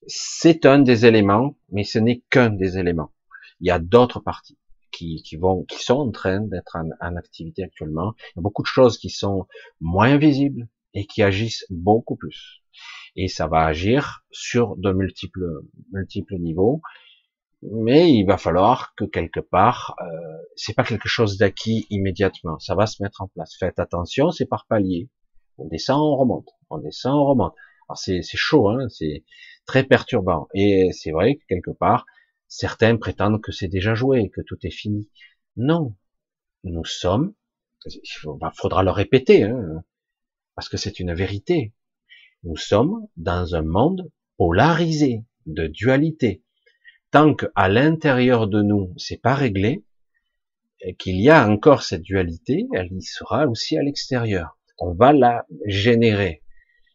[0.07, 3.13] C'est un des éléments, mais ce n'est qu'un des éléments.
[3.61, 4.59] Il y a d'autres parties
[4.95, 8.15] qui, qui, vont, qui sont en train d'être en, en, activité actuellement.
[8.19, 9.47] Il y a beaucoup de choses qui sont
[9.81, 12.63] moins visibles et qui agissent beaucoup plus.
[13.17, 15.63] Et ça va agir sur de multiples,
[15.93, 16.81] multiples niveaux.
[17.63, 20.05] Mais il va falloir que quelque part, euh,
[20.55, 22.59] c'est pas quelque chose d'acquis immédiatement.
[22.59, 23.57] Ça va se mettre en place.
[23.59, 25.09] Faites attention, c'est par palier.
[25.57, 26.49] On descend, on remonte.
[26.71, 27.55] On descend, on remonte.
[27.89, 29.25] Alors c'est chaud, hein, c'est
[29.67, 30.49] très perturbant.
[30.55, 32.05] Et c'est vrai que quelque part,
[32.49, 35.09] Certains prétendent que c'est déjà joué, que tout est fini.
[35.57, 35.97] Non,
[36.65, 37.35] nous sommes,
[37.87, 38.01] il
[38.55, 39.85] faudra le répéter, hein,
[40.55, 41.73] parce que c'est une vérité.
[42.43, 46.43] Nous sommes dans un monde polarisé, de dualité.
[47.11, 49.85] Tant qu'à l'intérieur de nous, c'est pas réglé,
[50.99, 54.59] qu'il y a encore cette dualité, elle y sera aussi à l'extérieur.
[54.79, 56.44] On va la générer.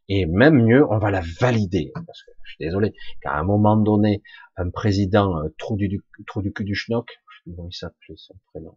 [0.09, 1.91] Et même mieux, on va la valider.
[1.93, 4.21] Parce que, je suis désolé, qu'à un moment donné,
[4.57, 8.75] un président euh, trou, du, trou du cul du schnock, je il s'appelle son prénom,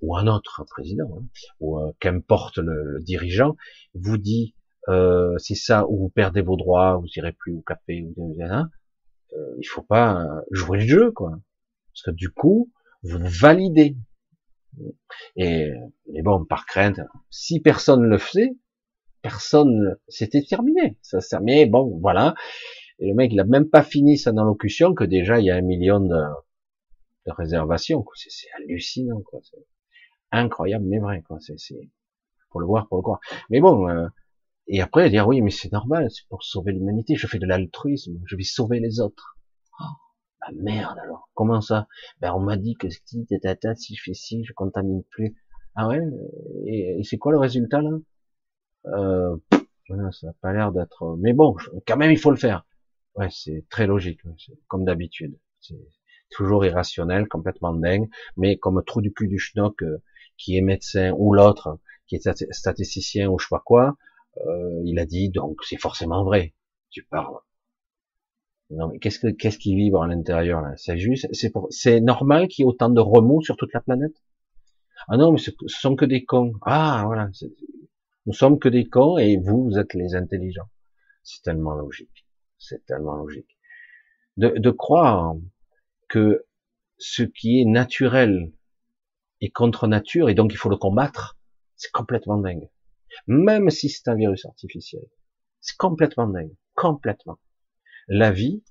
[0.00, 1.26] ou un autre président, hein,
[1.60, 3.56] ou euh, qu'importe le, dirigeant,
[3.94, 4.54] vous dit
[4.88, 8.70] euh, c'est ça, ou vous perdez vos droits, vous irez plus au café, ou hein,
[9.32, 11.32] euh, il faut pas jouer le jeu, quoi.
[11.92, 12.70] Parce que du coup,
[13.02, 13.96] vous validez.
[15.36, 15.72] Et
[16.12, 17.00] mais bon, par crainte,
[17.30, 18.56] si personne le faisait,
[19.28, 20.98] personne, c'était terminé.
[21.02, 22.34] Ça mais bon, voilà.
[22.98, 25.56] Et le mec, il a même pas fini sa allocution que déjà il y a
[25.56, 26.20] un million de,
[27.26, 28.04] de réservations.
[28.14, 29.40] C'est hallucinant, quoi.
[30.32, 31.38] incroyable, mais vrai, quoi.
[31.40, 31.76] C'est
[32.50, 33.20] pour le voir, pour le croire.
[33.50, 34.08] Mais bon, euh,
[34.66, 37.14] et après dire oui, mais c'est normal, c'est pour sauver l'humanité.
[37.14, 39.36] Je fais de l'altruisme, je vais sauver les autres.
[39.80, 41.28] Oh, merde alors.
[41.34, 41.86] Comment ça?
[42.20, 45.36] Ben on m'a dit que si tata, si je fais ci, je contamine plus.
[45.74, 46.00] Ah ouais?
[46.66, 47.90] Et, c'est quoi le résultat là?
[48.86, 49.36] Euh,
[49.88, 51.16] Ça n'a pas l'air d'être.
[51.18, 51.56] Mais bon,
[51.86, 52.66] quand même, il faut le faire.
[53.14, 54.20] Ouais, c'est très logique,
[54.68, 55.38] comme d'habitude.
[55.60, 55.76] C'est
[56.30, 60.02] toujours irrationnel, complètement dingue, mais comme trou du cul du schnock euh,
[60.36, 63.96] qui est médecin ou l'autre qui est statisticien ou je sais pas quoi,
[64.46, 66.54] euh, il a dit donc c'est forcément vrai.
[66.90, 67.38] Tu parles.
[68.70, 70.74] Non mais qu'est-ce que qu'est-ce qui vibre à l'intérieur là?
[70.76, 74.14] C'est juste, c'est c'est normal qu'il y ait autant de remous sur toute la planète?
[75.08, 76.52] Ah non mais ce, sont que des cons.
[76.62, 77.30] Ah voilà,
[78.28, 80.68] nous sommes que des cons et vous vous êtes les intelligents.
[81.22, 82.26] C'est tellement logique.
[82.58, 83.56] C'est tellement logique.
[84.36, 85.34] De, de croire
[86.10, 86.44] que
[86.98, 88.52] ce qui est naturel
[89.40, 91.38] est contre nature et donc il faut le combattre,
[91.76, 92.68] c'est complètement dingue.
[93.26, 95.04] Même si c'est un virus artificiel.
[95.62, 96.54] C'est complètement dingue.
[96.74, 97.38] Complètement.
[98.08, 98.62] La vie,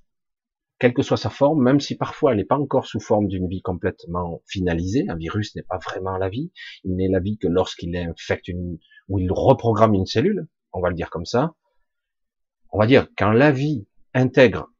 [0.78, 3.48] quelle que soit sa forme, même si parfois elle n'est pas encore sous forme d'une
[3.48, 6.52] vie complètement finalisée, un virus n'est pas vraiment la vie,
[6.84, 8.78] il n'est la vie que lorsqu'il infecte une,
[9.08, 11.54] ou il reprogramme une cellule, on va le dire comme ça.
[12.70, 14.70] On va dire, quand la vie intègre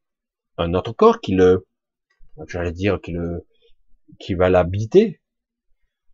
[0.59, 1.67] un autre corps qui le
[2.47, 3.47] j'allais dire qui le,
[4.19, 5.21] qui va l'habiter,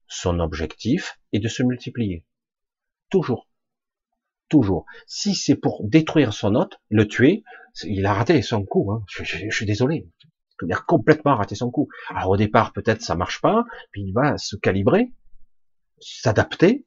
[0.09, 2.25] son objectif est de se multiplier.
[3.11, 3.49] Toujours.
[4.49, 4.87] Toujours.
[5.07, 7.43] Si c'est pour détruire son hôte, le tuer,
[7.85, 8.93] il a raté son coup.
[8.93, 9.05] Hein.
[9.09, 10.09] Je, suis désolé.
[10.63, 11.89] Il a complètement raté son coup.
[12.11, 15.13] Alors au départ, peut-être ça marche pas, puis il va se calibrer,
[15.99, 16.87] s'adapter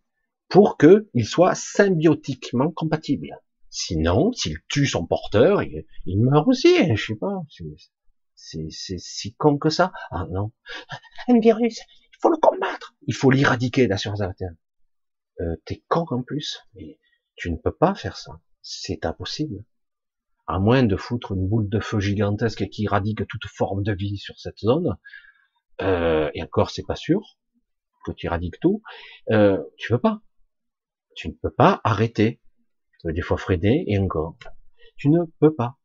[0.49, 3.29] pour que il soit symbiotiquement compatible.
[3.69, 5.85] Sinon, s'il tue son porteur, il,
[6.19, 6.75] meurt aussi.
[6.79, 7.41] Hein, je sais pas.
[8.35, 9.91] C'est si con que ça.
[10.09, 10.51] Ah non.
[11.27, 12.95] Un virus, il faut le combattre.
[13.07, 14.41] Il faut l'éradiquer, la surface
[15.41, 16.59] euh, T'es con en plus.
[17.35, 18.39] Tu ne peux pas faire ça.
[18.61, 19.63] C'est impossible.
[20.47, 24.17] À moins de foutre une boule de feu gigantesque qui éradique toute forme de vie
[24.17, 24.97] sur cette zone.
[25.81, 27.37] Euh, et encore, c'est pas sûr
[28.05, 28.81] que tu éradiques tout.
[29.29, 30.21] Euh, tu veux pas.
[31.17, 32.39] Tu ne peux pas arrêter.
[32.91, 34.37] Tu peux des fois freiner et encore.
[34.97, 35.77] Tu ne peux pas.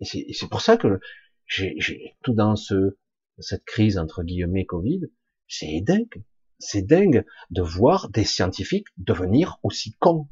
[0.00, 1.00] Et c'est pour ça que
[1.46, 2.96] j'ai tout dans ce
[3.38, 5.00] cette crise entre guillemets Covid,
[5.48, 6.24] c'est dingue,
[6.58, 10.28] c'est dingue de voir des scientifiques devenir aussi cons.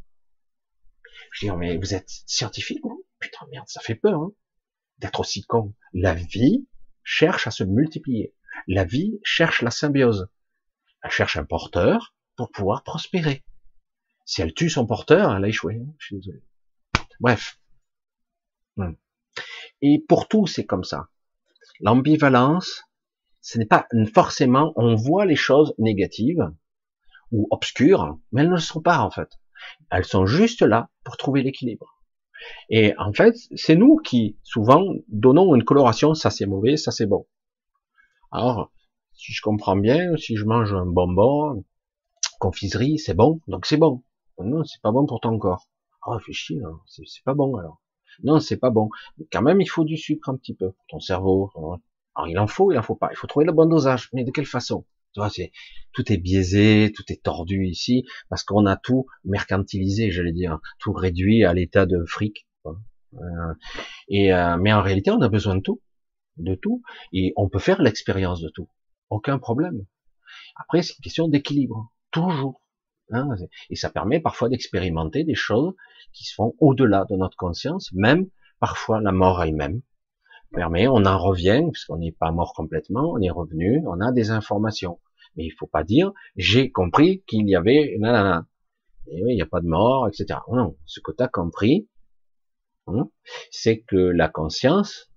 [1.32, 2.82] Je dis mais vous êtes scientifique
[3.18, 4.32] Putain merde, ça fait peur hein,
[4.98, 5.74] d'être aussi con.
[5.93, 6.68] La vie
[7.02, 8.35] cherche à se multiplier.
[8.68, 10.28] La vie cherche la symbiose.
[11.02, 13.44] Elle cherche un porteur pour pouvoir prospérer.
[14.24, 15.76] Si elle tue son porteur, elle a échoué.
[15.76, 16.42] Hein, je suis désolé.
[17.20, 17.59] Bref.
[19.82, 21.09] Et pour tout, c'est comme ça.
[21.80, 22.84] L'ambivalence,
[23.40, 26.51] ce n'est pas forcément, on voit les choses négatives
[27.32, 29.28] ou obscures, mais elles ne le sont pas en fait.
[29.90, 32.02] Elles sont juste là pour trouver l'équilibre.
[32.68, 37.06] Et en fait, c'est nous qui, souvent, donnons une coloration, ça c'est mauvais, ça c'est
[37.06, 37.26] bon.
[38.30, 38.72] Alors,
[39.12, 41.64] si je comprends bien, si je mange un bonbon,
[42.38, 44.02] confiserie, c'est bon, donc c'est bon.
[44.39, 45.69] Non, c'est pas bon pour ton corps.
[46.06, 47.81] Oh, fais chier, hein, c'est pas bon alors.
[48.23, 48.89] Non, c'est pas bon.
[49.19, 51.51] Mais quand même, il faut du sucre un petit peu pour ton cerveau.
[52.15, 53.09] Alors, il en faut, il en faut pas.
[53.11, 54.09] Il faut trouver le bon dosage.
[54.12, 54.85] Mais de quelle façon?
[55.15, 55.52] Tu vois, c'est
[55.93, 60.93] tout est biaisé, tout est tordu ici, parce qu'on a tout mercantilisé, j'allais dire, tout
[60.93, 62.48] réduit à l'état de fric.
[62.66, 63.55] Euh,
[64.09, 65.81] et euh, mais en réalité, on a besoin de tout,
[66.36, 66.82] de tout,
[67.12, 68.69] et on peut faire l'expérience de tout.
[69.09, 69.86] Aucun problème.
[70.56, 72.61] Après, c'est une question d'équilibre, toujours.
[73.10, 73.28] Hein,
[73.70, 75.74] et ça permet parfois d'expérimenter des choses
[76.12, 78.28] qui se font au-delà de notre conscience, même
[78.60, 79.82] parfois la mort elle-même
[80.55, 84.31] permet, on en revient, puisqu'on n'est pas mort complètement, on est revenu, on a des
[84.31, 85.01] informations.
[85.36, 88.47] Mais il faut pas dire, j'ai compris qu'il y avait, nanana.
[89.09, 90.39] Et oui, il n'y a pas de mort, etc.
[90.51, 91.89] Non, ce que tu as compris,
[92.86, 93.10] hein,
[93.51, 95.10] c'est que la conscience,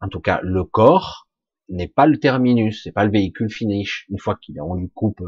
[0.00, 1.26] en tout cas le corps,
[1.68, 4.06] n'est pas le terminus, c'est pas le véhicule finish.
[4.10, 5.22] Une fois qu'on lui coupe,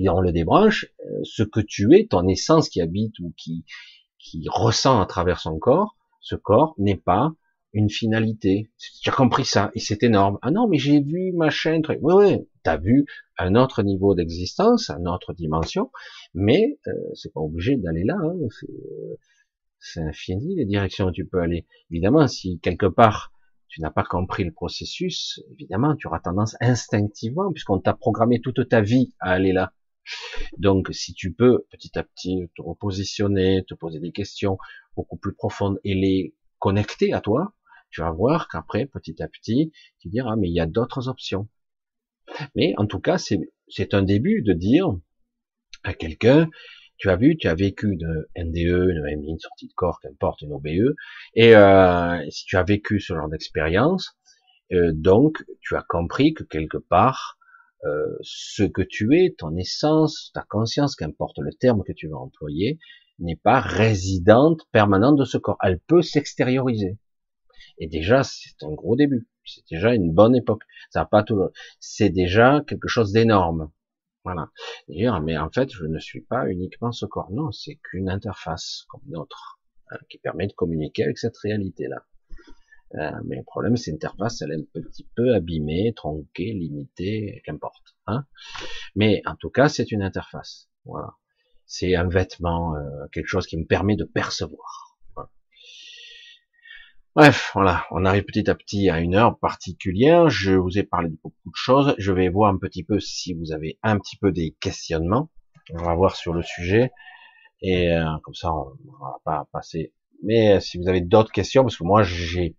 [0.00, 3.64] euh, qu'on le débranche, euh, ce que tu es, ton essence qui habite ou qui,
[4.18, 7.32] qui ressent à travers son corps, ce corps n'est pas
[7.72, 8.70] une finalité.
[9.02, 10.38] Tu as compris ça et c'est énorme.
[10.42, 11.80] Ah non, mais j'ai vu machin.
[11.82, 11.98] Truc.
[12.02, 13.04] Oui, oui, t'as vu
[13.36, 15.90] un autre niveau d'existence, une autre dimension,
[16.34, 18.16] mais euh, c'est pas obligé d'aller là.
[18.22, 18.34] Hein.
[19.80, 21.66] C'est infini les directions où tu peux aller.
[21.90, 23.32] Évidemment, si quelque part
[23.74, 28.68] tu n'as pas compris le processus, évidemment, tu auras tendance instinctivement, puisqu'on t'a programmé toute
[28.68, 29.72] ta vie à aller là.
[30.58, 34.58] Donc, si tu peux petit à petit te repositionner, te poser des questions
[34.96, 37.54] beaucoup plus profondes et les connecter à toi,
[37.90, 41.48] tu vas voir qu'après, petit à petit, tu diras, mais il y a d'autres options.
[42.54, 44.88] Mais en tout cas, c'est un début de dire
[45.84, 46.48] à quelqu'un,
[46.96, 50.52] tu as vu, tu as vécu une NDE, une une sortie de corps, qu'importe, une
[50.52, 50.94] OBE,
[51.34, 54.16] et euh, si tu as vécu ce genre d'expérience,
[54.72, 57.38] euh, donc tu as compris que quelque part,
[57.84, 62.16] euh, ce que tu es, ton essence, ta conscience, qu'importe le terme que tu vas
[62.16, 62.78] employer,
[63.18, 65.58] n'est pas résidente permanente de ce corps.
[65.62, 66.98] Elle peut s'extérioriser.
[67.78, 69.28] Et déjà, c'est un gros début.
[69.44, 70.62] C'est déjà une bonne époque.
[70.90, 71.40] Ça pas tout.
[71.80, 73.70] C'est déjà quelque chose d'énorme.
[74.24, 74.50] Voilà.
[74.88, 77.30] Dire, mais en fait, je ne suis pas uniquement ce corps.
[77.30, 79.60] Non, c'est qu'une interface comme une autre
[79.90, 82.06] hein, qui permet de communiquer avec cette réalité-là.
[82.94, 87.96] Euh, mais le problème, c'est l'interface, elle est un petit peu abîmée, tronquée, limitée, qu'importe.
[88.06, 88.24] Hein
[88.94, 90.68] mais en tout cas, c'est une interface.
[90.84, 91.14] Voilà.
[91.66, 94.84] C'est un vêtement, euh, quelque chose qui me permet de percevoir.
[97.16, 100.28] Bref, voilà, on arrive petit à petit à une heure particulière.
[100.30, 101.94] Je vous ai parlé de beaucoup de choses.
[101.96, 105.30] Je vais voir un petit peu si vous avez un petit peu des questionnements.
[105.70, 106.90] On va voir sur le sujet.
[107.62, 109.94] Et euh, comme ça, on va pas passer.
[110.24, 112.56] Mais euh, si vous avez d'autres questions, parce que moi j'ai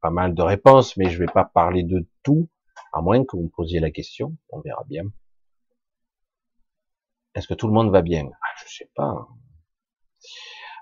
[0.00, 2.48] pas mal de réponses, mais je vais pas parler de tout,
[2.92, 4.36] à moins que vous me posiez la question.
[4.50, 5.04] On verra bien.
[7.34, 8.26] Est-ce que tout le monde va bien?
[8.26, 9.28] Ah, Je sais pas.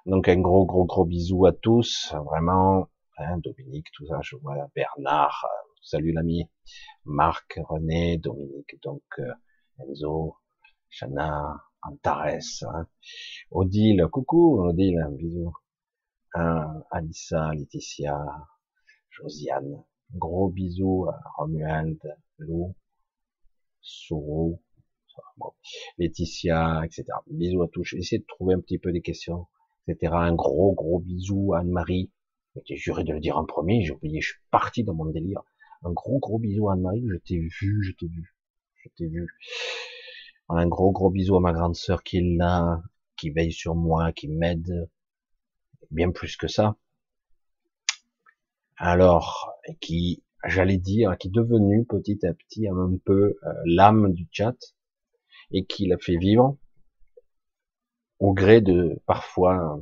[0.06, 2.14] Donc un gros gros gros bisou à tous.
[2.26, 2.88] Vraiment,
[3.18, 6.50] Hein, Dominique, tout ça, je vois Bernard, euh, salut l'ami,
[7.04, 9.32] Marc, René, Dominique, donc euh,
[9.78, 10.36] Enzo,
[10.90, 12.88] Chana, Antares, hein,
[13.52, 15.52] Odile, coucou Odile, un bisou,
[16.34, 18.18] hein, Alissa, Laetitia,
[19.16, 19.84] Josiane,
[20.16, 22.00] gros bisous à Romuald,
[22.38, 22.74] Lou,
[23.80, 24.60] Sourou,
[25.98, 27.04] Laetitia, etc.
[27.30, 27.84] Bisous à tous.
[27.84, 29.46] J'essaie de trouver un petit peu des questions,
[29.86, 30.12] etc.
[30.16, 32.10] Un gros gros bisou à Anne-Marie,
[32.64, 35.42] j'ai juré de le dire en premier, j'ai oublié, je suis parti dans mon délire.
[35.82, 38.34] Un gros gros bisou à Anne-Marie, je t'ai vu, je t'ai vu,
[38.82, 39.28] je t'ai vu.
[40.48, 42.82] Un gros gros bisou à ma grande sœur qui est là,
[43.16, 44.88] qui veille sur moi, qui m'aide,
[45.92, 46.76] bien plus que ça.
[48.76, 54.28] Alors, qui, j'allais dire, qui est devenu petit à petit un peu euh, l'âme du
[54.30, 54.56] chat
[55.52, 56.56] et qui l'a fait vivre
[58.18, 59.80] au gré de parfois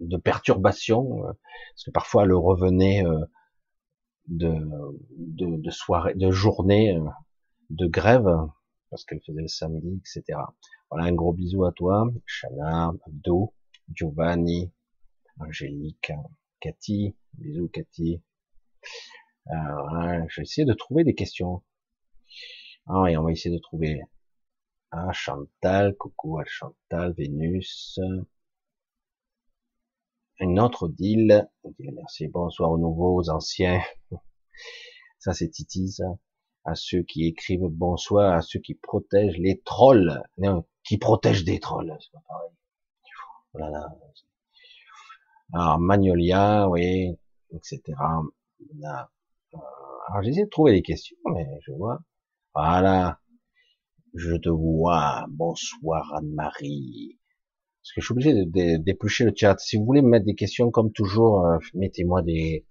[0.00, 1.32] de perturbation, euh,
[1.74, 3.24] parce que parfois elle revenait euh,
[4.28, 4.54] de,
[5.16, 7.04] de, de soirée, de journée euh,
[7.70, 8.28] de grève,
[8.90, 10.38] parce qu'elle faisait le samedi, etc.
[10.90, 13.54] Voilà, un gros bisou à toi, Shana, Abdo,
[13.92, 14.72] Giovanni,
[15.38, 16.12] Angélique,
[16.60, 18.22] Cathy, bisous Cathy.
[19.46, 21.62] Voilà, je vais essayer de trouver des questions.
[22.86, 24.02] Ah on va essayer de trouver.
[24.90, 27.98] Ah, Chantal, coucou à Chantal, Vénus,
[30.40, 31.48] une autre deal.
[31.78, 33.82] Merci, bonsoir aux nouveaux, aux anciens.
[35.18, 36.04] Ça, c'est Titi, ça.
[36.64, 40.22] À ceux qui écrivent bonsoir, à ceux qui protègent les trolls.
[40.38, 42.50] Non, qui protègent des trolls, c'est pas pareil.
[43.52, 43.86] Voilà.
[45.52, 47.16] Alors, Magnolia, oui,
[47.52, 47.80] etc.
[47.88, 49.58] Euh,
[50.08, 52.00] alors, j'essaie de trouver des questions, mais je vois.
[52.54, 53.18] Voilà.
[54.14, 55.26] Je te vois.
[55.28, 57.18] Bonsoir, Anne-Marie.
[57.82, 59.58] Parce que je suis obligé d'éplucher le chat.
[59.58, 62.66] Si vous voulez me mettre des questions comme toujours, euh, mettez-moi des,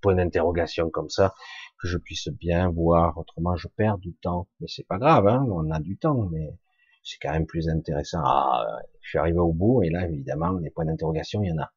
[0.00, 1.34] points d'interrogation comme ça,
[1.80, 3.16] que je puisse bien voir.
[3.16, 4.48] Autrement, je perds du temps.
[4.60, 6.58] Mais c'est pas grave, hein, on a du temps, mais
[7.02, 8.20] c'est quand même plus intéressant.
[8.22, 8.66] Ah,
[9.00, 11.72] je suis arrivé au bout, et là, évidemment, les points d'interrogation, il y en a.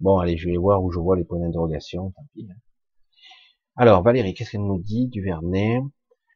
[0.00, 2.12] Bon, allez, je vais voir où je vois les points d'interrogation.
[2.16, 2.54] Hein.
[3.76, 5.82] Alors, Valérie, qu'est-ce qu'elle nous dit du Vernet?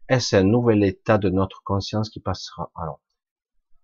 [0.08, 3.00] Est-ce un nouvel état de notre conscience qui passera Alors,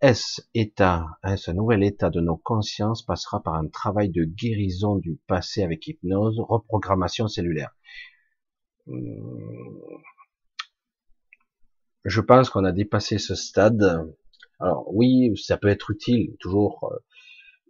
[0.00, 4.96] est-ce état, hein, ce nouvel état de nos consciences passera par un travail de guérison
[4.96, 7.74] du passé avec hypnose, reprogrammation cellulaire?
[8.86, 8.98] Hmm.
[12.04, 14.12] Je pense qu'on a dépassé ce stade.
[14.58, 16.92] Alors oui, ça peut être utile toujours.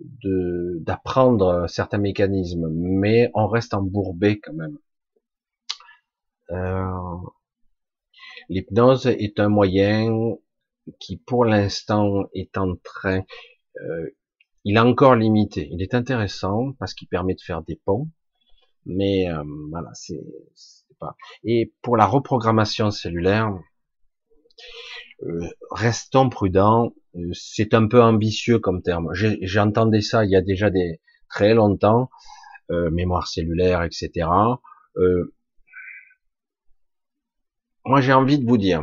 [0.00, 4.78] D'apprendre certains mécanismes, mais on reste embourbé quand même.
[6.50, 7.16] Euh,
[8.48, 10.36] l'hypnose est un moyen
[11.00, 13.22] qui, pour l'instant, est en train,
[13.80, 14.10] euh,
[14.64, 15.68] il est encore limité.
[15.70, 18.08] Il est intéressant parce qu'il permet de faire des ponts,
[18.86, 20.20] mais euh, voilà, c'est
[20.98, 21.16] pas.
[21.44, 23.52] Et pour la reprogrammation cellulaire,
[25.22, 26.92] euh, restons prudents.
[27.16, 29.10] Euh, c'est un peu ambitieux comme terme.
[29.12, 32.10] J'entendais ça il y a déjà des très longtemps,
[32.70, 34.28] euh, mémoire cellulaire, etc.
[37.86, 38.82] moi, j'ai envie de vous dire,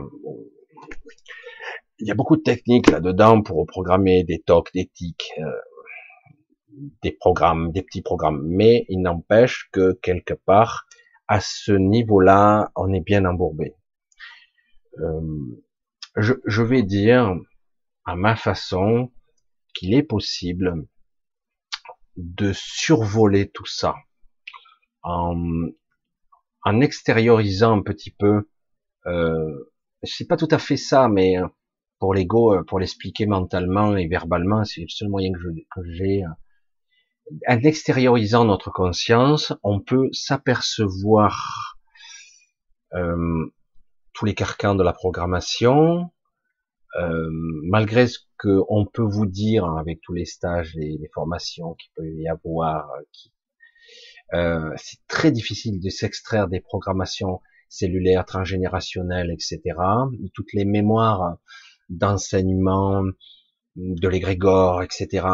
[1.99, 5.33] il y a beaucoup de techniques là-dedans pour reprogrammer des tocs, des tics,
[7.03, 8.41] des programmes, des petits programmes.
[8.45, 10.85] Mais il n'empêche que quelque part,
[11.27, 13.75] à ce niveau-là, on est bien embourbé.
[14.99, 15.21] Euh,
[16.17, 17.35] je, vais dire
[18.11, 19.09] à ma façon
[19.73, 20.85] qu'il est possible
[22.17, 23.95] de survoler tout ça
[25.01, 25.69] en,
[26.65, 28.49] en extériorisant un petit peu.
[29.05, 29.71] Euh,
[30.03, 31.37] c'est pas tout à fait ça, mais
[31.99, 36.23] pour l'ego, pour l'expliquer mentalement et verbalement, c'est le seul moyen que j'ai.
[37.47, 41.77] En extériorisant notre conscience, on peut s'apercevoir
[42.93, 43.45] euh,
[44.11, 46.11] tous les carcans de la programmation,
[46.99, 47.29] euh,
[47.63, 52.07] malgré ce qu'on peut vous dire avec tous les stages et les formations qu'il peut
[52.07, 53.31] y avoir, qui,
[54.33, 59.61] euh, c'est très difficile de s'extraire des programmations cellulaires, transgénérationnelles, etc.
[60.33, 61.37] Toutes les mémoires
[61.89, 63.03] d'enseignement,
[63.75, 65.27] de l'égrégore, etc.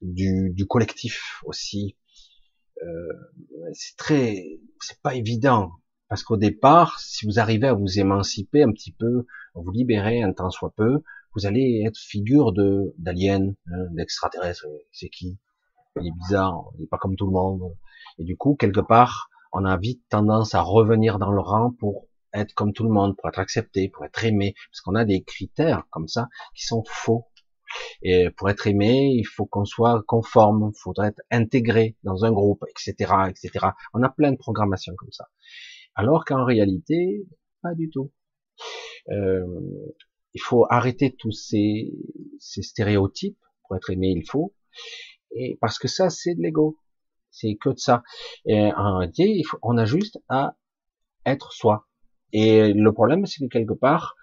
[0.00, 1.96] Du, du collectif aussi.
[2.82, 3.08] Euh,
[3.72, 5.70] c'est très, c'est pas évident
[6.08, 10.32] parce qu'au départ, si vous arrivez à vous émanciper un petit peu, vous libérer un
[10.32, 11.02] temps soit peu,
[11.34, 14.66] vous allez être figure de d'alien, hein, d'extraterrestre.
[14.92, 15.38] C'est qui?
[16.00, 17.76] Il est bizarre, il n'est pas comme tout le monde.
[18.18, 22.06] Et du coup, quelque part, on a vite tendance à revenir dans le rang pour
[22.32, 25.22] être comme tout le monde, pour être accepté, pour être aimé, parce qu'on a des
[25.22, 27.26] critères comme ça qui sont faux.
[28.02, 32.32] Et pour être aimé, il faut qu'on soit conforme, il faudrait être intégré dans un
[32.32, 33.66] groupe, etc., etc.
[33.92, 35.26] On a plein de programmations comme ça.
[35.94, 37.26] Alors qu'en réalité,
[37.62, 38.12] pas du tout.
[39.10, 39.44] Euh,
[40.32, 41.92] il faut arrêter tous ces,
[42.38, 43.38] ces, stéréotypes.
[43.62, 44.54] Pour être aimé, il faut.
[45.30, 46.78] Et parce que ça, c'est de l'ego.
[47.30, 48.02] C'est que de ça.
[48.44, 50.56] Et en réalité, on a juste à
[51.24, 51.86] être soi.
[52.32, 54.16] Et le problème, c'est que quelque part,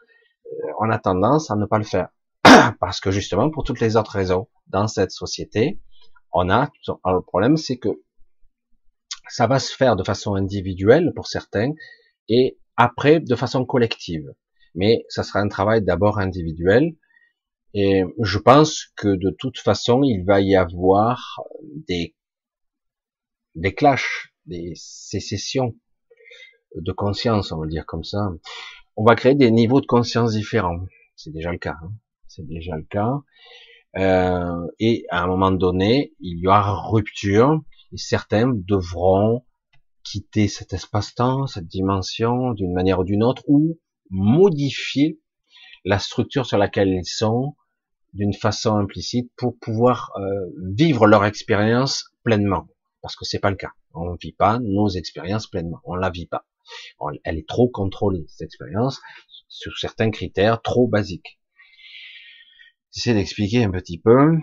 [0.45, 2.10] euh, on a tendance à ne pas le faire.
[2.80, 5.80] Parce que justement, pour toutes les autres raisons, dans cette société,
[6.34, 6.70] on a,
[7.03, 7.90] alors le problème, c'est que
[9.28, 11.72] ça va se faire de façon individuelle pour certains
[12.28, 14.34] et après de façon collective.
[14.74, 16.95] Mais ça sera un travail d'abord individuel.
[17.74, 21.41] Et je pense que de toute façon, il va y avoir
[21.88, 22.16] des,
[23.56, 25.76] des clashs, des sécessions
[26.76, 28.32] de conscience, on va dire comme ça.
[28.95, 30.80] On va créer des niveaux de conscience différents.
[31.16, 31.78] C'est déjà le cas.
[31.84, 31.91] Hein.
[32.28, 33.22] C'est déjà le cas.
[33.98, 37.62] Euh, et à un moment donné, il y aura rupture
[37.94, 39.45] et certains devront
[40.03, 43.80] quitter cet espace-temps, cette dimension, d'une manière ou d'une autre, ou
[44.10, 45.19] modifier
[45.86, 47.56] la structure sur laquelle ils sont
[48.14, 50.22] d'une façon implicite pour pouvoir euh,
[50.73, 52.68] vivre leur expérience pleinement.
[53.02, 53.72] Parce que c'est pas le cas.
[53.94, 55.80] On ne vit pas nos expériences pleinement.
[55.86, 56.45] On la vit pas.
[57.23, 58.99] elle est trop contrôlée, cette expérience,
[59.48, 61.40] sur certains critères trop basiques.
[62.94, 64.38] J'essaie d'expliquer un petit peu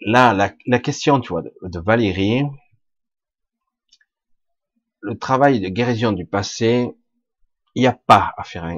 [0.00, 2.42] là, la, question, tu vois, de, Valérie,
[5.00, 6.90] le travail de guérison du passé,
[7.74, 8.68] il n'y a pas à faire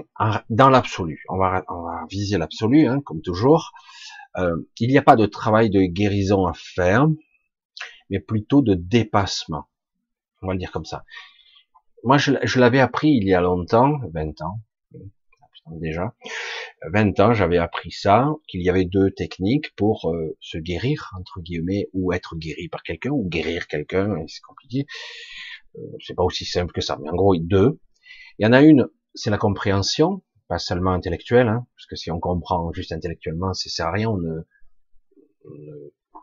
[0.50, 1.22] dans l'absolu.
[1.28, 1.64] On va,
[2.10, 3.72] viser l'absolu, hein, comme toujours.
[4.36, 7.06] Euh, il n'y a pas de travail de guérison à faire,
[8.10, 9.68] mais plutôt de dépassement.
[10.42, 11.04] On va le dire comme ça.
[12.04, 14.60] Moi, je, l'avais appris il y a longtemps, 20 ans,
[15.80, 16.14] déjà,
[16.92, 21.40] 20 ans, j'avais appris ça, qu'il y avait deux techniques pour euh, se guérir, entre
[21.40, 24.86] guillemets, ou être guéri par quelqu'un, ou guérir quelqu'un, c'est compliqué.
[25.76, 27.78] Euh, c'est pas aussi simple que ça, mais en gros, deux.
[28.38, 32.10] Il y en a une, c'est la compréhension, pas seulement intellectuelle, hein, parce que si
[32.10, 34.40] on comprend juste intellectuellement, ça sert à rien, on ne,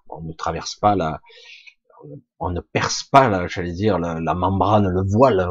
[0.10, 1.22] on ne, traverse pas la,
[2.40, 5.48] on ne perce pas, la, j'allais dire, la, membrane, le voile,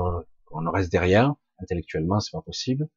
[0.50, 1.34] on reste derrière.
[1.60, 2.88] Intellectuellement, c'est pas possible.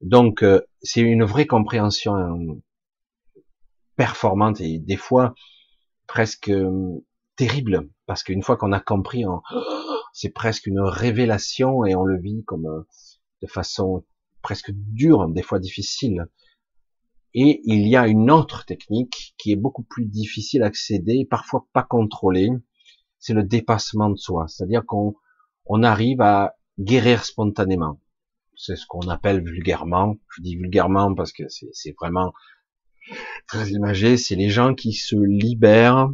[0.00, 2.62] Donc, euh, c'est une vraie compréhension euh,
[3.96, 5.34] performante et des fois
[6.06, 7.04] presque euh,
[7.36, 9.24] terrible, parce qu'une fois qu'on a compris,
[10.12, 12.84] c'est presque une révélation et on le vit comme
[13.42, 14.04] de façon
[14.42, 16.26] presque dure, des fois difficile.
[17.34, 21.66] Et il y a une autre technique qui est beaucoup plus difficile à accéder, parfois
[21.72, 22.50] pas contrôlée,
[23.18, 24.46] c'est le dépassement de soi.
[24.48, 25.14] C'est-à-dire qu'on
[25.66, 28.00] on arrive à guérir spontanément.
[28.56, 32.32] C'est ce qu'on appelle vulgairement, je dis vulgairement parce que c'est vraiment
[33.46, 36.10] très imagé, c'est les gens qui se libèrent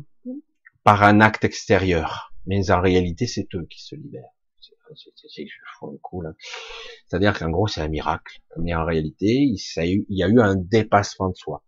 [0.85, 2.36] par un acte extérieur.
[2.47, 4.33] Mais en réalité, c'est eux qui se libèrent.
[7.09, 8.41] C'est-à-dire qu'en gros, c'est un miracle.
[8.59, 11.65] Mais en réalité, il y a eu un dépassement de soi.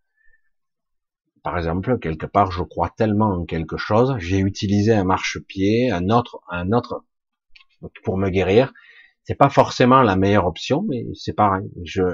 [1.43, 6.11] Par exemple, quelque part, je crois tellement en quelque chose, j'ai utilisé un marchepied, un
[6.11, 7.05] autre, un autre,
[8.05, 8.73] pour me guérir.
[9.23, 11.71] C'est pas forcément la meilleure option, mais c'est pareil.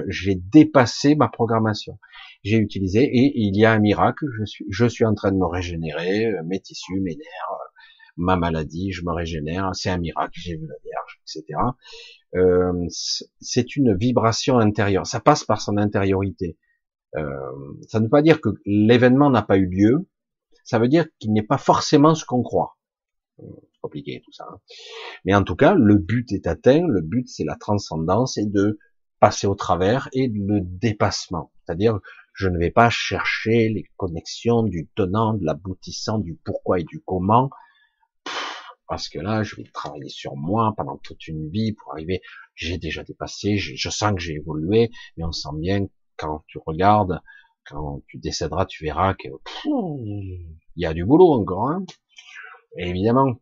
[0.07, 1.97] j'ai dépassé ma programmation.
[2.43, 4.25] J'ai utilisé et il y a un miracle.
[4.37, 7.74] Je suis, je suis en train de me régénérer, euh, mes tissus, mes nerfs, euh,
[8.17, 9.71] ma maladie, je me régénère.
[9.73, 10.33] C'est un miracle.
[10.33, 11.59] J'ai vu la Vierge, etc.
[12.35, 12.87] Euh,
[13.39, 15.05] c'est une vibration intérieure.
[15.05, 16.57] Ça passe par son intériorité.
[17.15, 17.29] Euh,
[17.87, 20.07] ça ne veut pas dire que l'événement n'a pas eu lieu.
[20.63, 22.77] Ça veut dire qu'il n'est pas forcément ce qu'on croit
[23.85, 24.45] compliqué tout ça.
[24.49, 24.57] Hein.
[25.25, 26.85] Mais en tout cas, le but est atteint.
[26.87, 28.79] Le but, c'est la transcendance et de
[29.19, 31.51] passer au travers et le dépassement.
[31.63, 31.99] C'est-à-dire,
[32.33, 37.01] je ne vais pas chercher les connexions du tenant, de l'aboutissant, du pourquoi et du
[37.05, 37.49] comment,
[38.87, 42.21] parce que là, je vais travailler sur moi pendant toute une vie pour arriver.
[42.53, 45.87] J'ai déjà dépassé, je, sens que j'ai évolué, mais on sent bien
[46.17, 47.21] quand tu regardes,
[47.65, 49.27] quand tu décéderas, tu verras que
[49.65, 50.45] il
[50.75, 51.69] y a du boulot encore.
[51.69, 51.85] Hein.
[52.77, 53.39] évidemment,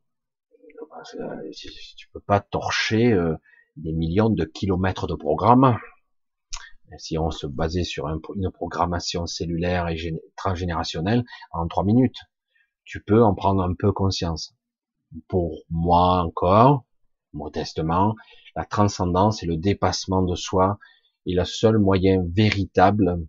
[1.95, 3.35] tu peux pas torcher euh,
[3.75, 5.77] des millions de kilomètres de programme.
[6.97, 9.97] Si on se basait sur une programmation cellulaire et
[10.35, 12.19] transgénérationnelle en trois minutes,
[12.85, 14.55] tu peux en prendre un peu conscience.
[15.27, 16.85] Pour moi encore,
[17.33, 18.15] modestement,
[18.55, 20.77] la transcendance et le dépassement de soi
[21.27, 23.25] est le seul moyen véritable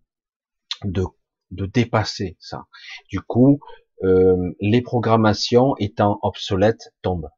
[0.84, 1.04] de,
[1.50, 2.66] de dépasser ça.
[3.08, 3.60] Du coup,
[4.02, 7.30] euh, les programmations étant obsolètes tombent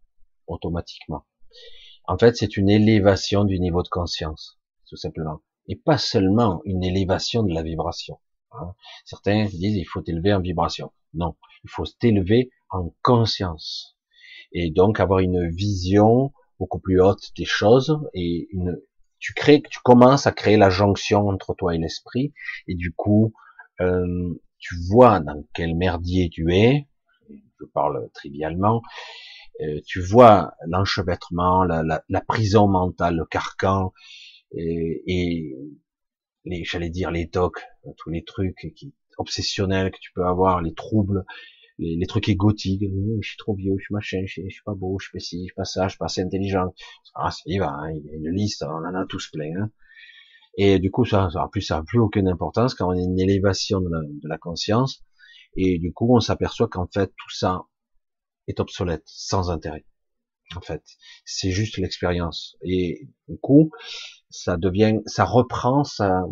[0.46, 1.26] automatiquement.
[2.08, 4.58] En fait, c'est une élévation du niveau de conscience,
[4.88, 5.42] tout simplement.
[5.68, 8.20] Et pas seulement une élévation de la vibration.
[8.52, 8.74] Hein.
[9.04, 10.92] Certains disent il faut élever en vibration.
[11.14, 13.95] Non, il faut t'élever en conscience.
[14.58, 18.80] Et donc avoir une vision beaucoup plus haute des choses et une,
[19.18, 22.32] tu crées, tu commences à créer la jonction entre toi et l'esprit
[22.66, 23.34] et du coup,
[23.80, 26.88] euh, tu vois dans quel merdier tu es.
[27.28, 28.80] Je parle trivialement
[29.62, 33.92] euh, tu vois l'enchevêtrement, la, la, la, prison mentale, le carcan,
[34.52, 35.56] et, et
[36.44, 37.64] les, j'allais dire les tocs,
[37.96, 41.24] tous les trucs qui, obsessionnels que tu peux avoir, les troubles,
[41.78, 42.82] les, les trucs égotiques,
[43.20, 45.52] je suis trop vieux, je suis machin, je, suis pas beau, je fais ci, je
[45.52, 46.74] fais pas ça, je suis pas assez intelligent.
[47.14, 49.52] Ah, ça y va, hein, il y a une liste, on en a tous plein.
[49.60, 49.70] Hein.
[50.58, 53.20] Et du coup, ça, ça, plus, ça n'a plus aucune importance quand on a une
[53.20, 55.04] élévation de la, de la conscience.
[55.56, 57.62] Et du coup, on s'aperçoit qu'en fait, tout ça,
[58.48, 59.84] est obsolète, sans intérêt.
[60.54, 60.82] En fait,
[61.24, 62.56] c'est juste l'expérience.
[62.62, 63.70] Et du coup,
[64.30, 66.22] ça devient, ça reprend sa,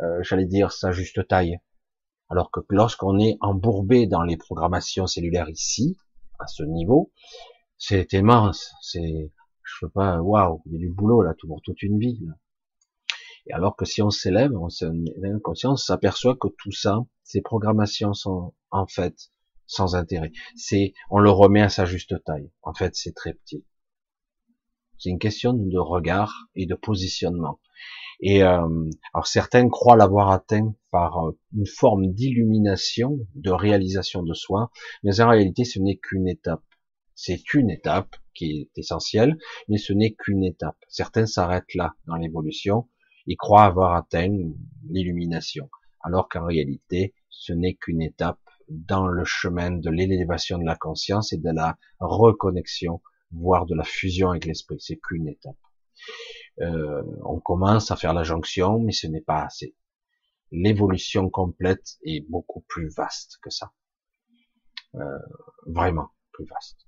[0.00, 1.58] euh, j'allais dire, sa juste taille.
[2.30, 5.96] Alors que lorsqu'on est embourbé dans les programmations cellulaires ici,
[6.38, 7.12] à ce niveau,
[7.78, 8.72] c'est immense.
[8.80, 9.30] C'est,
[9.62, 12.26] je sais pas, waouh, il y a du boulot là, tout pour toute une vie.
[13.46, 14.68] Et alors que si on s'élève, on
[15.42, 19.30] conscience, s'aperçoit que tout ça, ces programmations sont en fait
[19.66, 20.32] sans intérêt.
[20.56, 22.50] C'est, on le remet à sa juste taille.
[22.62, 23.64] En fait, c'est très petit.
[24.98, 27.60] C'est une question de regard et de positionnement.
[28.20, 34.34] Et euh, alors certains croient l'avoir atteint par euh, une forme d'illumination, de réalisation de
[34.34, 34.70] soi,
[35.02, 36.62] mais en réalité, ce n'est qu'une étape.
[37.14, 39.38] C'est une étape qui est essentielle,
[39.68, 40.76] mais ce n'est qu'une étape.
[40.88, 42.88] Certains s'arrêtent là dans l'évolution
[43.26, 44.36] et croient avoir atteint
[44.88, 45.70] l'illumination,
[46.02, 51.32] alors qu'en réalité, ce n'est qu'une étape dans le chemin de l'élévation de la conscience
[51.32, 53.00] et de la reconnexion,
[53.34, 54.76] voire de la fusion avec l'esprit.
[54.80, 55.56] C'est qu'une étape.
[56.60, 59.74] Euh, on commence à faire la jonction, mais ce n'est pas assez.
[60.50, 63.72] L'évolution complète est beaucoup plus vaste que ça.
[64.94, 65.18] Euh,
[65.66, 66.86] vraiment plus vaste.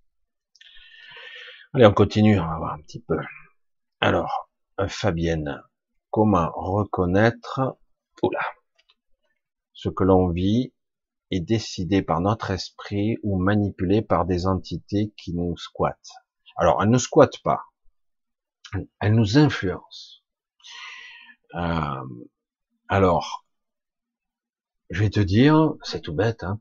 [1.72, 3.18] Allez, on continue, on va voir un petit peu.
[4.00, 4.50] Alors,
[4.88, 5.60] Fabienne,
[6.10, 7.78] comment reconnaître
[8.22, 8.40] oula,
[9.72, 10.72] ce que l'on vit
[11.30, 16.25] est décidée par notre esprit ou manipulée par des entités qui nous squattent?
[16.56, 17.62] Alors, elle ne squatte pas.
[19.00, 20.22] Elle nous influence.
[21.54, 22.04] Euh,
[22.88, 23.46] alors,
[24.90, 26.60] je vais te dire, c'est tout bête, hein,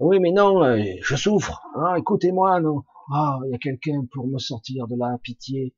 [0.01, 1.63] Oui, mais non, euh, je souffre.
[1.77, 2.83] Ah, écoutez-moi, non.
[3.13, 5.75] Ah, il y a quelqu'un pour me sortir de là, pitié.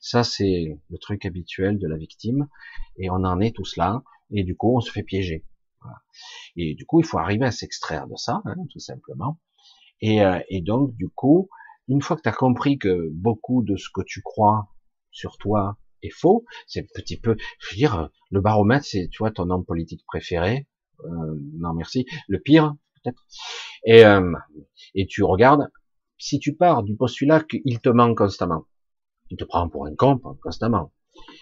[0.00, 2.48] Ça, c'est le truc habituel de la victime,
[2.96, 5.44] et on en est tous là, et du coup, on se fait piéger.
[6.56, 9.40] Et du coup, il faut arriver à s'extraire de ça, hein, tout simplement.
[10.00, 11.48] Et, euh, et, donc, du coup,
[11.88, 14.68] une fois que tu as compris que beaucoup de ce que tu crois
[15.10, 19.18] sur toi est faux, c'est un petit peu, je veux dire, le baromètre, c'est, tu
[19.18, 20.66] vois, ton homme politique préféré.
[21.04, 22.06] Euh, non, merci.
[22.28, 23.24] Le pire, peut-être.
[23.84, 24.32] Et, euh,
[24.94, 25.70] et tu regardes,
[26.18, 28.66] si tu pars du postulat qu'il te manque constamment,
[29.32, 30.92] il te prend pour un con constamment,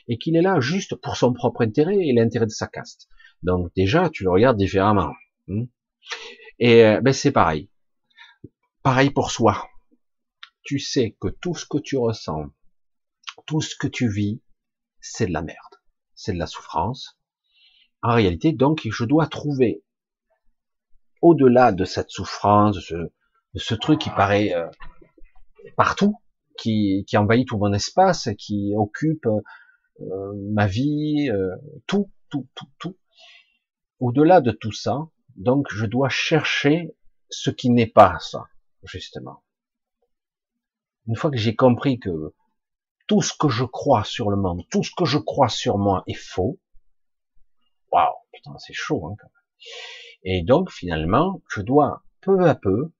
[0.07, 3.09] et qu'il est là juste pour son propre intérêt et l'intérêt de sa caste.
[3.43, 5.13] Donc déjà, tu le regardes différemment.
[5.49, 5.65] Hein.
[6.61, 7.69] Et euh, ben c'est pareil.
[8.83, 9.69] Pareil pour soi.
[10.63, 12.51] Tu sais que tout ce que tu ressens,
[13.47, 14.41] tout ce que tu vis,
[15.01, 15.75] c'est de la merde,
[16.15, 17.19] c'est de la souffrance.
[18.03, 19.83] En réalité, donc, je dois trouver
[21.23, 23.11] au-delà de cette souffrance, de
[23.59, 24.69] ce, truc qui paraît euh,
[25.77, 26.17] partout,
[26.61, 31.57] qui, envahit tout mon espace, qui occupe euh, ma vie, euh,
[31.87, 32.99] tout, tout, tout, tout.
[33.99, 36.95] Au-delà de tout ça, donc je dois chercher
[37.29, 38.45] ce qui n'est pas ça,
[38.85, 39.43] justement.
[41.07, 42.35] Une fois que j'ai compris que
[43.07, 46.05] tout ce que je crois sur le monde, tout ce que je crois sur moi
[46.07, 46.61] est faux,
[47.91, 49.41] waouh, putain, c'est chaud, hein, quand même.
[50.23, 52.93] Et donc, finalement, je dois peu à peu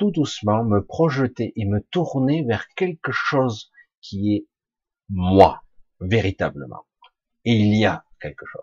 [0.00, 3.70] tout doucement me projeter et me tourner vers quelque chose
[4.00, 4.46] qui est
[5.10, 5.62] moi,
[6.00, 6.86] véritablement.
[7.44, 8.62] Et il y a quelque chose.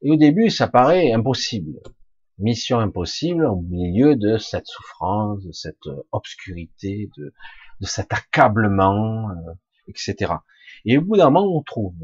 [0.00, 1.80] Et au début, ça paraît impossible.
[2.38, 7.32] Mission impossible au milieu de cette souffrance, de cette obscurité, de,
[7.80, 9.52] de cet accablement, euh,
[9.86, 10.32] etc.
[10.84, 11.94] Et au bout d'un moment, on trouve.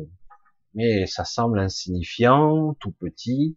[0.75, 3.57] Mais ça semble insignifiant, tout petit.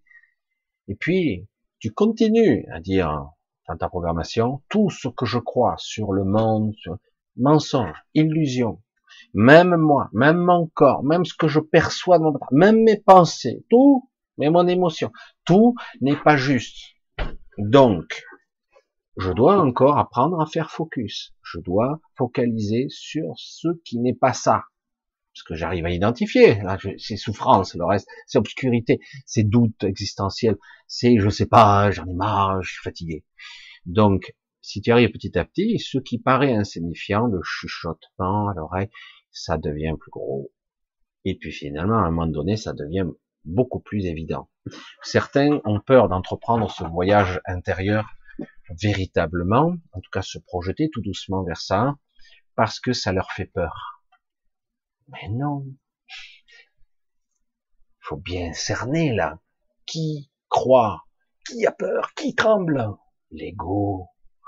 [0.88, 3.30] Et puis, tu continues à dire
[3.67, 6.73] dans ta programmation, tout ce que je crois sur le monde,
[7.38, 8.81] mensonge, illusion,
[9.33, 13.65] même moi, même mon corps, même ce que je perçois de mon même mes pensées,
[13.69, 15.11] tout, même mon émotion,
[15.45, 16.95] tout n'est pas juste.
[17.57, 18.23] Donc,
[19.17, 21.33] je dois encore apprendre à faire focus.
[21.43, 24.63] Je dois focaliser sur ce qui n'est pas ça.
[25.34, 26.56] Ce que j'arrive à identifier.
[26.62, 32.06] Là, c'est souffrance, le reste, c'est obscurité, c'est doute existentiel, c'est je sais pas, j'en
[32.06, 33.24] ai marre, je suis fatigué.
[33.86, 38.90] Donc, si tu arrives petit à petit, ce qui paraît insignifiant, le chuchotement à l'oreille,
[39.32, 40.52] ça devient plus gros.
[41.26, 43.06] Et puis finalement, à un moment donné, ça devient
[43.45, 44.49] beaucoup plus évident.
[45.02, 48.08] Certains ont peur d'entreprendre ce voyage intérieur
[48.82, 51.95] véritablement, en tout cas se projeter tout doucement vers ça,
[52.56, 53.90] parce que ça leur fait peur.
[55.11, 55.65] Mais non.
[56.07, 59.39] Il faut bien cerner là.
[59.85, 61.03] Qui croit
[61.45, 62.89] Qui a peur Qui tremble?
[63.31, 64.07] L'ego.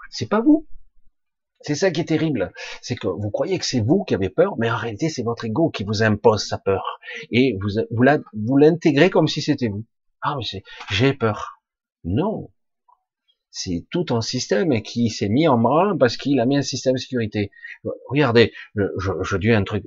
[0.10, 0.68] C'est pas vous.
[1.62, 2.52] C'est ça qui est terrible.
[2.82, 5.46] C'est que vous croyez que c'est vous qui avez peur, mais en réalité, c'est votre
[5.46, 7.00] ego qui vous impose sa peur.
[7.32, 7.82] Et vous,
[8.34, 9.86] vous l'intégrez comme si c'était vous.
[10.22, 10.62] Ah, mais
[10.92, 11.62] j'ai peur.
[12.04, 12.52] Non.
[13.56, 16.94] C'est tout un système qui s'est mis en branle parce qu'il a mis un système
[16.94, 17.52] de sécurité.
[18.10, 19.86] Regardez, je, je, dis un truc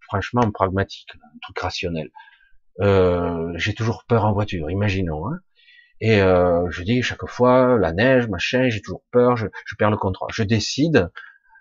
[0.00, 2.10] franchement pragmatique, un truc rationnel.
[2.80, 5.28] Euh, j'ai toujours peur en voiture, imaginons.
[5.28, 5.40] Hein.
[6.00, 9.46] Et euh, je dis chaque fois, la neige, machin, j'ai toujours peur, je,
[9.78, 10.30] perds le contrôle.
[10.32, 11.10] Je décide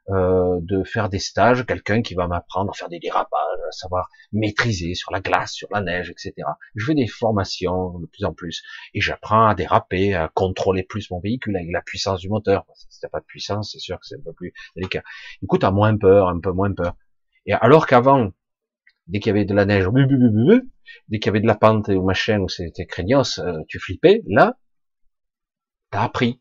[0.10, 4.10] euh, de faire des stages, quelqu'un qui va m'apprendre à faire des dérapages, à savoir
[4.32, 6.34] maîtriser sur la glace, sur la neige, etc.
[6.76, 8.64] Je fais des formations de plus en plus
[8.95, 12.65] et j'apprends à déraper, à contrôler plus mon véhicule avec la puissance du moteur.
[12.73, 15.03] Si t'as pas de puissance, c'est sûr que c'est un peu plus délicat.
[15.44, 16.95] Écoute, à moins peur, un peu moins peur.
[17.45, 18.32] Et alors qu'avant,
[19.06, 19.88] dès qu'il y avait de la neige,
[21.10, 24.23] dès qu'il y avait de la pente ou machin, où c'était craignos, euh, tu flippais,
[24.28, 24.57] là,
[25.91, 26.40] t'as appris.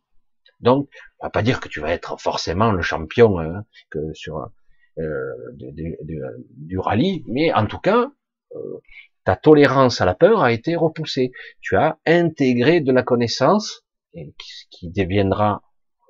[0.61, 0.89] Donc,
[1.19, 3.65] on va pas dire que tu vas être forcément le champion hein,
[4.13, 4.51] sur
[4.99, 8.11] euh, du, rallye, mais en tout cas,
[8.55, 8.81] euh,
[9.25, 11.33] ta tolérance à la peur a été repoussée.
[11.61, 13.85] Tu as intégré de la connaissance,
[14.15, 14.35] et
[14.71, 15.63] qui deviendra,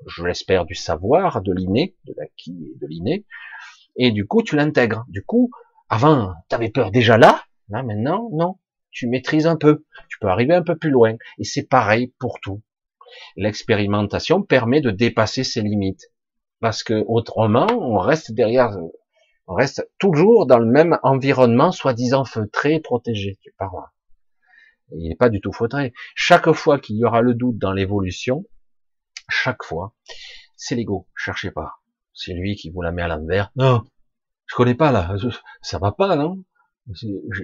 [0.07, 3.27] je l'espère, du savoir, de l'inné, de l'acquis et de l'inné,
[3.97, 5.05] et du coup, tu l'intègres.
[5.09, 5.51] Du coup,
[5.89, 8.59] avant, tu avais peur déjà là, là maintenant, non.
[8.91, 11.17] Tu maîtrises un peu, tu peux arriver un peu plus loin.
[11.39, 12.63] Et c'est pareil pour tout.
[13.37, 16.13] L'expérimentation permet de dépasser ses limites.
[16.61, 18.77] Parce que autrement, on reste derrière,
[19.47, 23.39] on reste toujours dans le même environnement, soi-disant feutré, protégé.
[23.43, 23.87] Tu parles.
[24.93, 25.93] Il n'est pas du tout feutré.
[26.15, 28.45] Chaque fois qu'il y aura le doute dans l'évolution,
[29.29, 29.95] chaque fois,
[30.57, 31.09] c'est l'ego.
[31.17, 31.75] Cherchez pas.
[32.13, 33.51] C'est lui qui vous la met à l'envers.
[33.57, 33.85] Non,
[34.47, 35.15] je connais pas là.
[35.63, 36.45] Ça va pas, non?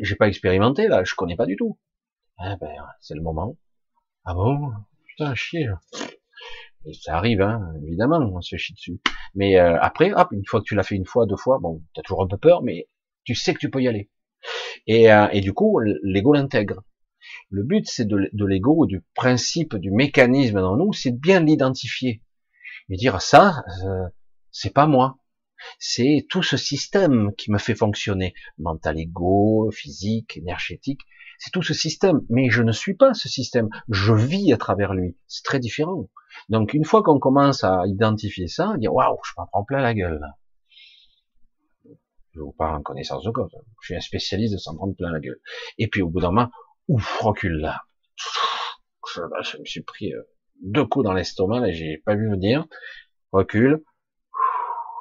[0.03, 1.05] J'ai pas expérimenté là.
[1.05, 1.79] Je connais pas du tout.
[2.41, 3.57] Eh ben, c'est le moment.
[4.25, 4.73] Ah bon?
[5.17, 5.69] Putain, chier.
[6.85, 9.01] Et ça arrive, hein, évidemment, on se chie dessus.
[9.35, 11.83] Mais euh, après, hop, une fois que tu l'as fait une fois, deux fois, bon,
[11.95, 12.87] t'as toujours un peu peur, mais
[13.25, 14.11] tu sais que tu peux y aller.
[14.87, 16.83] Et, euh, et du coup, l'ego l'intègre.
[17.49, 22.23] Le but, c'est de, l'ego, du principe, du mécanisme dans nous, c'est de bien l'identifier
[22.91, 24.09] et dire ça, euh,
[24.53, 25.19] c'est pas moi,
[25.79, 31.01] c'est tout ce système qui me fait fonctionner, mental, ego, physique, énergétique,
[31.39, 34.95] c'est tout ce système, mais je ne suis pas ce système, je vis à travers
[34.95, 36.09] lui, c'est très différent.
[36.49, 39.95] Donc une fois qu'on commence à identifier ça, dire waouh, je m'en prends plein la
[39.95, 40.21] gueule.
[42.33, 43.51] Je vous parle en connaissance de cause,
[43.81, 45.41] je suis un spécialiste de s'en prendre plein la gueule.
[45.79, 46.51] Et puis au bout d'un moment,
[46.89, 47.83] ouf, recule là.
[49.15, 50.23] Je, me suis pris euh,
[50.63, 52.67] deux coups dans l'estomac, là j'ai pas vu venir.
[53.33, 53.83] Recule,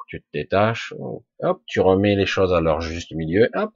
[0.08, 0.94] tu te détaches,
[1.40, 3.72] hop, tu remets les choses à leur juste milieu, hop,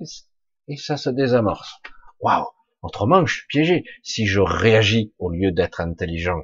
[0.69, 1.81] et ça se désamorce.
[2.21, 2.47] Waouh
[2.83, 3.85] Autrement, je suis piégé.
[4.03, 6.41] Si je réagis au lieu d'être intelligent,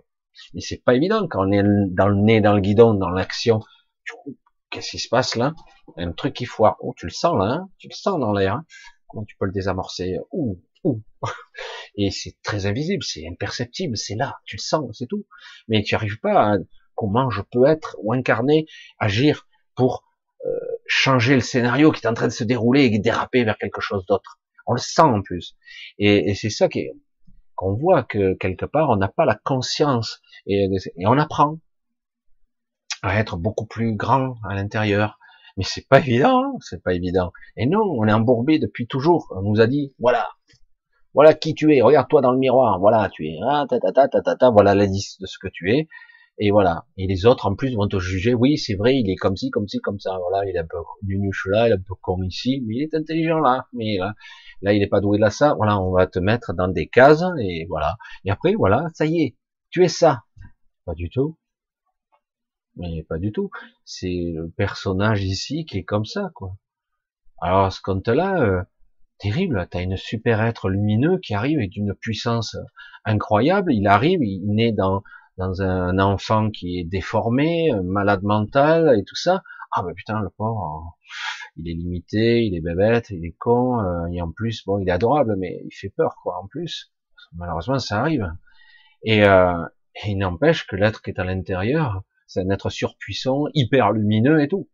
[0.53, 3.61] mais c'est pas évident quand on est dans le nez, dans le guidon, dans l'action.
[4.71, 5.55] Qu'est-ce qui se passe là?
[5.97, 6.77] Un truc qui foire.
[6.81, 7.71] Oh, tu le sens là, hein?
[7.79, 8.55] Tu le sens dans l'air.
[8.55, 8.67] Hein?
[9.09, 10.19] Comment tu peux le désamorcer?
[10.33, 11.03] Ouh, ouh.
[11.97, 15.27] Et c'est très invisible, c'est imperceptible, c'est là, tu le sens, c'est tout.
[15.69, 16.57] Mais tu arrives pas à
[16.95, 18.67] comment je peux être ou incarner,
[18.99, 20.05] agir pour
[20.45, 20.51] euh,
[20.87, 24.05] changer le scénario qui est en train de se dérouler et déraper vers quelque chose
[24.07, 24.39] d'autre.
[24.67, 25.57] On le sent en plus.
[25.99, 26.89] Et, et c'est ça qui
[27.57, 30.69] qu'on voit que quelque part on n'a pas la conscience et,
[30.99, 31.59] on apprend
[33.03, 35.19] à être beaucoup plus grand à l'intérieur.
[35.57, 37.33] Mais c'est pas évident, hein, c'est pas évident.
[37.57, 39.33] Et non, on est embourbé depuis toujours.
[39.35, 40.29] On nous a dit, voilà,
[41.15, 41.81] voilà qui tu es.
[41.81, 42.79] Regarde-toi dans le miroir.
[42.79, 43.39] Voilà, tu es.
[43.49, 45.89] Ah, ta, ta, ta, ta, ta, voilà la liste de ce que tu es.
[46.39, 46.85] Et voilà.
[46.99, 48.35] Et les autres, en plus, vont te juger.
[48.35, 50.19] Oui, c'est vrai, il est comme ci, comme ci, comme ça.
[50.19, 52.83] Voilà, il est un peu nunuche là, il est un peu con ici, mais il
[52.83, 53.67] est intelligent là.
[53.73, 54.15] Mais là,
[54.63, 55.55] là, il est pas doué là, ça.
[55.55, 57.97] Voilà, on va te mettre dans des cases, et voilà.
[58.25, 59.37] Et après, voilà, ça y est.
[59.71, 60.25] Tu es ça.
[60.85, 61.39] Pas du tout.
[62.77, 63.51] Mais pas du tout.
[63.85, 66.57] C'est le personnage ici qui est comme ça, quoi.
[67.41, 68.63] Alors, ce compte-là, euh,
[69.19, 69.67] terrible.
[69.71, 72.57] T'as une super être lumineux qui arrive avec une puissance
[73.05, 73.73] incroyable.
[73.73, 75.03] Il arrive, il naît dans,
[75.39, 79.43] dans un enfant qui est déformé, malade mental et tout ça.
[79.73, 80.97] Ah bah putain, le pauvre,
[81.57, 84.89] il est limité, il est bébête, il est con, euh, et en plus, bon, il
[84.89, 86.93] est adorable, mais il fait peur, quoi, en plus.
[87.35, 88.31] Malheureusement, ça arrive.
[89.03, 89.55] Et, euh,
[90.07, 94.49] il n'empêche que l'être qui est à l'intérieur, c'est un être surpuissant, hyper lumineux et
[94.49, 94.69] tout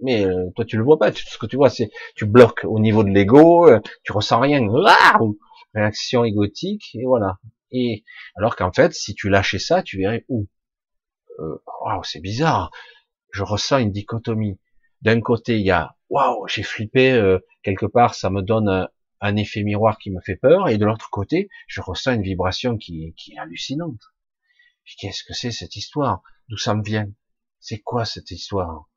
[0.00, 1.12] mais euh, toi tu le vois pas.
[1.12, 4.66] ce que tu vois, c'est tu bloques au niveau de l'ego, euh, tu ressens rien,
[5.74, 7.38] réaction égotique et voilà.
[7.72, 8.04] Et
[8.36, 10.46] alors qu'en fait, si tu lâchais ça, tu verrais où?
[11.40, 12.70] Euh, waouh, c'est bizarre.
[13.32, 14.60] Je ressens une dichotomie.
[15.02, 18.88] D'un côté, il y a waouh, j'ai flippé quelque part, ça me donne
[19.20, 22.76] un, effet miroir qui me fait peur, et de l'autre côté, je ressens une vibration
[22.76, 24.00] qui, qui est hallucinante.
[24.98, 26.22] Qu'est-ce que c'est cette histoire?
[26.48, 27.10] D'où ça me vient?
[27.58, 28.88] C'est quoi cette histoire?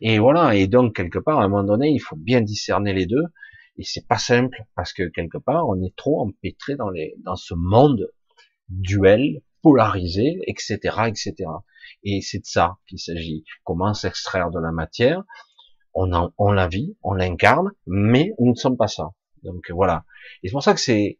[0.00, 3.06] Et voilà, et donc quelque part, à un moment donné, il faut bien discerner les
[3.06, 3.24] deux,
[3.76, 7.36] et c'est pas simple, parce que quelque part, on est trop empêtré dans, les, dans
[7.36, 8.10] ce monde
[8.68, 11.34] duel, polarisé, etc., etc.
[12.02, 13.44] Et c'est de ça qu'il s'agit.
[13.64, 15.22] Comment s'extraire de la matière?
[15.94, 19.10] On, en, on la vit, on l'incarne, mais nous ne sommes pas ça.
[19.42, 20.04] Donc voilà.
[20.42, 21.18] Et c'est pour ça que c'est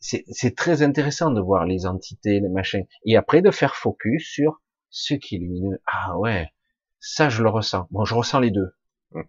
[0.00, 4.62] c'est très intéressant de voir les entités, les machins, et après de faire focus sur
[4.90, 5.80] ce qui est lumineux.
[5.86, 6.52] Ah ouais,
[7.00, 7.88] ça, je le ressens.
[7.90, 8.76] Bon, je ressens les deux.
[9.12, 9.24] Hum.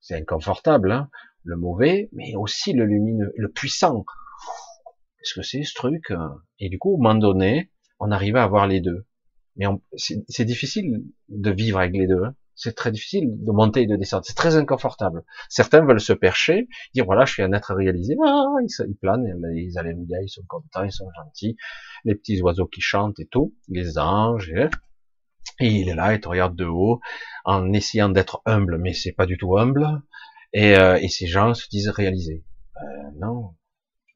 [0.00, 1.08] C'est inconfortable, hein
[1.44, 4.04] le mauvais, mais aussi le lumineux, le puissant.
[5.18, 6.12] Qu'est-ce que c'est ce truc
[6.58, 9.06] Et du coup, au moment donné, on arrive à avoir les deux.
[9.56, 9.66] Mais
[9.96, 12.22] c'est difficile de vivre avec les deux.
[12.22, 12.34] Hein.
[12.58, 14.24] C'est très difficile de monter et de descendre.
[14.26, 15.24] C'est très inconfortable.
[15.48, 18.16] Certains veulent se percher, dire voilà, je suis un être réalisé.
[18.26, 19.24] Ah, ils, ils planent,
[19.54, 21.56] les alléluia, ils sont contents, ils sont gentils.
[22.04, 24.50] Les petits oiseaux qui chantent et tout, les anges.
[24.50, 24.68] Et,
[25.60, 27.00] et il est là, il te regarde de haut,
[27.44, 29.86] en essayant d'être humble, mais c'est pas du tout humble.
[30.52, 32.44] Et, euh, et ces gens se disent réalisés.
[32.76, 33.54] Euh, non.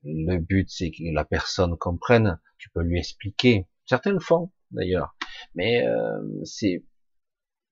[0.05, 2.41] Le but, c'est que la personne comprenne.
[2.59, 3.69] Tu peux lui expliquer.
[3.87, 5.17] Certains le font, d'ailleurs.
[5.55, 6.85] Mais euh, c'est,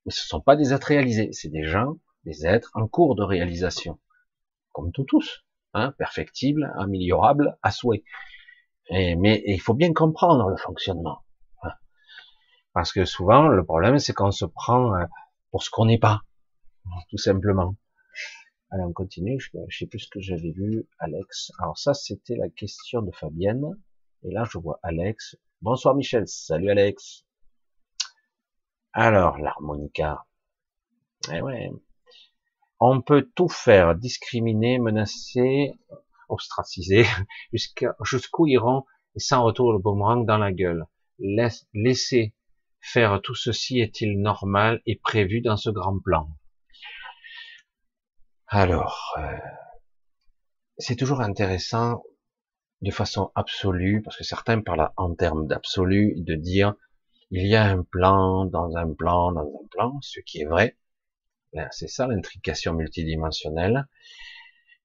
[0.08, 1.30] ce sont pas des êtres réalisés.
[1.32, 3.98] C'est des gens, des êtres en cours de réalisation.
[4.72, 5.44] Comme tout tous.
[5.72, 8.02] Hein, perfectibles, améliorables, à souhait.
[8.90, 11.22] Mais il faut bien comprendre le fonctionnement.
[12.72, 15.04] Parce que souvent, le problème, c'est qu'on se prend, euh,
[15.50, 16.20] pour ce qu'on n'est pas,
[17.10, 17.76] tout simplement.
[18.70, 19.40] Allez, on continue.
[19.40, 21.50] Je, je sais plus ce que j'avais vu, Alex.
[21.58, 23.64] Alors ça, c'était la question de Fabienne.
[24.22, 25.36] Et là, je vois Alex.
[25.62, 26.28] Bonsoir Michel.
[26.28, 27.24] Salut Alex.
[28.92, 30.26] Alors, l'harmonica.
[31.32, 31.70] Eh ouais.
[32.80, 35.78] On peut tout faire, discriminer, menacer,
[36.28, 37.04] ostraciser,
[38.02, 38.84] jusqu'où iront
[39.14, 40.86] et sans retour le boomerang dans la gueule.
[41.74, 42.34] laisser
[42.80, 46.28] faire tout ceci est-il normal et prévu dans ce grand plan?
[48.46, 49.36] Alors, euh,
[50.78, 52.02] c'est toujours intéressant
[52.80, 56.74] de façon absolue, parce que certains parlent en termes d'absolu, de dire
[57.30, 60.76] il y a un plan dans un plan dans un plan, ce qui est vrai.
[61.70, 63.86] C'est ça l'intrication multidimensionnelle.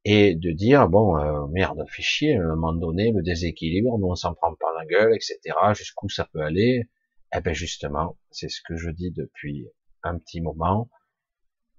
[0.03, 4.07] Et de dire, bon, euh, merde, fait chier, à un moment donné, le déséquilibre, nous
[4.07, 5.39] on s'en prend pas la gueule, etc.
[5.73, 6.87] Jusqu'où ça peut aller
[7.35, 9.67] Eh ben justement, c'est ce que je dis depuis
[10.03, 10.89] un petit moment.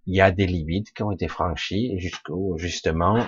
[0.07, 3.25] Il y a des limites qui ont été franchies, jusqu'au, justement,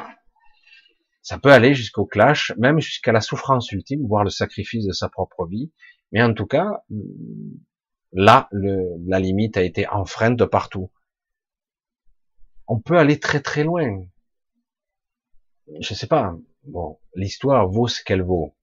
[1.22, 5.08] ça peut aller jusqu'au clash, même jusqu'à la souffrance ultime, voire le sacrifice de sa
[5.08, 5.70] propre vie.
[6.12, 6.82] Mais en tout cas,
[8.12, 10.90] là, la limite a été enfreinte de partout.
[12.66, 14.06] On peut aller très très loin.
[15.80, 16.36] Je sais pas.
[16.64, 18.54] Bon, l'histoire vaut ce qu'elle vaut.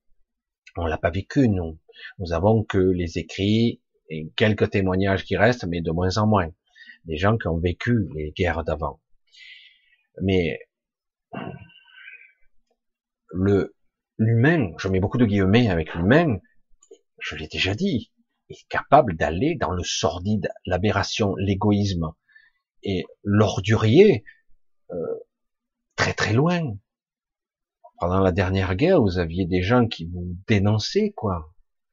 [0.76, 1.78] On l'a pas vécu, nous.
[2.18, 6.50] Nous avons que les écrits et quelques témoignages qui restent, mais de moins en moins.
[7.04, 9.00] Des gens qui ont vécu les guerres d'avant.
[10.22, 10.58] Mais
[13.30, 13.74] le
[14.18, 16.38] l'humain, je mets beaucoup de guillemets avec l'humain,
[17.26, 18.12] je l'ai déjà dit,
[18.48, 22.12] est capable d'aller dans le sordide, l'aberration, l'égoïsme
[22.84, 24.24] et l'ordurier
[24.92, 24.96] euh,
[25.96, 26.76] très très loin.
[27.98, 31.52] Pendant la dernière guerre, vous aviez des gens qui vous dénonçaient, quoi,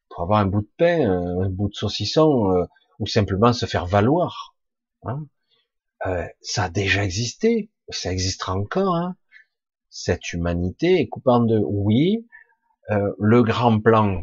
[0.10, 2.66] pour avoir un bout de pain, un bout de saucisson, euh,
[3.00, 4.56] ou simplement se faire valoir.
[5.04, 5.26] Hein.
[6.06, 8.96] Euh, ça a déjà existé, ça existera encore.
[8.96, 9.16] Hein.
[9.90, 12.28] Cette humanité est coupante de oui,
[12.92, 14.22] euh, le grand plan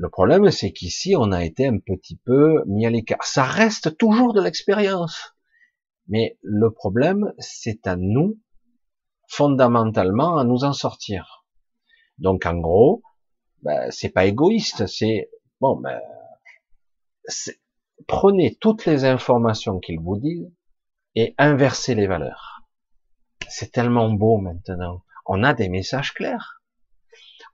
[0.00, 3.22] le problème, c'est qu'ici, on a été un petit peu mis à l'écart.
[3.22, 5.34] Ça reste toujours de l'expérience.
[6.08, 8.40] Mais le problème, c'est à nous,
[9.28, 11.44] fondamentalement, à nous en sortir.
[12.16, 13.02] Donc, en gros,
[13.60, 15.28] ben, c'est pas égoïste, c'est,
[15.60, 16.00] bon, ben,
[18.06, 20.50] prenez toutes les informations qu'ils vous disent
[21.14, 22.62] et inversez les valeurs.
[23.50, 25.04] C'est tellement beau maintenant.
[25.26, 26.62] On a des messages clairs.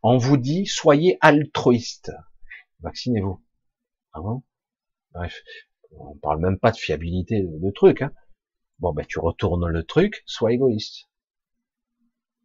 [0.04, 2.12] On vous dit, soyez altruiste
[2.80, 3.42] vaccinez-vous.
[4.12, 4.42] Ah bon?
[5.12, 5.42] Bref,
[5.92, 8.02] on parle même pas de fiabilité de, truc.
[8.02, 8.12] Hein.
[8.78, 11.08] Bon, ben tu retournes le truc, sois égoïste.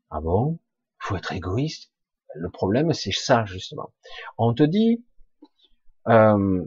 [0.09, 0.59] Ah bon?
[0.99, 1.91] Faut être égoïste?
[2.35, 3.93] Le problème, c'est ça, justement.
[4.37, 5.03] On te dit,
[6.07, 6.65] euh,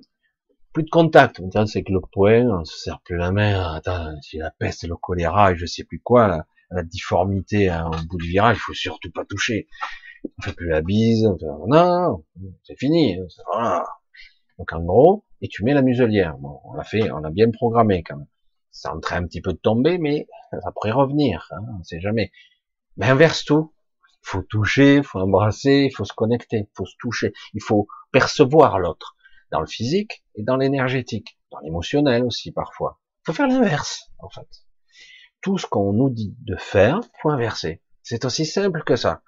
[0.74, 1.40] plus de contact.
[1.66, 3.74] C'est que le point, on se sert plus la main.
[3.74, 8.06] Attends, si la peste, le choléra et je sais plus quoi, la, difformité hein, au
[8.06, 9.68] bout du virage, il faut surtout pas toucher
[10.38, 11.28] on fait plus la bise,
[11.66, 12.24] non,
[12.62, 13.18] c'est fini.
[13.46, 13.84] Voilà.
[14.58, 16.36] Donc en gros, et tu mets la muselière.
[16.38, 18.26] Bon, on l'a fait, on l'a bien programmé quand même.
[18.70, 22.32] Ça en un petit peu de tomber, mais ça pourrait revenir, hein, on sait jamais.
[22.96, 23.72] Mais inverse tout.
[24.06, 27.62] Il faut toucher, il faut embrasser, il faut se connecter, il faut se toucher, il
[27.62, 29.16] faut percevoir l'autre,
[29.52, 33.00] dans le physique et dans l'énergétique, dans l'émotionnel aussi parfois.
[33.20, 34.48] Il faut faire l'inverse, en fait.
[35.42, 37.82] Tout ce qu'on nous dit de faire, faut inverser.
[38.02, 39.22] C'est aussi simple que ça.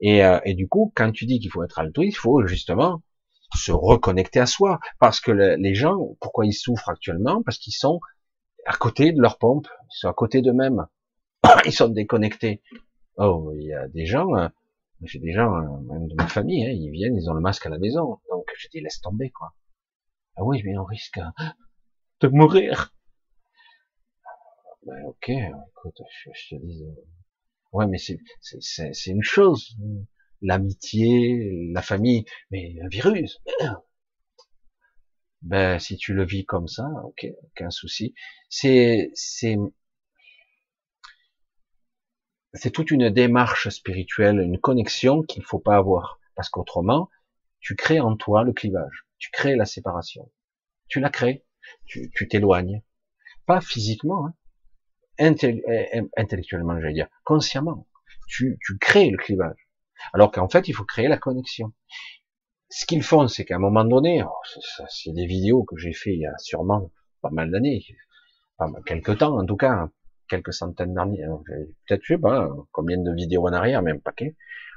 [0.00, 3.02] Et, euh, et du coup, quand tu dis qu'il faut être altruiste, il faut justement
[3.56, 4.78] se reconnecter à soi.
[4.98, 7.42] Parce que les gens, pourquoi ils souffrent actuellement?
[7.42, 8.00] Parce qu'ils sont
[8.66, 10.86] à côté de leur pompe, ils sont à côté d'eux-mêmes.
[11.64, 12.62] Ils sont déconnectés.
[13.16, 14.48] Oh, il y a des gens, euh,
[15.02, 17.66] j'ai des gens, euh, même de ma famille, hein, ils viennent, ils ont le masque
[17.66, 18.20] à la maison.
[18.30, 19.54] Donc je dis, laisse tomber, quoi.
[20.36, 21.18] Ah oui, mais on risque
[22.20, 22.94] de mourir.
[24.86, 26.84] Ben, ok, écoute, je, je te dis,
[27.72, 29.76] Ouais, mais c'est une chose,
[30.42, 33.40] l'amitié, la famille, mais un virus.
[35.42, 38.14] Ben, si tu le vis comme ça, ok, aucun souci.
[38.48, 39.56] C'est c'est
[42.54, 47.08] c'est toute une démarche spirituelle, une connexion qu'il faut pas avoir, parce qu'autrement,
[47.60, 50.30] tu crées en toi le clivage, tu crées la séparation,
[50.88, 51.44] tu la crées,
[51.86, 52.82] tu t'éloignes,
[53.46, 54.34] pas physiquement, hein,
[55.20, 57.86] euh, intellectuellement, j'allais dire, consciemment.
[58.28, 59.68] Tu, tu crées le clivage.
[60.12, 61.72] Alors qu'en fait, il faut créer la connexion.
[62.68, 64.30] Ce qu'ils font, c'est qu'à un moment donné, oh,
[64.88, 66.90] c'est des vidéos que j'ai fait il y a sûrement
[67.20, 67.84] pas mal d'années,
[68.86, 69.88] quelques temps en tout cas,
[70.28, 71.42] quelques centaines d'années, hein,
[71.86, 74.36] peut-être je sais pas combien de vidéos en arrière, même paquet,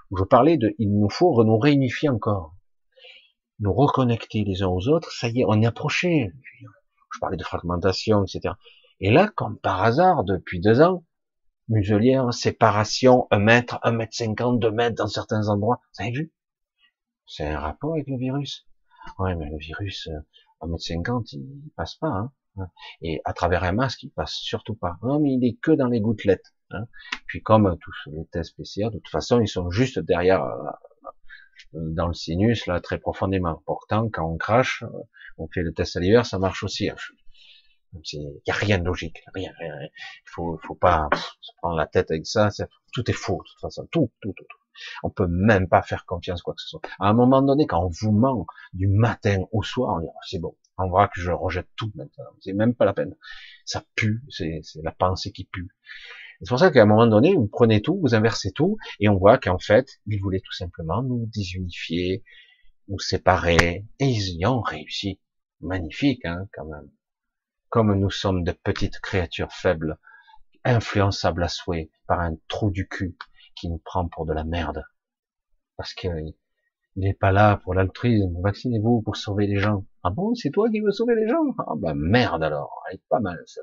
[0.09, 2.55] où je parlais de, il nous faut nous réunifier encore,
[3.59, 5.11] nous reconnecter les uns aux autres.
[5.11, 6.31] Ça y est, on est approché.
[7.13, 8.55] Je parlais de fragmentation, etc.
[9.03, 11.03] Et là, comme par hasard, depuis deux ans,
[11.67, 15.81] muselière, séparation, un mètre, un mètre cinquante, deux mètres dans certains endroits.
[15.93, 16.33] Vous avez vu?
[17.27, 18.65] C'est un rapport avec le virus.
[19.19, 20.19] Ouais, mais le virus, euh,
[20.61, 22.07] un mètre cinquante, il passe pas.
[22.07, 22.31] Hein
[23.01, 24.97] et à travers un masque, il passe surtout pas.
[25.01, 26.53] Non, mais il est que dans les gouttelettes.
[26.71, 26.85] Hein.
[27.27, 30.71] Puis comme tous les tests PCR, de toute façon, ils sont juste derrière, euh,
[31.73, 33.61] dans le sinus, là, très profondément.
[33.65, 35.03] Pourtant, quand on crache, euh,
[35.37, 36.89] on fait le test salivaire, ça marche aussi.
[36.89, 36.95] Hein.
[38.11, 39.75] Il n'y a rien de logique, rien, rien.
[39.81, 41.09] Il faut, faut pas
[41.41, 42.49] se prendre la tête avec ça.
[42.91, 43.87] Tout est faux, de toute façon.
[43.91, 44.57] Tout, tout, tout, tout.
[45.03, 46.81] On peut même pas faire confiance quoi que ce soit.
[46.99, 50.19] À un moment donné, quand on vous ment du matin au soir, on dit, oh,
[50.27, 50.55] c'est bon.
[50.77, 52.25] On voit que je rejette tout maintenant.
[52.39, 53.15] C'est même pas la peine.
[53.65, 54.23] Ça pue.
[54.29, 55.69] C'est la pensée qui pue.
[56.41, 59.15] C'est pour ça qu'à un moment donné, vous prenez tout, vous inversez tout, et on
[59.15, 62.23] voit qu'en fait, ils voulaient tout simplement nous désunifier,
[62.89, 65.21] nous séparer, et ils y ont réussi.
[65.61, 66.89] Magnifique, hein, quand même
[67.73, 69.97] comme nous sommes de petites créatures faibles,
[70.63, 73.17] influençables à souhait par un trou du cul
[73.55, 74.83] qui nous prend pour de la merde.
[75.75, 76.35] Parce qu'il
[76.97, 78.39] n'est pas là pour l'altruisme.
[78.43, 79.87] Vaccinez-vous pour sauver les gens.
[80.03, 81.55] Ah bon, c'est toi qui veux sauver les gens?
[81.57, 83.61] Ah bah merde alors, elle est pas mal ça.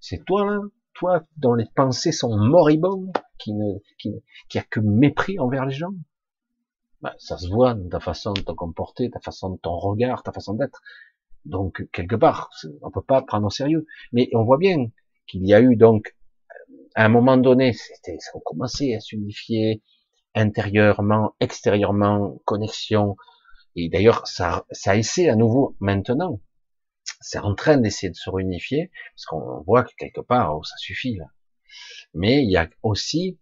[0.00, 0.58] C'est toi là,
[0.92, 4.16] toi dont les pensées sont moribondes, qui ne, qui,
[4.48, 5.94] qui a que mépris envers les gens?
[7.02, 10.24] Bah, ça se voit dans ta façon de te comporter, ta façon de ton regard,
[10.24, 10.80] ta façon d'être.
[11.46, 12.50] Donc quelque part,
[12.82, 13.86] on peut pas prendre au sérieux.
[14.12, 14.90] Mais on voit bien
[15.26, 16.14] qu'il y a eu donc
[16.96, 19.82] à un moment donné, c'était, ça a commencé à s'unifier
[20.34, 23.16] intérieurement, extérieurement, connexion.
[23.74, 26.40] Et d'ailleurs, ça, ça essaie à nouveau maintenant.
[27.20, 30.76] C'est en train d'essayer de se réunifier, parce qu'on voit que quelque part, oh, ça
[30.78, 31.26] suffit là.
[32.14, 33.38] Mais il y a aussi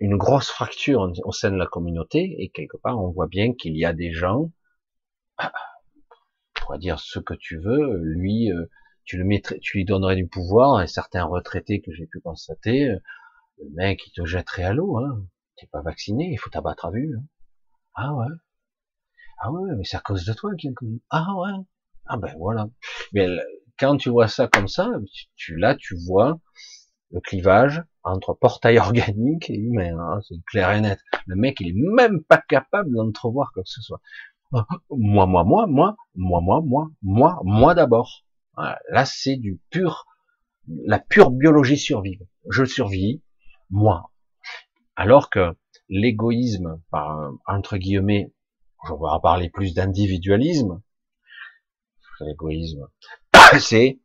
[0.00, 3.76] une grosse fracture au sein de la communauté, et quelque part, on voit bien qu'il
[3.76, 4.50] y a des gens,
[6.78, 8.66] dire ce que tu veux, lui, euh,
[9.04, 12.98] tu lui donnerais du pouvoir, un certain retraité que j'ai pu constater, euh,
[13.58, 15.26] le mec il te jetterait à l'eau, hein.
[15.56, 17.14] T'es pas vacciné, il faut t'abattre à vue.
[17.16, 17.22] Hein.
[17.94, 18.26] Ah ouais.
[19.38, 21.64] Ah ouais, mais c'est à cause de toi qu'il a le Ah ouais.
[22.06, 22.68] Ah ben voilà.
[23.12, 23.28] Mais
[23.78, 24.90] quand tu vois ça comme ça,
[25.36, 26.40] tu, là tu vois
[27.10, 29.98] le clivage entre portail organique et humain.
[29.98, 31.00] Hein, c'est clair et net.
[31.26, 34.00] Le mec, il est même pas capable d'entrevoir quoi que ce soit
[34.90, 38.24] moi, moi, moi, moi, moi, moi, moi, moi, moi d'abord.
[38.56, 40.06] Là, c'est du pur,
[40.66, 42.26] la pure biologie survive.
[42.50, 43.22] Je survis,
[43.70, 44.10] moi.
[44.96, 45.56] Alors que
[45.88, 46.82] l'égoïsme,
[47.46, 48.32] entre guillemets,
[48.86, 50.82] je vais parler plus d'individualisme,
[52.20, 52.88] l'égoïsme,
[53.60, 54.00] c'est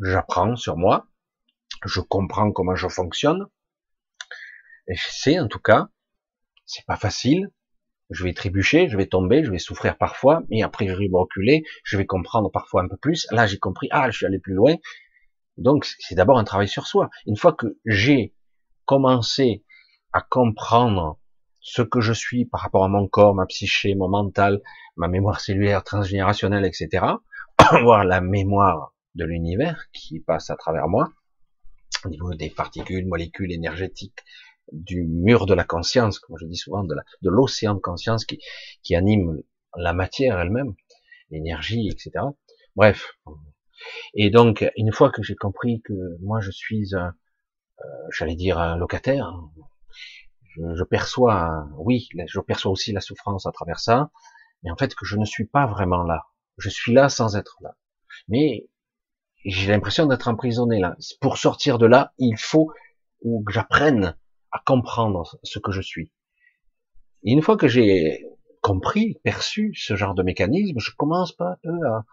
[0.00, 1.08] j'apprends sur moi,
[1.84, 3.46] je comprends comment je fonctionne,
[4.86, 5.88] et sais en tout cas,
[6.66, 7.50] c'est pas facile,
[8.10, 11.64] je vais trébucher, je vais tomber, je vais souffrir parfois, mais après je vais reculer,
[11.84, 13.26] je vais comprendre parfois un peu plus.
[13.30, 14.76] Là, j'ai compris, ah, je suis allé plus loin.
[15.56, 17.10] Donc, c'est d'abord un travail sur soi.
[17.26, 18.34] Une fois que j'ai
[18.84, 19.64] commencé
[20.12, 21.18] à comprendre
[21.60, 24.62] ce que je suis par rapport à mon corps, ma psyché, mon mental,
[24.96, 27.04] ma mémoire cellulaire transgénérationnelle, etc.,
[27.82, 31.12] voir la mémoire de l'univers qui passe à travers moi,
[32.04, 34.20] au niveau des particules, molécules énergétiques,
[34.72, 38.38] du mur de la conscience, comme je dis souvent, de l'océan de, conscience qui,
[38.82, 39.42] qui anime
[39.76, 40.74] la matière elle-même,
[41.30, 42.24] l'énergie, etc.
[42.76, 43.12] Bref.
[44.14, 47.14] Et donc, une fois que j'ai compris que moi je suis un,
[47.80, 49.32] euh, j'allais dire un locataire,
[50.56, 54.10] je, je, perçois, oui, je perçois aussi la souffrance à travers ça,
[54.62, 56.26] mais en fait que je ne suis pas vraiment là.
[56.56, 57.76] Je suis là sans être là.
[58.26, 58.68] Mais
[59.44, 60.96] j'ai l'impression d'être emprisonné là.
[61.20, 62.72] Pour sortir de là, il faut
[63.22, 64.16] que j'apprenne
[64.52, 66.12] à comprendre ce que je suis.
[67.24, 68.24] Et une fois que j'ai
[68.62, 72.04] compris, perçu ce genre de mécanisme, je commence pas peu à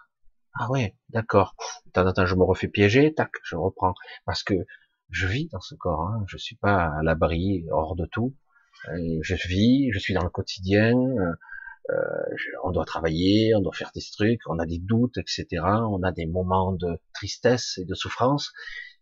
[0.57, 1.56] ah ouais, d'accord.
[1.95, 3.94] En temps, je me refais piéger, tac, je reprends
[4.26, 4.53] parce que
[5.10, 6.07] je vis dans ce corps.
[6.07, 6.24] Hein.
[6.28, 8.34] Je suis pas à l'abri, hors de tout.
[8.88, 10.94] je vis, je suis dans le quotidien.
[11.91, 15.45] Euh, on doit travailler, on doit faire des trucs, on a des doutes, etc.
[15.62, 18.53] On a des moments de tristesse et de souffrance.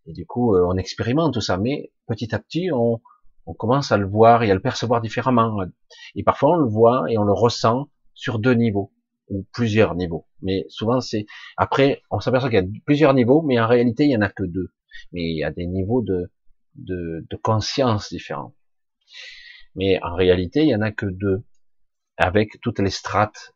[0.08, 1.58] Et du coup, euh, on expérimente tout ça.
[1.58, 3.00] Mais petit à petit, on,
[3.46, 5.58] on commence à le voir et à le percevoir différemment.
[6.16, 8.94] Et parfois on le voit et on le ressent sur deux niveaux
[9.30, 10.28] ou plusieurs niveaux.
[10.42, 11.26] Mais souvent c'est
[11.58, 14.30] après on s'aperçoit qu'il y a plusieurs niveaux, mais en réalité il y en a
[14.30, 14.70] que deux.
[15.12, 16.32] Mais il y a des niveaux de
[16.76, 18.56] de, conscience différents.
[19.76, 21.44] Mais en réalité il y en a que deux,
[22.18, 23.54] avec toutes les strates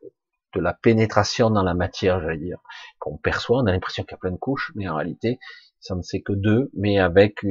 [0.53, 2.59] de la pénétration dans la matière, j'allais dire,
[2.99, 3.61] qu'on perçoit.
[3.61, 5.39] On a l'impression qu'il y a plein de couches, mais en réalité
[5.80, 7.45] ça ne sait que deux, mais avec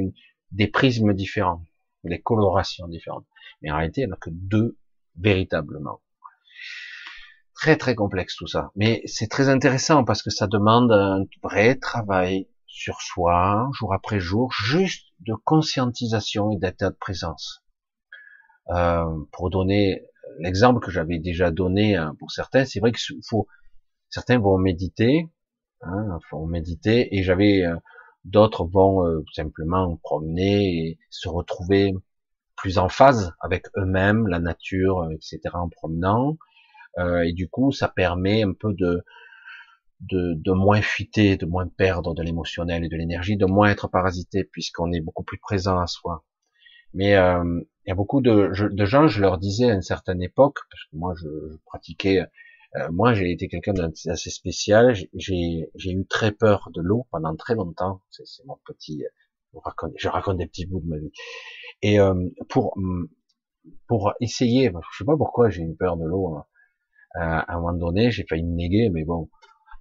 [0.51, 1.63] des prismes différents
[2.07, 3.25] des colorations différentes.
[3.61, 4.77] Mais en réalité, il n'y en a que deux
[5.17, 6.01] véritablement.
[7.55, 8.71] Très très complexe tout ça.
[8.75, 14.19] Mais c'est très intéressant parce que ça demande un vrai travail sur soi, jour après
[14.19, 17.63] jour, juste de conscientisation et d'état de présence.
[18.69, 20.03] Euh, pour donner
[20.39, 23.47] l'exemple que j'avais déjà donné hein, pour certains, c'est vrai qu'il faut
[24.09, 25.29] certains vont méditer,
[25.81, 27.75] hein, vont méditer, et j'avais euh,
[28.27, 31.93] d'autres vont euh, simplement promener et se retrouver
[32.55, 35.39] plus en phase avec eux-mêmes, la nature, etc.
[35.53, 36.37] en promenant.
[36.97, 39.03] Euh, et du coup, ça permet un peu de,
[40.01, 43.87] de, de moins fuiter, de moins perdre de l'émotionnel et de l'énergie, de moins être
[43.87, 46.25] parasité, puisqu'on est beaucoup plus présent à soi.
[46.93, 50.21] Mais euh, il y a beaucoup de, de, gens, je leur disais à une certaine
[50.21, 52.23] époque, parce que moi je, je pratiquais,
[52.75, 57.55] euh, moi j'ai été quelqu'un d'assez spécial, j'ai eu très peur de l'eau pendant très
[57.55, 59.03] longtemps, c'est mon petit,
[59.53, 61.11] je raconte, je raconte des petits bouts de ma vie.
[61.81, 62.75] Et euh, pour
[63.87, 66.45] pour essayer, je sais pas pourquoi j'ai eu peur de l'eau, hein,
[67.15, 69.29] à un moment donné, j'ai failli me néguer, mais bon.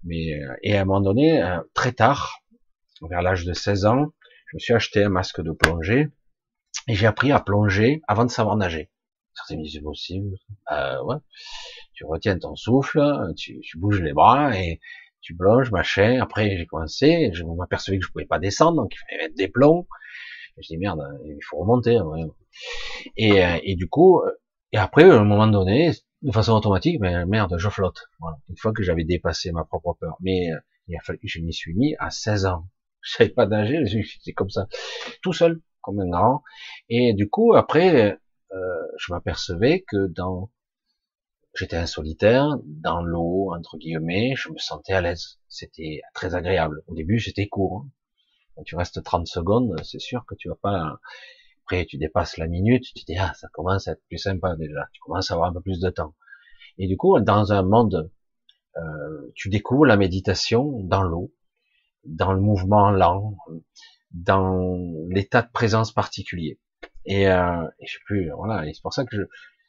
[0.04, 2.40] Mais, euh, et à un moment donné, euh, très tard,
[3.02, 4.06] vers l'âge de 16 ans,
[4.46, 6.08] je me suis acheté un masque de plongée
[6.88, 8.90] et j'ai appris à plonger avant de savoir nager.
[9.46, 10.36] C'est possible.
[10.72, 11.16] Euh, ouais.
[11.92, 13.00] Tu retiens ton souffle,
[13.36, 14.80] tu, tu, bouges les bras et
[15.20, 16.20] tu plonges, machin.
[16.20, 19.48] Après, j'ai commencé, je m'apercevais que je pouvais pas descendre, donc il fallait mettre des
[19.48, 19.86] plombs.
[20.58, 21.98] Je dis, merde, il faut remonter.
[23.16, 24.22] Et, et du coup,
[24.72, 25.92] et après, à un moment donné,
[26.22, 28.08] de façon automatique, mais merde, je flotte.
[28.20, 28.38] Voilà.
[28.48, 30.16] Une fois que j'avais dépassé ma propre peur.
[30.20, 30.58] Mais euh,
[30.88, 32.66] il a fallu je m'y suis mis à 16 ans.
[33.06, 34.66] Je savais pas nager, j'étais comme ça,
[35.22, 36.42] tout seul, comme un grand.
[36.88, 38.18] Et du coup, après,
[38.52, 40.50] euh, je m'apercevais que dans,
[41.54, 45.38] j'étais un solitaire, dans l'eau, entre guillemets, je me sentais à l'aise.
[45.48, 46.82] C'était très agréable.
[46.86, 47.86] Au début, j'étais court.
[48.58, 48.62] Hein.
[48.64, 50.98] Tu restes 30 secondes, c'est sûr que tu vas pas
[51.66, 54.54] après, tu dépasses la minute, tu te dis, ah, ça commence à être plus sympa
[54.54, 54.88] déjà.
[54.92, 56.14] Tu commences à avoir un peu plus de temps.
[56.78, 58.08] Et du coup, dans un monde,
[58.76, 61.32] euh, tu découvres la méditation dans l'eau,
[62.04, 63.36] dans le mouvement lent,
[64.12, 64.78] dans
[65.08, 66.60] l'état de présence particulier.
[67.06, 68.66] Et, euh, et je sais plus, voilà.
[68.66, 69.22] Et c'est pour ça que je,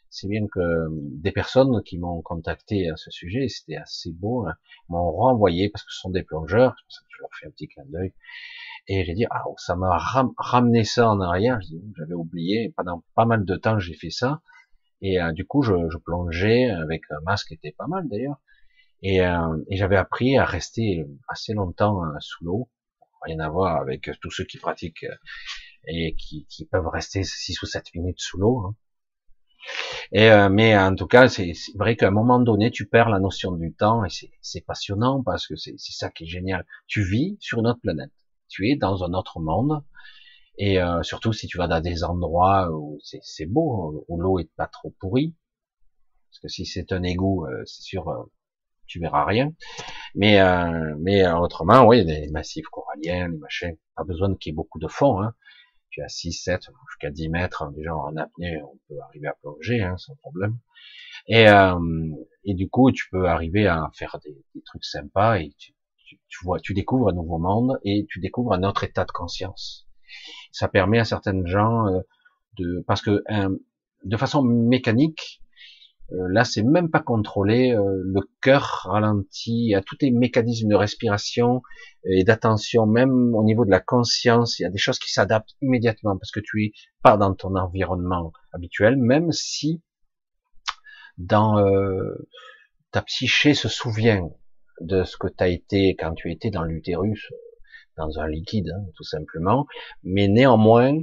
[0.10, 4.56] c'est bien que des personnes qui m'ont contacté à ce sujet, c'était assez beau, hein,
[4.90, 6.76] m'ont renvoyé parce que ce sont des plongeurs.
[6.78, 8.14] C'est pour ça que je leur fais un petit clin d'œil.
[8.88, 9.98] Et j'ai dit, ah, ça m'a
[10.38, 11.60] ramené ça en arrière.
[11.98, 12.74] J'avais oublié.
[12.78, 14.42] Pendant pas mal de temps, j'ai fait ça.
[15.02, 18.40] Et euh, du coup, je, plongeais avec un masque qui était pas mal d'ailleurs.
[19.04, 22.70] Et, euh, et j'avais appris à rester assez longtemps euh, sous l'eau.
[23.24, 25.06] Rien à voir avec tous ceux qui pratiquent
[25.88, 28.60] et qui, qui peuvent rester 6 ou 7 minutes sous l'eau.
[28.66, 28.76] Hein.
[30.12, 33.52] Et mais en tout cas, c'est vrai qu'à un moment donné, tu perds la notion
[33.52, 34.10] du temps et
[34.42, 36.66] c'est passionnant parce que c'est ça qui est génial.
[36.88, 38.12] Tu vis sur une autre planète
[38.48, 39.84] tu es dans un autre monde.
[40.58, 44.50] Et euh, surtout si tu vas dans des endroits où c'est beau, où l'eau est
[44.56, 45.36] pas trop pourrie,
[46.30, 48.24] parce que si c'est un égout, euh, c'est sûr, euh,
[48.88, 49.54] tu verras rien.
[50.16, 50.40] Mais
[51.00, 54.88] mais autrement, oui, les massifs coralliens, les machins, pas besoin qu'il y ait beaucoup de
[54.88, 55.22] fond.
[55.22, 55.36] Hein.
[55.98, 59.34] Tu as 6, 7, jusqu'à 10 mètres, hein, déjà en apnée, on peut arriver à
[59.42, 60.60] plonger hein, sans problème.
[61.28, 61.48] Et,
[62.46, 65.74] et du coup, tu peux arriver à faire des, trucs sympas et tu,
[66.06, 69.88] tu, vois, tu découvres un nouveau monde et tu découvres un autre état de conscience.
[70.52, 72.02] Ça permet à certaines gens euh,
[72.60, 73.24] de, parce que
[74.04, 75.42] de façon mécanique,
[76.12, 80.76] euh, là c'est même pas contrôlé, euh, le cœur ralentit, à tous les mécanismes de
[80.76, 81.62] respiration
[82.04, 85.56] et d'attention, même au niveau de la conscience, il y a des choses qui s'adaptent
[85.62, 86.72] immédiatement parce que tu es
[87.04, 89.82] pas dans ton environnement habituel, même si
[91.18, 91.58] dans
[92.92, 94.30] ta psyché se souvient
[94.82, 97.32] de ce que tu as été quand tu étais dans l'utérus,
[97.98, 99.66] dans un liquide, hein, tout simplement.
[100.04, 100.98] Mais néanmoins,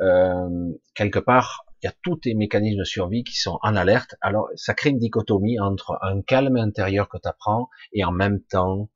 [0.00, 4.16] euh, quelque part, il y a tous tes mécanismes de survie qui sont en alerte.
[4.20, 8.42] Alors, ça crée une dichotomie entre un calme intérieur que tu apprends et en même
[8.42, 8.90] temps,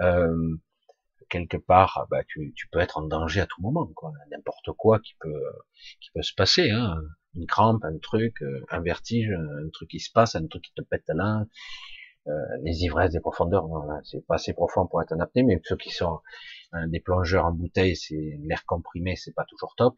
[0.00, 0.36] euh,
[1.30, 4.12] quelque part, bah, tu, tu, peux être en danger à tout moment, quoi.
[4.30, 5.42] N'importe quoi qui peut,
[6.00, 6.98] qui peut se passer, hein.
[7.34, 10.82] Une crampe, un truc, un vertige, un truc qui se passe, un truc qui te
[10.82, 11.44] pète là,
[12.26, 13.66] euh, les ivresses des profondeurs,
[14.04, 16.20] c'est pas assez profond pour être un apnée, mais ceux qui sont
[16.74, 19.94] euh, des plongeurs en bouteille, c'est l'air comprimé, c'est pas toujours top.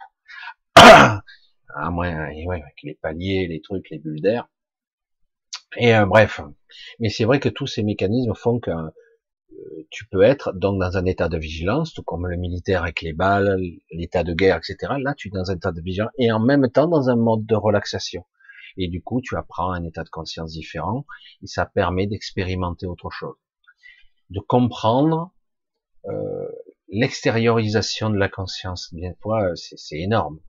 [1.75, 4.49] à moins, avec les paliers, les trucs, les bulles d'air.
[5.77, 6.41] Et euh, bref,
[7.01, 8.71] mais c'est vrai que tous ces mécanismes font que
[9.91, 13.13] tu peux être donc dans un état de vigilance, tout comme le militaire avec les
[13.13, 13.59] balles,
[13.91, 14.95] l'état de guerre, etc.
[14.99, 17.47] Là, tu es dans un état de vigilance et en même temps dans un mode
[17.47, 18.25] de relaxation
[18.77, 21.07] et du coup tu apprends un état de conscience différent
[21.43, 23.37] et ça permet d'expérimenter autre chose,
[24.31, 25.33] de comprendre
[26.07, 26.49] euh,
[26.89, 28.93] l'extériorisation de la conscience.
[28.93, 30.41] Bien fois, c'est énorme.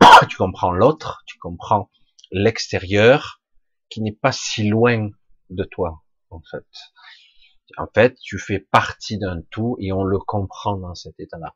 [0.28, 1.90] tu comprends l'autre, tu comprends
[2.30, 3.40] l'extérieur
[3.88, 5.10] qui n'est pas si loin
[5.50, 6.66] de toi, en fait.
[7.76, 11.54] En fait, tu fais partie d'un tout et on le comprend dans cet état-là.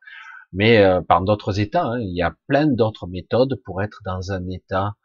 [0.51, 4.31] Mais euh, par d'autres états, hein, il y a plein d'autres méthodes pour être dans
[4.31, 4.95] un état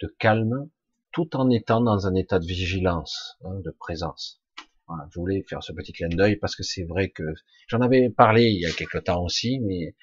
[0.00, 0.68] de calme,
[1.12, 4.40] tout en étant dans un état de vigilance, hein, de présence.
[4.86, 7.22] Voilà, je voulais faire ce petit clin d'œil parce que c'est vrai que
[7.68, 9.94] j'en avais parlé il y a quelque temps aussi, mais,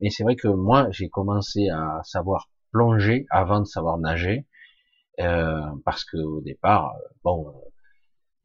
[0.00, 4.46] mais c'est vrai que moi j'ai commencé à savoir plonger avant de savoir nager,
[5.20, 6.94] euh, parce que au départ,
[7.24, 7.52] bon,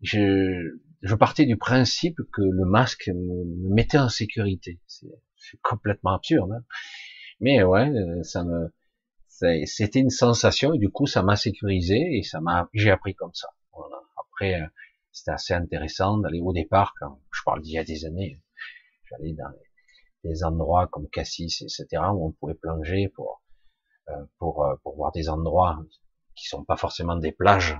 [0.01, 4.79] je, je partais du principe que le masque me, mettait en sécurité.
[4.87, 6.63] C'est complètement absurde, hein
[7.41, 7.91] mais ouais,
[8.23, 8.71] ça me,
[9.27, 13.33] c'était une sensation et du coup ça m'a sécurisé et ça m'a, j'ai appris comme
[13.33, 13.49] ça.
[14.17, 14.65] Après, euh,
[15.11, 18.41] c'était assez intéressant d'aller au départ quand je parle d'il y a des années,
[19.09, 19.49] j'allais dans
[20.25, 22.03] des endroits comme Cassis, etc.
[22.13, 23.41] où on pouvait plonger pour
[24.09, 25.79] euh, pour euh, pour voir des endroits
[26.35, 27.77] qui sont pas forcément des plages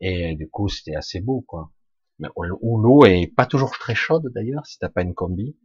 [0.00, 1.70] et du coup c'était assez beau quoi.
[2.18, 5.56] Mais où l'eau est pas toujours très chaude d'ailleurs si t'as pas une combi.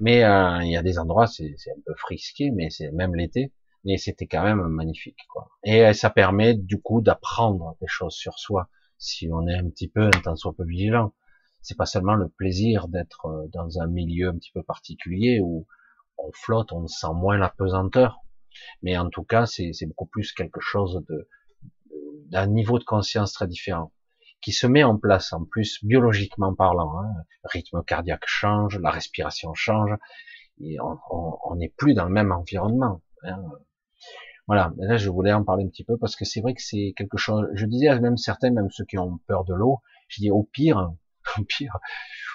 [0.00, 3.52] Mais euh, il y a des endroits c'est un peu frisqué, mais c'est même l'été
[3.84, 5.48] mais c'était quand même magnifique quoi.
[5.64, 8.68] Et ça permet du coup d'apprendre des choses sur soi
[8.98, 11.14] si on est un petit peu un temps soit peu vigilant.
[11.62, 15.66] C'est pas seulement le plaisir d'être euh, dans un milieu un petit peu particulier où
[16.18, 18.20] on flotte, on sent moins la pesanteur,
[18.82, 21.28] mais en tout cas c'est beaucoup plus quelque chose de
[22.30, 23.92] d'un niveau de conscience très différent
[24.40, 26.98] qui se met en place en plus biologiquement parlant.
[26.98, 27.12] Hein.
[27.44, 29.90] Le rythme cardiaque change, la respiration change,
[30.60, 33.02] et on n'est plus dans le même environnement.
[33.24, 33.42] Hein.
[34.46, 36.92] Voilà, là je voulais en parler un petit peu parce que c'est vrai que c'est
[36.96, 37.46] quelque chose.
[37.54, 40.42] Je disais à même certains, même ceux qui ont peur de l'eau, je dis au
[40.42, 40.90] pire,
[41.48, 41.78] pire,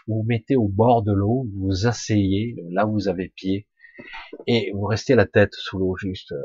[0.08, 3.68] vous, vous mettez au bord de l'eau, vous vous asseyez là vous avez pied
[4.48, 6.42] et vous restez la tête sous l'eau juste euh,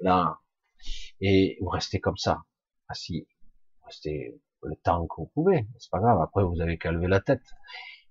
[0.00, 0.38] là
[1.20, 2.42] et vous restez comme ça,
[2.88, 3.26] assis,
[3.84, 6.20] restez le temps que vous pouvez, c'est pas grave.
[6.20, 7.42] Après vous avez qu'à lever la tête,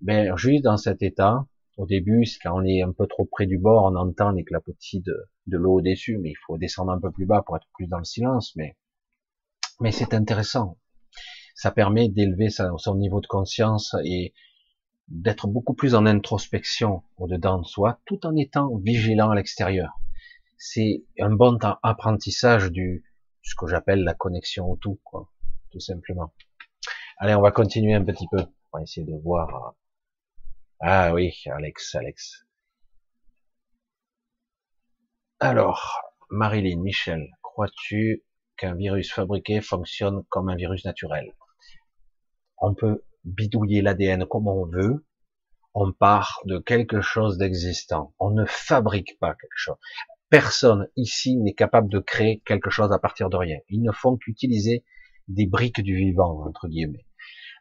[0.02, 1.46] mais juste dans cet état,
[1.78, 5.02] au début, quand on est un peu trop près du bord, on entend les clapotis
[5.02, 7.88] de, de l'eau au-dessus, mais il faut descendre un peu plus bas pour être plus
[7.88, 8.56] dans le silence.
[8.56, 8.76] Mais,
[9.80, 10.80] mais c'est intéressant.
[11.58, 14.34] Ça permet d'élever son niveau de conscience et
[15.08, 20.00] d'être beaucoup plus en introspection au-dedans de soi, tout en étant vigilant à l'extérieur.
[20.58, 23.04] C'est un bon apprentissage du
[23.42, 25.30] ce que j'appelle la connexion au tout, quoi,
[25.72, 26.32] tout simplement.
[27.18, 28.44] Allez, on va continuer un petit peu.
[28.72, 29.76] On va essayer de voir
[30.80, 32.46] ah oui, Alex, Alex.
[35.40, 38.24] Alors, Marilyn, Michel, crois-tu
[38.58, 41.34] qu'un virus fabriqué fonctionne comme un virus naturel?
[42.60, 45.06] On peut bidouiller l'ADN comme on veut,
[45.74, 48.14] on part de quelque chose d'existant.
[48.20, 49.78] On ne fabrique pas quelque chose.
[50.30, 53.58] Personne ici n'est capable de créer quelque chose à partir de rien.
[53.70, 54.84] Ils ne font qu'utiliser
[55.28, 57.06] des briques du vivant, entre guillemets.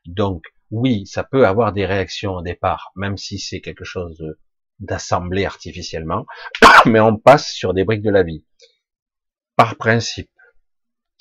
[0.06, 4.22] Donc, oui, ça peut avoir des réactions au départ, même si c'est quelque chose
[4.78, 6.26] d'assemblé artificiellement,
[6.86, 8.44] mais on passe sur des briques de la vie.
[9.56, 10.30] Par principe,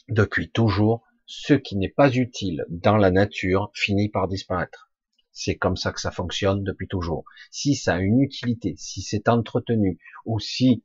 [0.07, 4.91] depuis toujours, ce qui n'est pas utile dans la nature finit par disparaître.
[5.31, 7.26] C'est comme ça que ça fonctionne depuis toujours.
[7.52, 10.84] Si ça a une utilité, si c'est entretenu, ou si,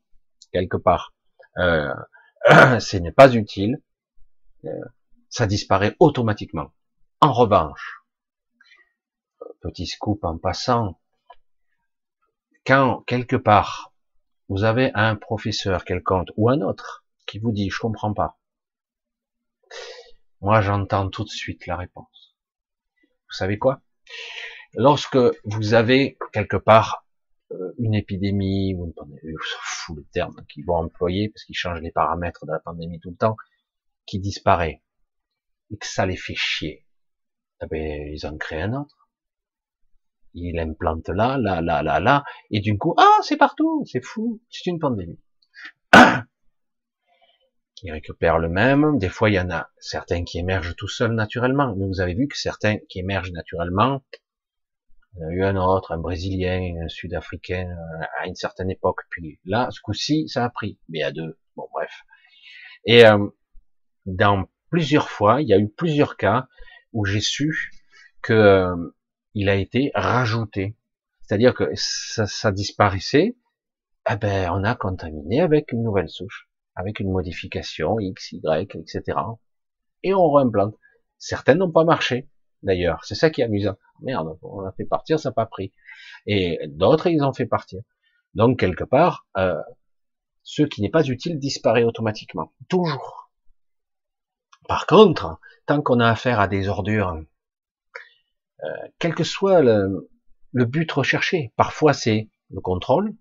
[0.52, 1.14] quelque part,
[1.58, 1.94] euh,
[2.80, 3.82] ce n'est pas utile,
[4.64, 4.70] euh,
[5.28, 6.72] ça disparaît automatiquement.
[7.20, 8.02] En revanche,
[9.60, 10.98] petit scoop en passant,
[12.66, 13.92] quand quelque part
[14.48, 18.38] vous avez un professeur quelconque ou un autre qui vous dit je comprends pas,
[20.40, 22.36] moi j'entends tout de suite la réponse.
[23.28, 23.82] Vous savez quoi?
[24.74, 27.06] Lorsque vous avez quelque part
[27.52, 28.92] euh, une épidémie, ou
[29.22, 33.00] une fou le terme qu'ils vont employer parce qu'ils changent les paramètres de la pandémie
[33.00, 33.36] tout le temps,
[34.06, 34.82] qui disparaît
[35.70, 36.86] et que ça les fait chier,
[37.62, 39.00] eh ben, ils en créent un autre
[40.34, 44.40] il implante là, là, là, là, là, et du coup, ah, c'est partout, c'est fou,
[44.50, 45.18] c'est une pandémie.
[47.82, 51.14] Il récupère le même, des fois il y en a certains qui émergent tout seuls
[51.14, 54.02] naturellement, mais vous avez vu que certains qui émergent naturellement,
[55.14, 58.70] il y en a eu un autre, un Brésilien, un Sud-Africain, euh, à une certaine
[58.70, 62.04] époque, puis là, ce coup-ci, ça a pris, mais à deux, bon bref.
[62.84, 63.26] Et euh,
[64.06, 66.46] dans plusieurs fois, il y a eu plusieurs cas
[66.92, 67.72] où j'ai su
[68.22, 68.94] que euh,
[69.34, 70.76] il a été rajouté.
[71.22, 73.36] C'est-à-dire que ça, ça disparaissait,
[74.10, 79.18] eh ben, on a contaminé avec une nouvelle souche, avec une modification X, Y, etc.
[80.02, 80.76] Et on réimplante.
[81.18, 82.28] Certaines n'ont pas marché,
[82.62, 83.04] d'ailleurs.
[83.04, 83.76] C'est ça qui est amusant.
[84.00, 85.72] Merde, on a fait partir, ça n'a pas pris.
[86.26, 87.82] Et d'autres, ils ont fait partir.
[88.34, 89.60] Donc, quelque part, euh,
[90.42, 92.52] ce qui n'est pas utile disparaît automatiquement.
[92.68, 93.30] Toujours.
[94.68, 97.20] Par contre, tant qu'on a affaire à des ordures,
[98.64, 98.68] euh,
[98.98, 100.08] quel que soit le,
[100.52, 103.14] but recherché, parfois c'est le contrôle,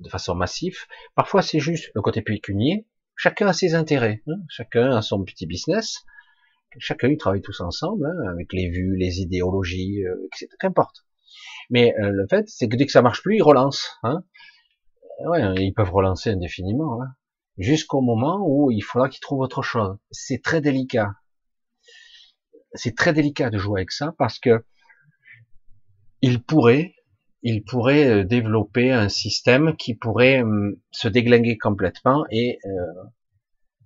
[0.00, 0.78] de façon massive,
[1.14, 4.40] parfois c'est juste le côté pécunier, chacun a ses intérêts, hein.
[4.48, 6.04] chacun a son petit business,
[6.78, 10.48] chacun ils travaillent tous ensemble, hein, avec les vues, les idéologies, euh, etc.
[10.58, 11.04] Qu'importe.
[11.70, 13.98] Mais euh, le fait, c'est que dès que ça marche plus, ils relancent.
[14.02, 14.24] Hein.
[15.26, 17.08] Ouais, ils peuvent relancer indéfiniment, hein.
[17.56, 19.96] jusqu'au moment où il faudra qu'ils trouvent autre chose.
[20.10, 21.14] C'est très délicat.
[22.74, 24.64] C'est très délicat de jouer avec ça parce que
[26.20, 26.94] il pourrait,
[27.42, 33.04] il pourrait euh, développer un système qui pourrait hum, se déglinguer complètement et euh,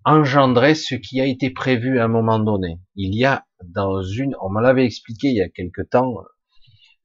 [0.04, 2.80] engendrer ce qui a été prévu à un moment donné.
[2.96, 6.14] Il y a dans une, on me l'avait expliqué il y a quelque temps,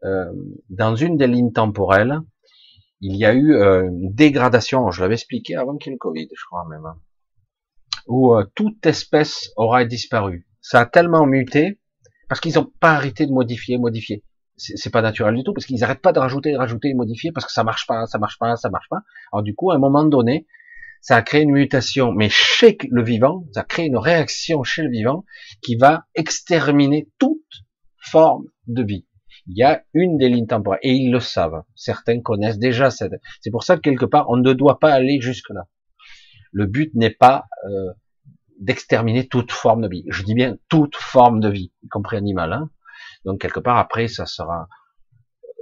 [0.04, 0.32] euh,
[0.70, 2.20] dans une des lignes temporelles,
[3.02, 6.28] il y a eu une dégradation, je l'avais expliqué avant qu'il y ait le Covid,
[6.36, 7.00] je crois même, hein,
[8.08, 10.48] où toute espèce aura disparu.
[10.62, 11.80] Ça a tellement muté,
[12.28, 14.24] parce qu'ils n'ont pas arrêté de modifier, modifier.
[14.58, 17.52] C'est pas naturel du tout, parce qu'ils n'arrêtent pas de rajouter, rajouter, modifier, parce que
[17.52, 19.02] ça marche pas, ça marche pas, ça marche pas.
[19.32, 20.48] Alors du coup, à un moment donné,
[21.02, 24.82] ça a créé une mutation, mais chez le vivant, ça a créé une réaction chez
[24.82, 25.26] le vivant
[25.62, 27.38] qui va exterminer toute
[27.98, 29.06] forme de vie.
[29.48, 31.64] Il y a une des lignes temporelles, et ils le savent.
[31.76, 33.14] Certains connaissent déjà cette.
[33.42, 35.68] C'est pour ça que quelque part, on ne doit pas aller jusque là.
[36.52, 37.94] Le but n'est pas euh,
[38.60, 40.04] d'exterminer toute forme de vie.
[40.10, 42.54] Je dis bien toute forme de vie, y compris animale.
[42.54, 42.70] Hein.
[43.28, 44.70] Donc quelque part après, ça sera.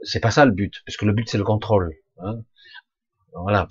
[0.04, 1.96] C'est pas ça le but, parce que le but c'est le contrôle.
[2.20, 2.42] Hein.
[3.34, 3.68] Voilà.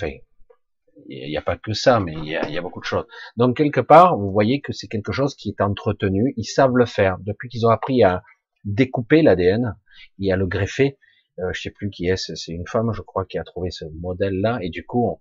[1.08, 3.06] Il n'y a pas que ça, mais il y a, beaucoup de choses.
[3.36, 6.34] Donc quelque part, vous voyez que c'est quelque chose qui est entretenu.
[6.36, 8.24] Ils savent le faire depuis qu'ils ont appris à
[8.64, 9.76] découper l'ADN
[10.20, 10.98] et à le greffer.
[11.38, 13.84] Euh, je sais plus qui est, c'est une femme, je crois, qui a trouvé ce
[14.00, 14.58] modèle-là.
[14.62, 15.20] Et du coup,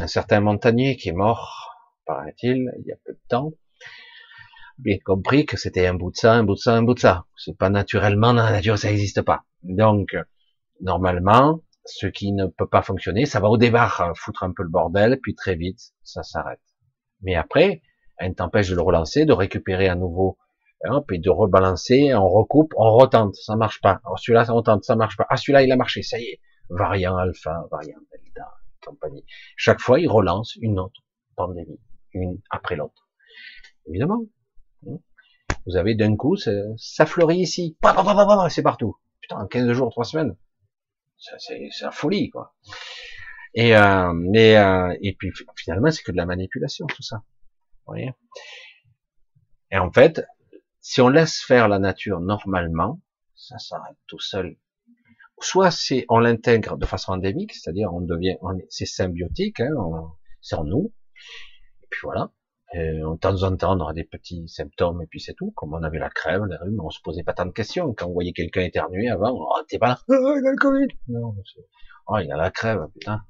[0.00, 1.72] un certain montagnier qui est mort,
[2.04, 3.52] paraît-il, il y a peu de temps,
[4.80, 7.00] bien compris que c'était un bout de ça, un bout de ça, un bout de
[7.00, 7.26] ça.
[7.36, 9.44] C'est pas naturellement dans la nature, ça n'existe pas.
[9.62, 10.16] Donc,
[10.80, 14.62] normalement, ce qui ne peut pas fonctionner, ça va au départ hein, foutre un peu
[14.62, 16.60] le bordel, puis très vite, ça s'arrête.
[17.22, 17.82] Mais après,
[18.18, 20.38] elle t'empêche de le relancer, de récupérer à nouveau,
[20.84, 24.00] hein, puis de rebalancer, on recoupe, on retente, ça marche pas.
[24.04, 25.26] Alors celui-là, on tente, ça marche pas.
[25.28, 26.40] Ah, celui-là, il a marché, ça y est.
[26.68, 28.48] Variant alpha, variant delta,
[28.84, 29.24] compagnie.
[29.56, 31.00] Chaque fois, il relance une autre
[31.36, 31.80] pandémie,
[32.12, 33.08] une après l'autre.
[33.86, 34.22] Évidemment.
[34.86, 34.98] Hein.
[35.66, 37.76] Vous avez d'un coup, ça fleurit ici,
[38.48, 38.96] c'est partout.
[39.20, 40.36] Putain, en 15 jours, 3 semaines,
[41.16, 42.54] c'est la folie, quoi.
[43.54, 47.24] Et, euh, mais, euh, et puis finalement, c'est que de la manipulation, tout ça.
[47.86, 48.12] Vous voyez?
[49.72, 50.24] Et en fait,
[50.80, 53.00] si on laisse faire la nature normalement,
[53.34, 54.56] ça s'arrête tout seul.
[55.40, 58.36] Soit c'est on l'intègre de façon endémique, c'est-à-dire on devient,
[58.68, 59.72] c'est symbiotique, hein,
[60.42, 60.92] c'est en nous.
[61.82, 62.30] Et puis voilà.
[62.76, 65.50] Euh, de temps en temps, on aura des petits symptômes et puis c'est tout.
[65.56, 67.92] Comme on avait la crève, la rhume, on se posait pas tant de questions.
[67.94, 70.86] Quand on voyait quelqu'un éternuer avant, oh, t'es pas là, oh, il a le Covid.
[71.08, 71.34] Non,
[72.06, 73.22] oh, il a la crève, putain.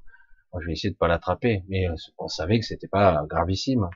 [0.59, 3.89] Je vais essayer de pas l'attraper, mais euh, on savait que c'était pas gravissime.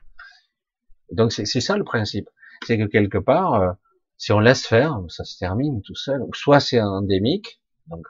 [1.12, 2.30] Donc c'est ça le principe,
[2.66, 3.72] c'est que quelque part, euh,
[4.18, 6.22] si on laisse faire, ça se termine tout seul.
[6.34, 8.06] Soit c'est endémique, donc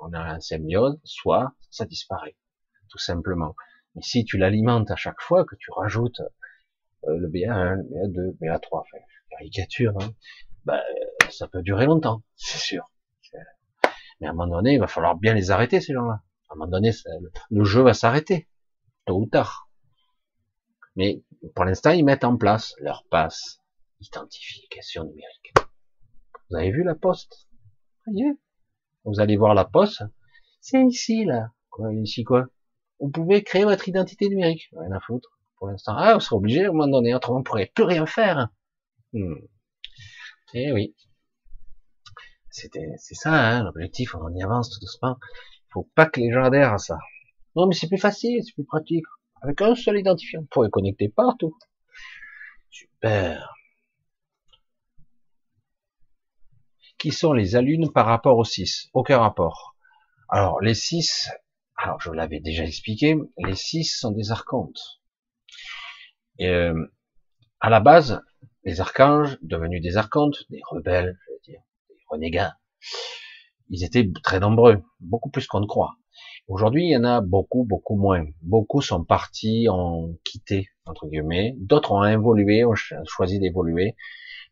[0.00, 2.36] on a un symbiose, soit ça disparaît,
[2.88, 3.54] tout simplement.
[3.94, 6.20] Mais si tu l'alimentes à chaque fois, que tu rajoutes
[7.06, 8.98] le BA1, le BA2, le BA3, enfin,
[9.30, 10.14] caricature, hein,
[10.64, 10.82] bah,
[11.30, 12.90] ça peut durer longtemps, c'est sûr.
[14.20, 16.22] Mais à un moment donné, il va falloir bien les arrêter, ces gens-là.
[16.48, 16.92] À un moment donné,
[17.50, 18.48] le jeu va s'arrêter,
[19.04, 19.68] tôt ou tard.
[20.94, 21.24] Mais
[21.56, 23.60] pour l'instant, ils mettent en place leur passe
[24.00, 25.54] identification numérique.
[26.50, 27.48] Vous avez vu la poste?
[28.06, 28.32] Voyez
[29.04, 30.04] Vous allez voir la poste.
[30.60, 31.50] C'est ici, là.
[31.70, 32.46] Quoi, ici quoi?
[33.00, 34.70] Vous pouvez créer votre identité numérique.
[34.76, 35.94] Rien à foutre pour l'instant.
[35.96, 38.48] Ah, on sera obligé à un moment donné, autrement on pourrait plus rien faire.
[39.12, 39.36] Hmm.
[40.54, 40.96] Eh oui.
[42.50, 45.18] C'était, c'est ça, hein, l'objectif, on y avance tout doucement.
[45.72, 46.98] Faut pas que les gens adhèrent à ça.
[47.54, 49.04] Non, mais c'est plus facile, c'est plus pratique.
[49.40, 51.56] Avec un seul identifiant, on pourrait connecter partout.
[52.68, 53.54] Super.
[56.98, 59.76] Qui sont les alunes par rapport aux 6 Aucun rapport.
[60.28, 61.30] Alors, les 6,
[61.76, 65.01] alors je l'avais déjà expliqué, les 6 sont des archontes.
[66.42, 66.86] Euh,
[67.60, 68.20] à la base,
[68.64, 72.56] les archanges, devenus des archontes, des rebelles, je veux dire, des renégats,
[73.68, 75.96] ils étaient très nombreux, beaucoup plus qu'on ne croit.
[76.48, 78.26] Aujourd'hui, il y en a beaucoup, beaucoup moins.
[78.42, 81.54] Beaucoup sont partis, ont quitté, entre guillemets.
[81.58, 83.96] D'autres ont évolué, ont choisi d'évoluer.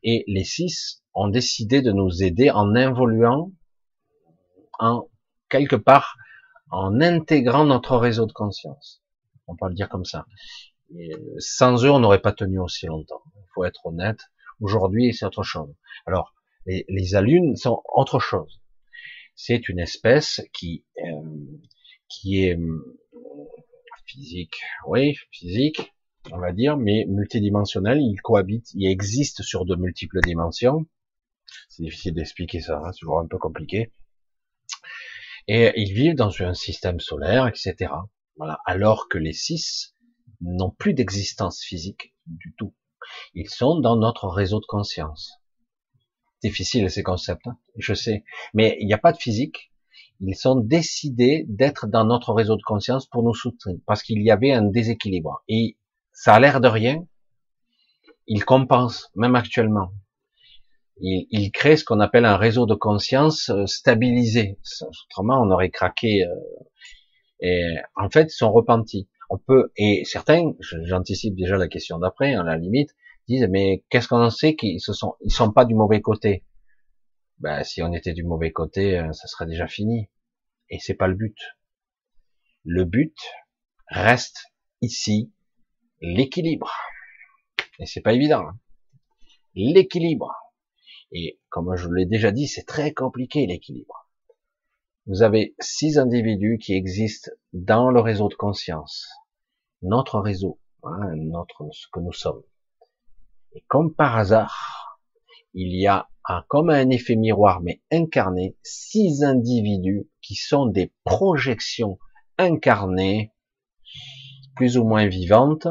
[0.02, 3.52] Et les six ont décidé de nous aider en évoluant,
[4.78, 5.08] en
[5.48, 6.16] quelque part,
[6.70, 9.02] en intégrant notre réseau de conscience.
[9.46, 10.24] On peut le dire comme ça
[11.38, 13.22] sans eux, on n'aurait pas tenu aussi longtemps.
[13.36, 14.20] Il faut être honnête.
[14.60, 15.74] Aujourd'hui, c'est autre chose.
[16.06, 16.34] Alors,
[16.66, 18.60] les, les alunes sont autre chose.
[19.34, 21.22] C'est une espèce qui euh,
[22.08, 22.84] qui est euh,
[24.04, 25.94] physique, oui, physique,
[26.32, 27.98] on va dire, mais multidimensionnel.
[28.00, 30.86] Il cohabite, il existe sur de multiples dimensions.
[31.68, 33.92] C'est difficile d'expliquer ça, hein, c'est toujours un peu compliqué.
[35.48, 37.92] Et ils vivent dans un système solaire, etc.
[38.36, 38.60] Voilà.
[38.66, 39.94] Alors que les six
[40.40, 42.74] n'ont plus d'existence physique du tout.
[43.34, 45.32] Ils sont dans notre réseau de conscience.
[46.42, 48.24] Difficile ces concepts, hein, je sais.
[48.54, 49.72] Mais il n'y a pas de physique.
[50.20, 54.30] Ils sont décidés d'être dans notre réseau de conscience pour nous soutenir, parce qu'il y
[54.30, 55.42] avait un déséquilibre.
[55.48, 55.76] Et
[56.12, 57.06] ça a l'air de rien.
[58.26, 59.92] Ils compensent, même actuellement.
[61.02, 64.58] Ils, créent ce qu'on appelle un réseau de conscience euh, stabilisé.
[65.06, 66.24] Autrement, on aurait craqué.
[66.24, 66.34] Euh,
[67.40, 72.34] et en fait, ils sont repentis on peut, et certains, j'anticipe déjà la question d'après,
[72.34, 72.90] à la limite,
[73.28, 76.44] disent, mais qu'est-ce qu'on en sait qu'ils se sont, pas du mauvais côté?
[77.38, 80.10] Ben, si on était du mauvais côté, euh, ça serait déjà fini.
[80.68, 81.38] Et c'est pas le but.
[82.64, 83.16] Le but
[83.86, 84.52] reste
[84.82, 85.32] ici
[86.00, 86.72] l'équilibre.
[87.78, 88.48] Et c'est pas évident.
[88.48, 88.58] Hein.
[89.54, 90.34] L'équilibre.
[91.12, 94.08] Et comme je l'ai déjà dit, c'est très compliqué l'équilibre.
[95.06, 99.08] Vous avez six individus qui existent dans le réseau de conscience
[99.82, 102.42] notre réseau, hein, notre, ce que nous sommes.
[103.52, 105.00] Et comme par hasard,
[105.54, 106.08] il y a
[106.48, 111.98] comme un effet miroir, mais incarné, six individus qui sont des projections
[112.38, 113.32] incarnées,
[114.54, 115.66] plus ou moins vivantes,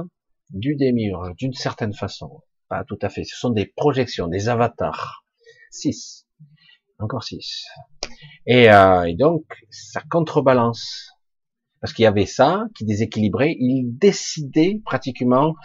[0.49, 2.44] du démiurge, d'une certaine façon.
[2.68, 3.23] Pas tout à fait.
[3.23, 5.23] Ce sont des projections, des avatars.
[5.72, 6.27] Six.
[6.99, 7.65] Encore six.
[8.45, 11.11] Et, euh, et donc, ça contrebalance
[11.81, 13.56] parce qu'il y avait ça qui déséquilibrait.
[13.60, 15.56] Il décidait pratiquement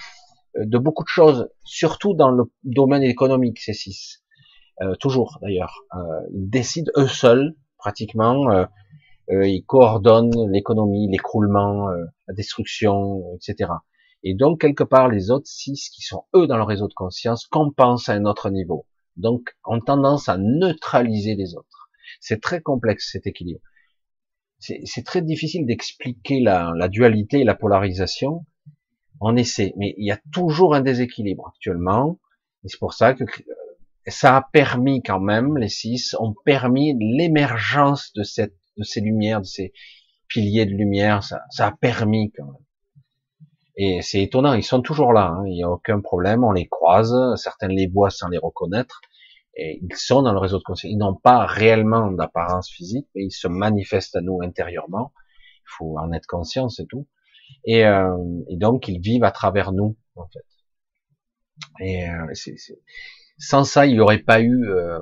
[0.57, 4.23] euh, de beaucoup de choses, surtout dans le domaine économique, ces six.
[4.82, 5.85] Euh, toujours d'ailleurs.
[5.95, 5.99] Euh,
[6.32, 8.51] ils décident eux seuls, pratiquement.
[8.51, 8.65] Euh,
[9.31, 11.89] euh ils coordonnent l'économie, l'écroulement,
[12.28, 13.70] la destruction, etc.
[14.23, 17.47] Et donc quelque part, les autres six qui sont eux dans le réseau de conscience
[17.47, 18.86] compensent à un autre niveau.
[19.16, 21.89] Donc ont tendance à neutraliser les autres.
[22.20, 23.61] C'est très complexe cet équilibre
[24.85, 28.47] c'est très difficile d'expliquer la, la, dualité et la polarisation.
[29.20, 32.19] On essaie, mais il y a toujours un déséquilibre actuellement.
[32.65, 33.55] Et c'est pour ça que euh,
[34.07, 39.41] ça a permis quand même, les six ont permis l'émergence de cette, de ces lumières,
[39.41, 39.73] de ces
[40.28, 41.23] piliers de lumière.
[41.23, 42.65] Ça, ça a permis quand même.
[43.77, 45.35] Et c'est étonnant, ils sont toujours là.
[45.36, 45.45] Hein.
[45.47, 47.15] Il n'y a aucun problème, on les croise.
[47.36, 49.01] Certains les voient sans les reconnaître.
[49.56, 50.90] Et ils sont dans le réseau de conscience.
[50.90, 55.12] Ils n'ont pas réellement d'apparence physique, mais ils se manifestent à nous intérieurement.
[55.60, 57.06] Il faut en être conscient, c'est tout.
[57.64, 58.16] Et, euh,
[58.48, 60.44] et, donc ils vivent à travers nous, en fait.
[61.81, 62.32] Et euh,
[63.39, 64.98] sans ça, il n'y aurait pas eu euh,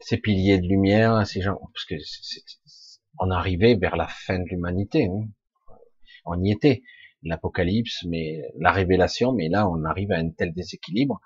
[0.00, 1.94] ces piliers de lumière, ces gens, parce que
[3.20, 5.06] on arrivait vers la fin de l'humanité.
[5.06, 5.28] Hein.
[6.24, 6.82] On y était,
[7.22, 9.32] l'apocalypse, mais la révélation.
[9.32, 11.20] Mais là, on arrive à un tel déséquilibre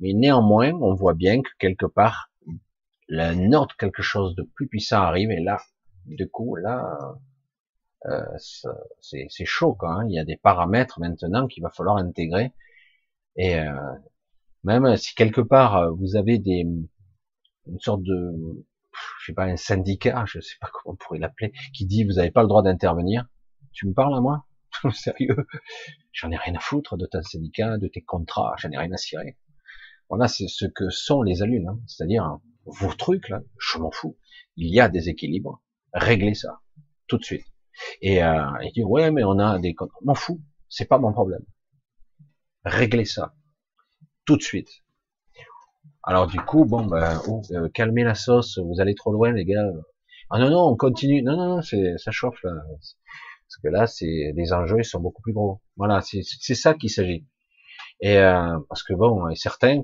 [0.00, 2.30] mais néanmoins, on voit bien que quelque part,
[3.10, 5.58] un autre quelque chose de plus puissant arrive, et là,
[6.06, 7.16] du coup, là,
[8.06, 8.24] euh,
[9.00, 9.94] c'est chaud, quoi.
[9.94, 10.06] Hein.
[10.08, 12.52] Il y a des paramètres maintenant qu'il va falloir intégrer.
[13.36, 13.72] Et euh,
[14.64, 16.66] même si quelque part vous avez des
[17.68, 18.32] une sorte de,
[19.20, 22.14] je sais pas, un syndicat, je sais pas comment on pourrait l'appeler, qui dit vous
[22.14, 23.26] n'avez pas le droit d'intervenir.
[23.72, 24.46] Tu me parles à moi?
[24.92, 25.46] Sérieux?
[26.12, 28.96] J'en ai rien à foutre de ton syndicat, de tes contrats, j'en ai rien à
[28.96, 29.36] cirer.
[30.08, 31.80] Voilà, c'est ce que sont les alunes, hein.
[31.86, 34.16] c'est-à-dire vos trucs là, je m'en fous.
[34.56, 35.62] Il y a des équilibres,
[35.92, 36.60] réglez ça
[37.06, 37.46] tout de suite.
[38.00, 41.44] Et euh, il dit ouais, mais on a des, m'en fous, c'est pas mon problème.
[42.64, 43.34] Réglez ça
[44.24, 44.70] tout de suite.
[46.02, 49.44] Alors du coup, bon, ben, oh, euh, calmez la sauce, vous allez trop loin, les
[49.44, 49.62] gars.
[50.30, 51.22] Ah non, non, on continue.
[51.22, 52.52] Non, non, non, ça chauffe là.
[52.70, 55.60] Parce que là, c'est les enjeux, ils sont beaucoup plus gros.
[55.76, 57.26] Voilà, c'est ça qu'il s'agit.
[58.00, 59.82] Et euh, parce que bon, certains,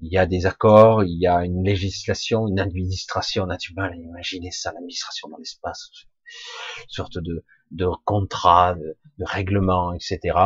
[0.00, 3.44] il y a des accords, il y a une législation, une administration.
[3.44, 5.90] On a du mal à imaginer ça, l'administration dans l'espace,
[6.88, 10.36] sorte de, de contrat, de, de règlement, etc.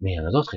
[0.00, 0.56] Mais il y en a d'autres,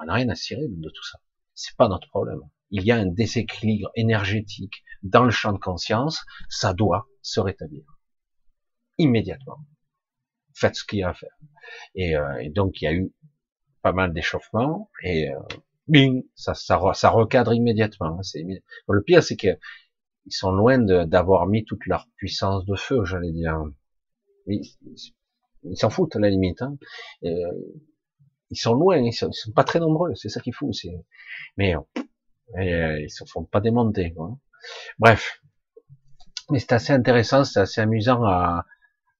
[0.00, 1.18] on n'a rien à cirer de tout ça.
[1.54, 2.40] C'est pas notre problème.
[2.70, 7.84] Il y a un déséquilibre énergétique dans le champ de conscience, ça doit se rétablir
[8.98, 9.58] immédiatement.
[10.54, 11.36] Faites ce qu'il y a à faire.
[11.94, 13.12] Et, euh, et donc il y a eu
[13.86, 15.38] pas mal d'échauffement et euh,
[15.86, 18.18] bing, ça, ça, ça recadre immédiatement.
[18.18, 18.44] Hein, c'est
[18.88, 19.56] le pire, c'est que
[20.26, 23.56] ils sont loin d'avoir mis toute leur puissance de feu, j'allais dire.
[24.48, 26.62] Ils s'en foutent à la limite.
[26.62, 26.76] Hein.
[27.22, 27.28] Euh,
[28.50, 30.72] ils sont loin, ils sont, sont pas très nombreux, c'est ça qu'il faut.
[31.56, 34.12] Mais euh, ils se font pas démonter.
[34.14, 34.36] Quoi.
[34.98, 35.40] Bref,
[36.50, 38.66] mais c'est assez intéressant, c'est assez amusant à,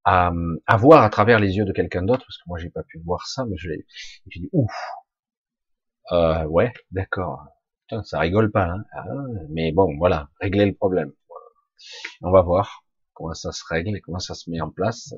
[0.07, 0.31] à,
[0.67, 3.01] à, voir à travers les yeux de quelqu'un d'autre, parce que moi j'ai pas pu
[3.05, 3.87] voir ça, mais je l'ai,
[4.29, 4.73] j'ai dit ouf,
[6.13, 7.45] euh, ouais, d'accord,
[8.05, 8.85] ça rigole pas, hein.
[8.93, 9.05] Ah,
[9.51, 11.13] mais bon, voilà, régler le problème.
[12.23, 12.85] On va voir
[13.15, 15.13] comment ça se règle et comment ça se met en place.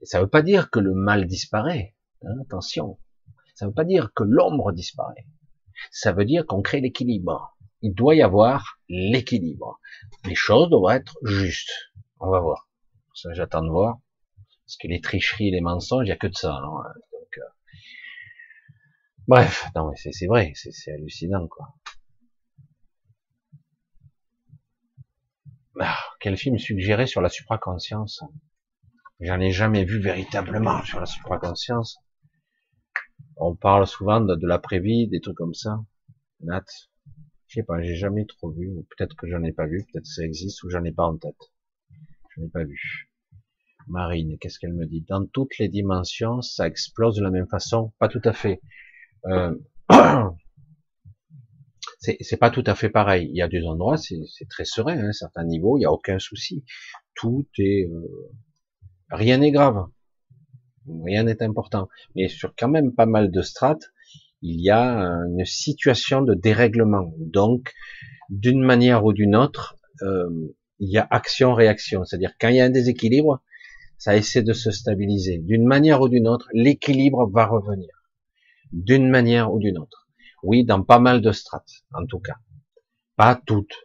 [0.00, 2.98] Et ça veut pas dire que le mal disparaît, hein, attention.
[3.54, 5.26] Ça veut pas dire que l'ombre disparaît.
[5.90, 7.56] Ça veut dire qu'on crée l'équilibre.
[7.80, 9.80] Il doit y avoir l'équilibre.
[10.26, 11.92] Les choses doivent être justes.
[12.20, 12.68] On va voir.
[13.14, 14.00] Ça, j'attends de voir.
[14.64, 16.60] Parce que les tricheries les mensonges, il n'y a que de ça.
[16.62, 17.42] Donc, euh...
[19.28, 21.74] Bref, non, mais c'est vrai, c'est hallucinant, quoi.
[25.80, 28.22] Ah, quel film suggéré sur la supraconscience?
[29.20, 31.98] J'en ai jamais vu véritablement sur la supraconscience.
[33.36, 35.80] On parle souvent de, de l'après-vie, des trucs comme ça.
[36.40, 36.64] Nat,
[37.46, 40.04] je sais pas, j'ai jamais trop vu, ou peut-être que j'en ai pas vu, peut-être
[40.04, 41.51] que ça existe, ou j'en ai pas en tête.
[42.34, 43.10] Je n'ai pas vu.
[43.88, 45.04] Marine, qu'est-ce qu'elle me dit?
[45.08, 47.92] Dans toutes les dimensions, ça explose de la même façon?
[47.98, 48.60] Pas tout à fait.
[49.26, 49.54] Euh,
[51.98, 53.28] c'est pas tout à fait pareil.
[53.30, 56.18] Il y a des endroits, c'est très serein, hein, certains niveaux, il n'y a aucun
[56.18, 56.64] souci.
[57.14, 58.30] Tout est, euh,
[59.10, 59.86] rien n'est grave,
[61.04, 61.88] rien n'est important.
[62.16, 63.92] Mais sur quand même pas mal de strates,
[64.42, 67.12] il y a une situation de dérèglement.
[67.18, 67.72] Donc,
[68.28, 70.28] d'une manière ou d'une autre, euh,
[70.82, 72.04] il y a action-réaction.
[72.04, 73.40] C'est-à-dire quand il y a un déséquilibre,
[73.98, 75.38] ça essaie de se stabiliser.
[75.38, 77.88] D'une manière ou d'une autre, l'équilibre va revenir.
[78.72, 80.08] D'une manière ou d'une autre.
[80.42, 82.34] Oui, dans pas mal de strates, en tout cas.
[83.14, 83.76] Pas toutes.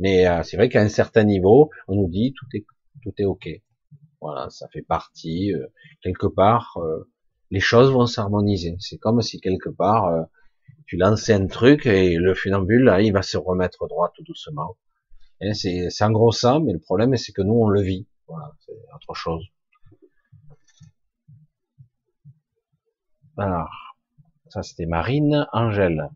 [0.00, 2.66] Mais euh, c'est vrai qu'à un certain niveau, on nous dit tout est
[3.04, 3.48] tout est ok.
[4.20, 5.68] Voilà, ça fait partie euh,
[6.02, 6.78] quelque part.
[6.78, 7.08] Euh,
[7.52, 8.74] les choses vont s'harmoniser.
[8.80, 10.26] C'est comme si quelque part
[10.86, 14.76] tu lançais un truc et le funambule là, il va se remettre droit tout doucement.
[15.52, 18.06] C'est en gros ça, mais le problème c'est que nous on le vit.
[18.26, 19.44] Voilà, c'est autre chose.
[23.36, 23.96] Alors,
[24.50, 25.46] ça, c'était Marine.
[25.52, 26.10] Angèle.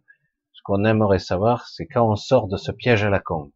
[0.53, 3.53] Ce qu'on aimerait savoir, c'est quand on sort de ce piège à la con.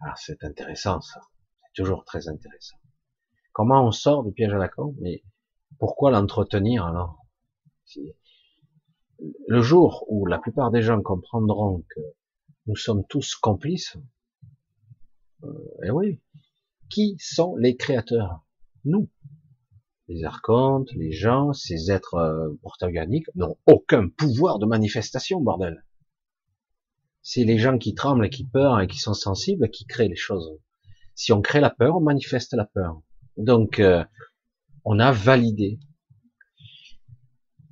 [0.00, 1.20] Ah, c'est intéressant, ça.
[1.64, 2.76] C'est toujours très intéressant.
[3.52, 4.94] Comment on sort du piège à la con?
[5.00, 5.24] Mais
[5.80, 7.24] pourquoi l'entretenir, alors?
[9.48, 12.00] Le jour où la plupart des gens comprendront que
[12.66, 13.96] nous sommes tous complices,
[15.84, 16.20] eh oui,
[16.88, 18.44] qui sont les créateurs?
[18.84, 19.08] Nous
[20.08, 25.84] les archontes, les gens, ces êtres euh, organiques n'ont aucun pouvoir de manifestation, bordel.
[27.20, 30.16] C'est les gens qui tremblent et qui peurent et qui sont sensibles qui créent les
[30.16, 30.50] choses.
[31.14, 33.02] Si on crée la peur, on manifeste la peur.
[33.36, 34.02] Donc, euh,
[34.84, 35.78] on a validé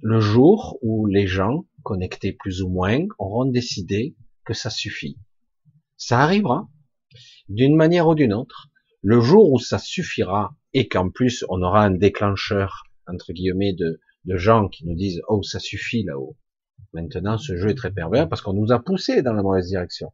[0.02, 4.14] le jour où les gens, connectés plus ou moins, auront décidé
[4.44, 5.18] que ça suffit.
[5.96, 6.68] Ça arrivera,
[7.48, 8.68] d'une manière ou d'une autre.
[9.02, 14.00] Le jour où ça suffira et qu'en plus on aura un déclencheur entre guillemets de,
[14.28, 16.36] gens qui nous disent oh ça suffit là-haut.
[16.92, 20.12] Maintenant ce jeu est très pervers parce qu'on nous a poussé dans la mauvaise direction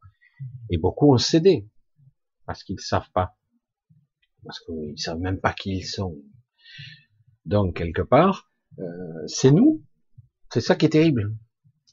[0.71, 1.67] et beaucoup ont cédé
[2.47, 3.35] parce qu'ils savent pas
[4.45, 6.17] parce qu'ils savent même pas qui ils sont.
[7.47, 9.83] Donc quelque part euh, c'est nous,
[10.51, 11.35] c'est ça qui est terrible.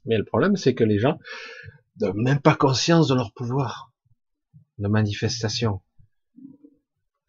[0.05, 1.17] Mais le problème c'est que les gens
[2.01, 3.88] n'ont même pas conscience de leur pouvoir
[4.79, 5.81] de manifestation.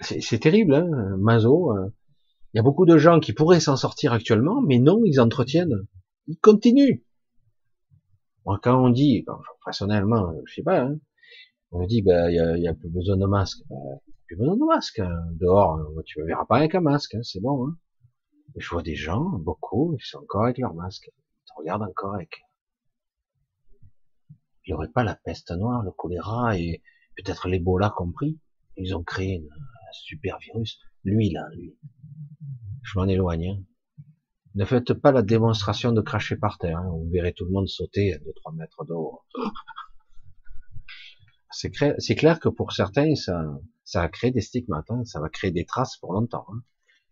[0.00, 1.76] C'est terrible, hein, Mazo.
[1.76, 1.90] Euh.
[2.52, 5.86] Il y a beaucoup de gens qui pourraient s'en sortir actuellement, mais non, ils entretiennent.
[6.26, 7.02] Ils continuent.
[8.44, 9.24] Quand on dit,
[9.64, 10.98] personnellement, je sais pas, hein,
[11.70, 13.60] on me dit, ben, il y a, plus besoin de masque.
[13.68, 14.98] Ben, plus besoin de masque.
[14.98, 15.22] Hein.
[15.32, 17.68] Dehors, euh, tu me verras pas avec un masque, hein, c'est bon.
[17.68, 17.76] Hein.
[18.56, 21.08] je vois des gens, beaucoup, ils sont encore avec leur masque.
[21.08, 22.42] Ils te regardent encore avec.
[24.64, 26.82] Il n'y aurait pas la peste noire, le choléra et
[27.22, 28.38] peut-être l'Ebola compris.
[28.76, 29.48] Ils ont créé une,
[29.92, 30.80] super virus.
[31.04, 31.76] Lui, là, lui.
[32.82, 33.48] Je m'en éloigne.
[33.48, 33.64] Hein.
[34.54, 36.78] Ne faites pas la démonstration de cracher par terre.
[36.78, 36.90] Hein.
[36.90, 39.20] Vous verrez tout le monde sauter de 3 mètres d'eau.
[41.52, 41.70] C'est
[42.14, 43.42] clair, que pour certains, ça,
[43.84, 44.90] ça a créé des stigmates.
[44.90, 45.04] Hein.
[45.04, 46.46] Ça va créer des traces pour longtemps.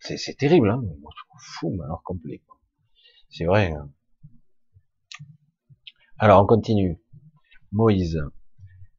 [0.01, 0.71] C'est terrible.
[0.71, 0.81] Hein.
[1.01, 2.43] Moi, fou, mais alors complet.
[3.31, 3.75] C'est vrai.
[6.19, 6.99] Alors, on continue.
[7.73, 8.19] Moïse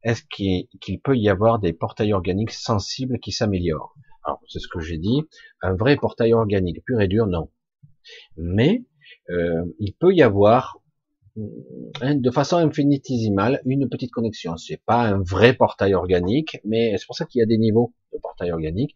[0.02, 3.94] est-ce qu'il peut y avoir des portails organiques sensibles qui s'améliorent?
[4.24, 5.22] Alors, c'est ce que j'ai dit.
[5.62, 7.50] Un vrai portail organique pur et dur, non.
[8.36, 8.84] Mais
[9.30, 10.78] euh, il peut y avoir
[12.00, 14.56] hein, de façon infinitésimale une petite connexion.
[14.56, 17.94] C'est pas un vrai portail organique, mais c'est pour ça qu'il y a des niveaux
[18.12, 18.94] de portail organique.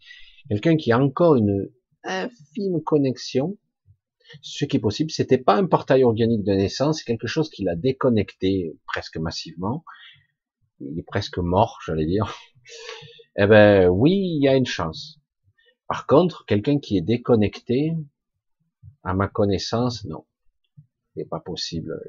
[0.48, 1.70] Quelqu'un qui a encore une
[2.02, 3.56] infime connexion
[4.42, 7.62] Ce qui est possible, c'était pas un portail organique de naissance, c'est quelque chose qui
[7.62, 9.84] l'a déconnecté presque massivement.
[10.80, 12.34] Il est presque mort, j'allais dire.
[13.36, 15.18] Eh ben oui, il y a une chance.
[15.88, 17.96] Par contre, quelqu'un qui est déconnecté,
[19.02, 20.24] à ma connaissance, non,
[21.14, 22.00] c'est pas possible.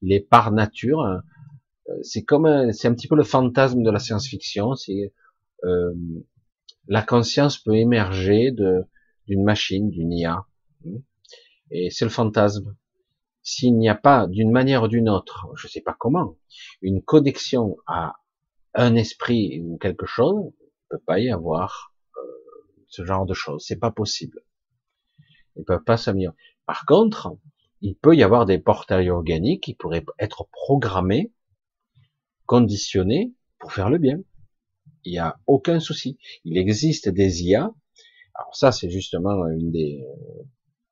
[0.00, 1.02] Il est par nature.
[1.02, 1.22] Hein.
[2.02, 4.74] C'est comme c'est un petit peu le fantasme de la science-fiction.
[4.74, 5.12] C'est
[5.64, 5.94] euh,
[6.88, 10.46] la conscience peut émerger d'une machine, d'une IA.
[11.70, 12.76] Et c'est le fantasme.
[13.42, 16.36] S'il n'y a pas, d'une manière ou d'une autre, je ne sais pas comment,
[16.80, 18.14] une connexion à
[18.74, 22.20] un esprit ou quelque chose, il ne peut pas y avoir euh,
[22.86, 23.64] ce genre de choses.
[23.66, 24.42] C'est pas possible.
[25.56, 26.36] Ils ne peuvent pas s'améliorer.
[26.66, 27.36] Par contre,
[27.80, 31.32] il peut y avoir des portails organiques qui pourraient être programmés,
[32.46, 34.20] conditionnés pour faire le bien.
[35.04, 36.16] Il n'y a aucun souci.
[36.44, 37.74] Il existe des IA.
[38.34, 40.42] Alors ça, c'est justement une des, euh,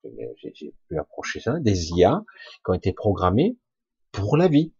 [0.04, 2.24] j'ai pu approcher ça, des IA
[2.64, 3.56] qui ont été programmées
[4.12, 4.72] pour la vie,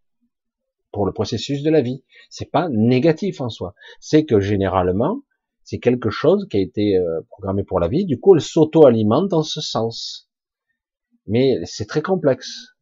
[0.92, 2.05] pour le processus de la vie.
[2.28, 3.74] C'est pas négatif en soi.
[4.00, 5.23] C'est que généralement,
[5.62, 8.05] c'est quelque chose qui a été euh, programmé pour la vie.
[8.07, 10.28] Du coup, elle s'auto-alimente dans ce sens.
[11.26, 12.74] Mais c'est très complexe.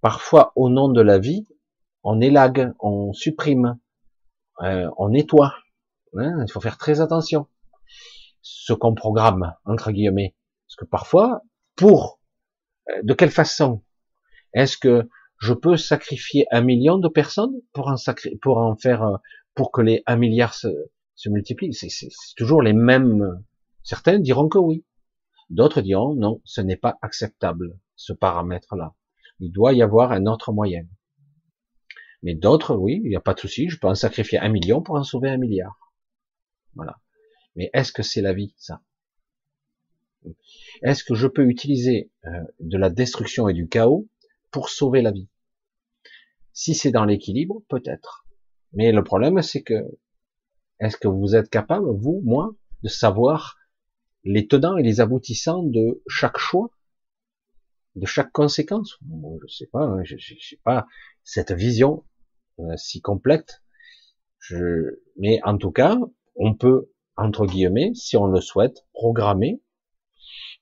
[0.00, 1.46] Parfois, au nom de la vie,
[2.02, 3.78] on élague, on supprime,
[4.62, 5.54] euh, on nettoie.
[6.16, 7.46] Hein, il faut faire très attention.
[8.40, 10.34] Ce qu'on programme, entre guillemets.
[10.66, 11.42] Parce que parfois,
[11.76, 12.20] pour,
[12.88, 13.82] euh, de quelle façon?
[14.54, 17.96] Est-ce que je peux sacrifier un million de personnes pour en,
[18.40, 19.16] pour en faire, euh,
[19.54, 20.68] pour que les un milliard se,
[21.14, 21.74] se multiplient?
[21.74, 23.44] C'est toujours les mêmes.
[23.82, 24.84] Certains diront que oui.
[25.50, 28.94] D'autres diront non, ce n'est pas acceptable, ce paramètre-là.
[29.40, 30.86] Il doit y avoir un autre moyen.
[32.22, 34.80] Mais d'autres, oui, il n'y a pas de souci, je peux en sacrifier un million
[34.80, 35.92] pour en sauver un milliard.
[36.74, 37.00] Voilà.
[37.56, 38.80] Mais est-ce que c'est la vie, ça?
[40.82, 44.08] Est-ce que je peux utiliser euh, de la destruction et du chaos
[44.50, 45.28] pour sauver la vie?
[46.52, 48.26] Si c'est dans l'équilibre, peut-être.
[48.72, 49.98] Mais le problème, c'est que
[50.80, 53.56] est-ce que vous êtes capable, vous, moi, de savoir
[54.24, 56.70] les tenants et les aboutissants de chaque choix,
[57.94, 58.98] de chaque conséquence?
[59.46, 60.86] Je sais pas, hein, je sais pas
[61.22, 62.04] cette vision
[62.58, 63.62] euh, si complète.
[65.16, 65.96] Mais en tout cas,
[66.34, 69.62] on peut, entre guillemets, si on le souhaite, programmer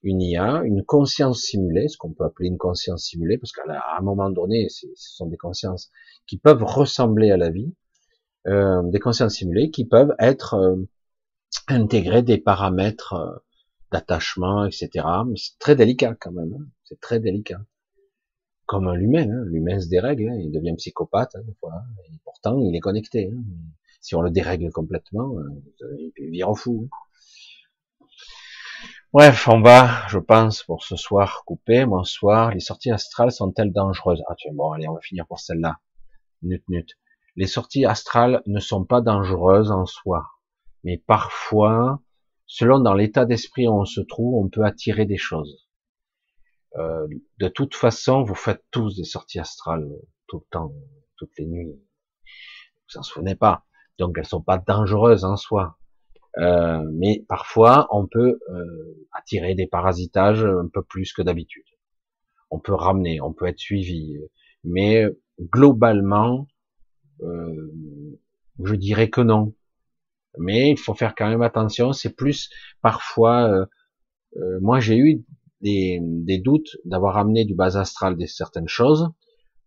[0.02, 3.62] une IA, une conscience simulée, ce qu'on peut appeler une conscience simulée, parce qu'à
[3.98, 5.90] un moment donné, ce sont des consciences
[6.26, 7.74] qui peuvent ressembler à la vie,
[8.46, 10.76] euh, des consciences simulées qui peuvent être euh,
[11.68, 13.36] intégrées des paramètres euh,
[13.92, 15.06] d'attachement, etc.
[15.26, 16.66] Mais c'est très délicat quand même, hein.
[16.84, 17.60] c'est très délicat.
[18.64, 19.44] Comme l'humain, hein.
[19.46, 20.36] l'humain se dérègle, hein.
[20.38, 23.30] il devient psychopathe des fois, et pourtant il est connecté.
[24.00, 25.34] Si on le dérègle complètement,
[26.16, 26.88] il vire fou.
[29.12, 31.84] Bref, on va, je pense, pour ce soir couper.
[31.84, 32.52] Bonsoir.
[32.52, 34.22] Les sorties astrales sont-elles dangereuses?
[34.28, 35.80] Ah tiens, bon, allez, on va finir pour celle-là.
[36.42, 36.86] Nut, nut.
[37.36, 40.26] Les sorties astrales ne sont pas dangereuses en soi,
[40.84, 42.00] mais parfois,
[42.46, 45.68] selon dans l'état d'esprit où on se trouve, on peut attirer des choses.
[46.76, 47.08] Euh,
[47.38, 49.88] de toute façon, vous faites tous des sorties astrales
[50.28, 50.72] tout le temps,
[51.16, 51.80] toutes les nuits.
[52.88, 53.64] Vous en souvenez pas
[54.00, 55.78] donc elles sont pas dangereuses en soi.
[56.38, 61.64] Euh, mais parfois, on peut euh, attirer des parasitages un peu plus que d'habitude.
[62.50, 64.16] On peut ramener, on peut être suivi,
[64.64, 65.06] mais
[65.40, 66.48] globalement,
[67.22, 67.72] euh,
[68.62, 69.54] je dirais que non.
[70.38, 71.92] Mais il faut faire quand même attention.
[71.92, 72.50] C'est plus
[72.82, 73.66] parfois,
[74.60, 75.24] moi j'ai eu
[75.60, 79.10] des, des doutes d'avoir amené du bas astral des certaines choses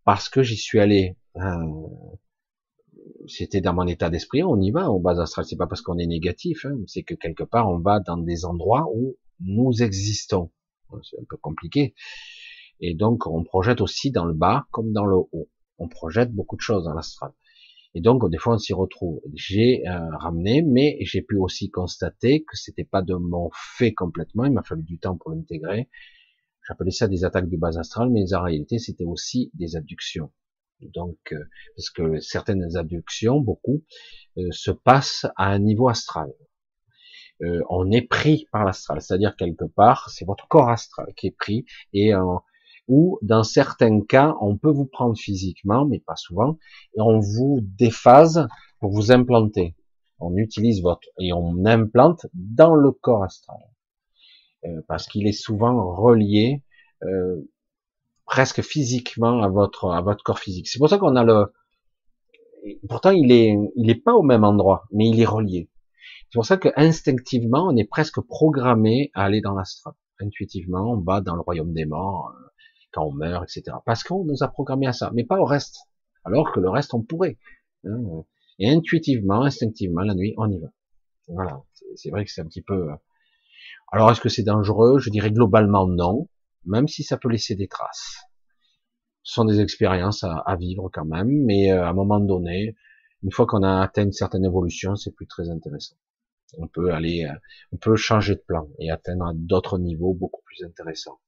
[0.05, 1.17] parce que j'y suis allé
[3.27, 5.45] c'était dans mon état d'esprit, on y va au bas astral.
[5.45, 8.45] C'est pas parce qu'on est négatif, hein, c'est que quelque part on va dans des
[8.45, 10.51] endroits où nous existons.
[11.01, 11.95] C'est un peu compliqué.
[12.79, 15.49] Et donc on projette aussi dans le bas comme dans le haut.
[15.77, 17.31] On projette beaucoup de choses dans l'astral.
[17.95, 19.21] Et donc des fois on s'y retrouve.
[19.33, 24.45] J'ai euh, ramené, mais j'ai pu aussi constater que c'était pas de mon fait complètement.
[24.45, 25.89] Il m'a fallu du temps pour l'intégrer.
[26.67, 30.31] J'appelais ça des attaques du bas astral, mais en réalité c'était aussi des abductions.
[30.93, 31.39] Donc, euh,
[31.75, 33.83] parce que certaines abductions, beaucoup,
[34.37, 36.31] euh, se passent à un niveau astral.
[37.41, 41.35] Euh, on est pris par l'astral, c'est-à-dire quelque part, c'est votre corps astral qui est
[41.37, 42.11] pris, et
[42.87, 46.57] ou dans certains cas, on peut vous prendre physiquement, mais pas souvent,
[46.95, 48.47] et on vous déphase
[48.79, 49.75] pour vous implanter.
[50.19, 53.59] On utilise votre et on implante dans le corps astral,
[54.87, 56.63] parce qu'il est souvent relié
[58.33, 60.67] presque physiquement à votre à votre corps physique.
[60.67, 61.53] C'est pour ça qu'on a le
[62.89, 65.69] pourtant il est il est pas au même endroit, mais il est relié.
[66.31, 69.93] C'est pour ça que instinctivement on est presque programmé à aller dans l'astral.
[70.19, 72.47] Intuitivement, on va dans le royaume des morts euh,
[72.91, 73.77] quand on meurt, etc.
[73.85, 75.77] Parce qu'on nous a programmé à ça, mais pas au reste.
[76.23, 77.37] Alors que le reste, on pourrait.
[77.85, 78.23] Hein.
[78.57, 80.69] Et intuitivement, instinctivement, la nuit, on y va.
[81.27, 81.61] Voilà.
[81.95, 82.89] C'est vrai que c'est un petit peu.
[82.89, 82.95] Euh,
[83.91, 84.97] alors, est-ce que c'est dangereux?
[84.99, 86.29] Je dirais globalement non,
[86.65, 88.19] même si ça peut laisser des traces.
[89.23, 92.75] Ce sont des expériences à, vivre quand même, mais euh, à un moment donné,
[93.23, 95.95] une fois qu'on a atteint une certaine évolution, c'est plus très intéressant.
[96.57, 97.33] On peut aller, euh,
[97.71, 101.19] on peut changer de plan et atteindre d'autres niveaux beaucoup plus intéressants,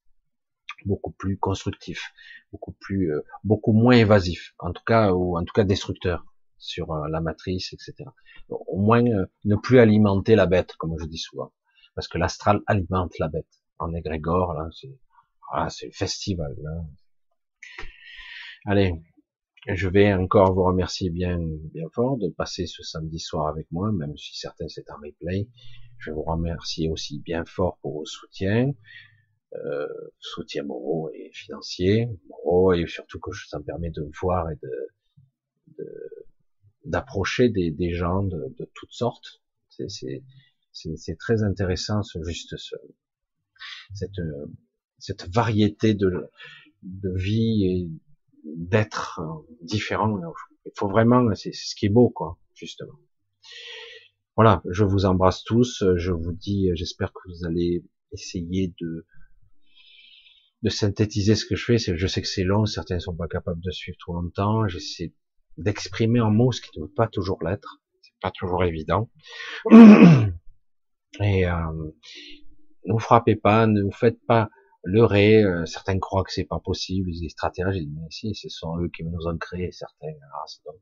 [0.86, 2.12] beaucoup plus constructifs,
[2.52, 6.26] beaucoup plus, euh, beaucoup moins évasifs, en tout cas ou en tout cas destructeurs
[6.58, 8.10] sur la matrice, etc.
[8.50, 11.54] Au moins ne plus alimenter la bête, comme je dis souvent,
[11.96, 13.48] parce que l'astral alimente la bête.
[13.78, 14.98] En égrégore, là, c'est,
[15.52, 16.56] ah, c'est le festival.
[16.62, 16.86] Là.
[18.66, 18.94] Allez,
[19.68, 23.92] je vais encore vous remercier bien, bien fort de passer ce samedi soir avec moi,
[23.92, 25.48] même si certains c'est un replay.
[25.98, 28.74] Je vous remercier aussi bien fort pour vos soutiens,
[29.54, 29.88] euh,
[30.20, 35.84] soutien moraux et financiers, moraux et surtout que ça me permet de voir et de,
[36.86, 39.42] d'approcher des, des, gens de, de toutes sortes.
[39.70, 42.76] C'est très intéressant ce juste ce,
[43.94, 44.20] cette
[44.98, 46.30] cette variété de
[46.84, 47.90] de vie et
[48.46, 49.22] d'être
[49.62, 50.20] différent.
[50.66, 52.94] Il faut vraiment, c'est ce qui est beau, quoi, justement.
[54.36, 55.84] Voilà, je vous embrasse tous.
[55.96, 59.06] Je vous dis, j'espère que vous allez essayer de
[60.64, 61.78] de synthétiser ce que je fais.
[61.78, 64.68] Je sais que c'est long, certains ne sont pas capables de suivre trop longtemps.
[64.68, 65.14] J'essaie
[65.58, 67.84] d'exprimer en mots ce qui ne peut pas toujours l'être.
[68.02, 69.12] C'est pas toujours évident.
[71.22, 71.92] Et euh,
[72.86, 74.50] ne vous frappez pas, ne vous faites pas
[74.86, 75.44] leurrer.
[75.44, 77.88] Euh, certains croient que c'est pas possible, les extraterrestres.
[77.92, 80.14] mais si, ce sont eux qui nous ont créé certains.
[80.66, 80.82] donc,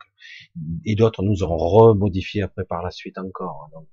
[0.86, 3.70] et d'autres nous ont remodifié après par la suite encore.
[3.74, 3.88] Donc,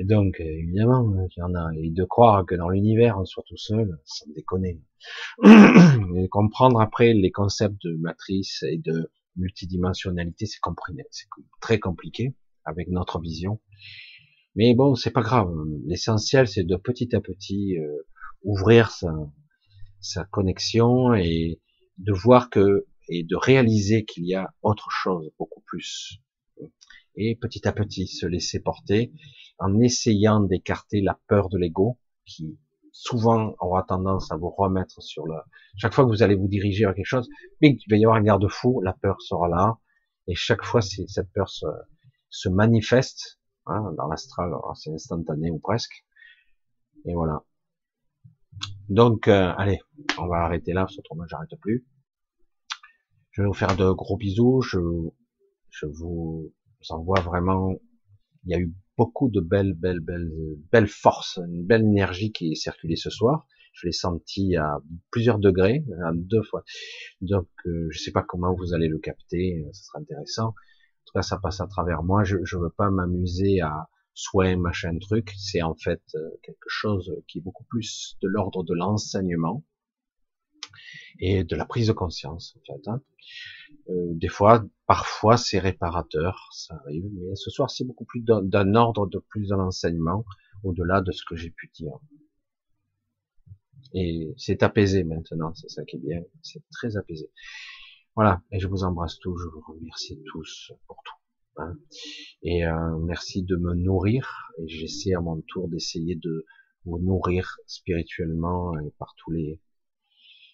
[0.00, 1.70] et donc évidemment, il y en a.
[1.76, 4.64] Et de croire que dans l'univers on soit tout seul, ça me déconne.
[4.64, 10.58] et comprendre après les concepts de matrice et de multidimensionnalité, c'est
[11.10, 11.26] c'est
[11.60, 12.34] très compliqué
[12.64, 13.60] avec notre vision.
[14.54, 15.52] Mais bon, c'est pas grave.
[15.86, 18.06] L'essentiel, c'est de petit à petit euh,
[18.48, 19.12] ouvrir sa,
[20.00, 21.60] sa connexion et
[21.98, 26.20] de voir que et de réaliser qu'il y a autre chose, beaucoup plus.
[27.14, 29.12] Et petit à petit se laisser porter
[29.58, 32.58] en essayant d'écarter la peur de l'ego qui
[32.92, 35.34] souvent aura tendance à vous remettre sur le...
[35.76, 37.28] Chaque fois que vous allez vous diriger vers quelque chose,
[37.60, 39.78] mais il va y avoir un garde-fou, la peur sera là,
[40.26, 41.66] et chaque fois cette peur se,
[42.28, 46.04] se manifeste, hein, dans l'astral, c'est instantané ou presque,
[47.04, 47.42] et voilà.
[48.88, 49.78] Donc, euh, allez,
[50.18, 51.86] on va arrêter là, parce que j'arrête plus.
[53.32, 54.62] Je vais vous faire de gros bisous.
[54.62, 54.78] Je,
[55.86, 56.52] vous
[56.90, 57.74] envoie vraiment.
[58.44, 60.32] Il y a eu beaucoup de belles, belles, belles,
[60.72, 63.46] belles forces, une belle énergie qui est circulée ce soir.
[63.74, 64.78] Je l'ai senti à
[65.10, 66.64] plusieurs degrés, à deux fois.
[67.20, 69.64] Donc, euh, je sais pas comment vous allez le capter.
[69.72, 70.48] Ce sera intéressant.
[70.48, 72.24] En tout cas, ça passe à travers moi.
[72.24, 73.88] Je, je veux pas m'amuser à
[74.18, 78.64] soin, machin truc, c'est en fait euh, quelque chose qui est beaucoup plus de l'ordre
[78.64, 79.64] de l'enseignement
[81.20, 82.88] et de la prise de conscience en fait.
[82.88, 83.00] Hein.
[83.90, 88.74] Euh, des fois, parfois c'est réparateur, ça arrive, mais ce soir c'est beaucoup plus d'un
[88.74, 90.24] ordre de plus de l'enseignement
[90.64, 91.96] au-delà de ce que j'ai pu dire.
[93.94, 97.30] Et c'est apaisé maintenant, c'est ça qui est bien, c'est très apaisé.
[98.16, 101.27] Voilà, et je vous embrasse tous, je vous remercie tous pour tout.
[101.58, 101.76] Hein.
[102.42, 104.50] Et euh, merci de me nourrir.
[104.58, 106.44] Et j'essaie à mon tour d'essayer de
[106.84, 109.60] vous nourrir spirituellement et par tous les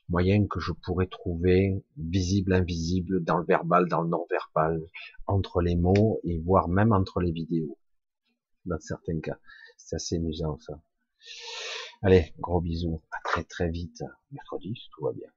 [0.08, 4.82] moyens que je pourrais trouver, visibles, invisibles, dans le verbal, dans le non-verbal,
[5.26, 7.78] entre les mots et voire même entre les vidéos.
[8.66, 9.38] Dans certains cas,
[9.76, 10.80] c'est assez amusant ça.
[12.02, 15.28] Allez, gros bisous, à très très vite, mercredi, tout va bien.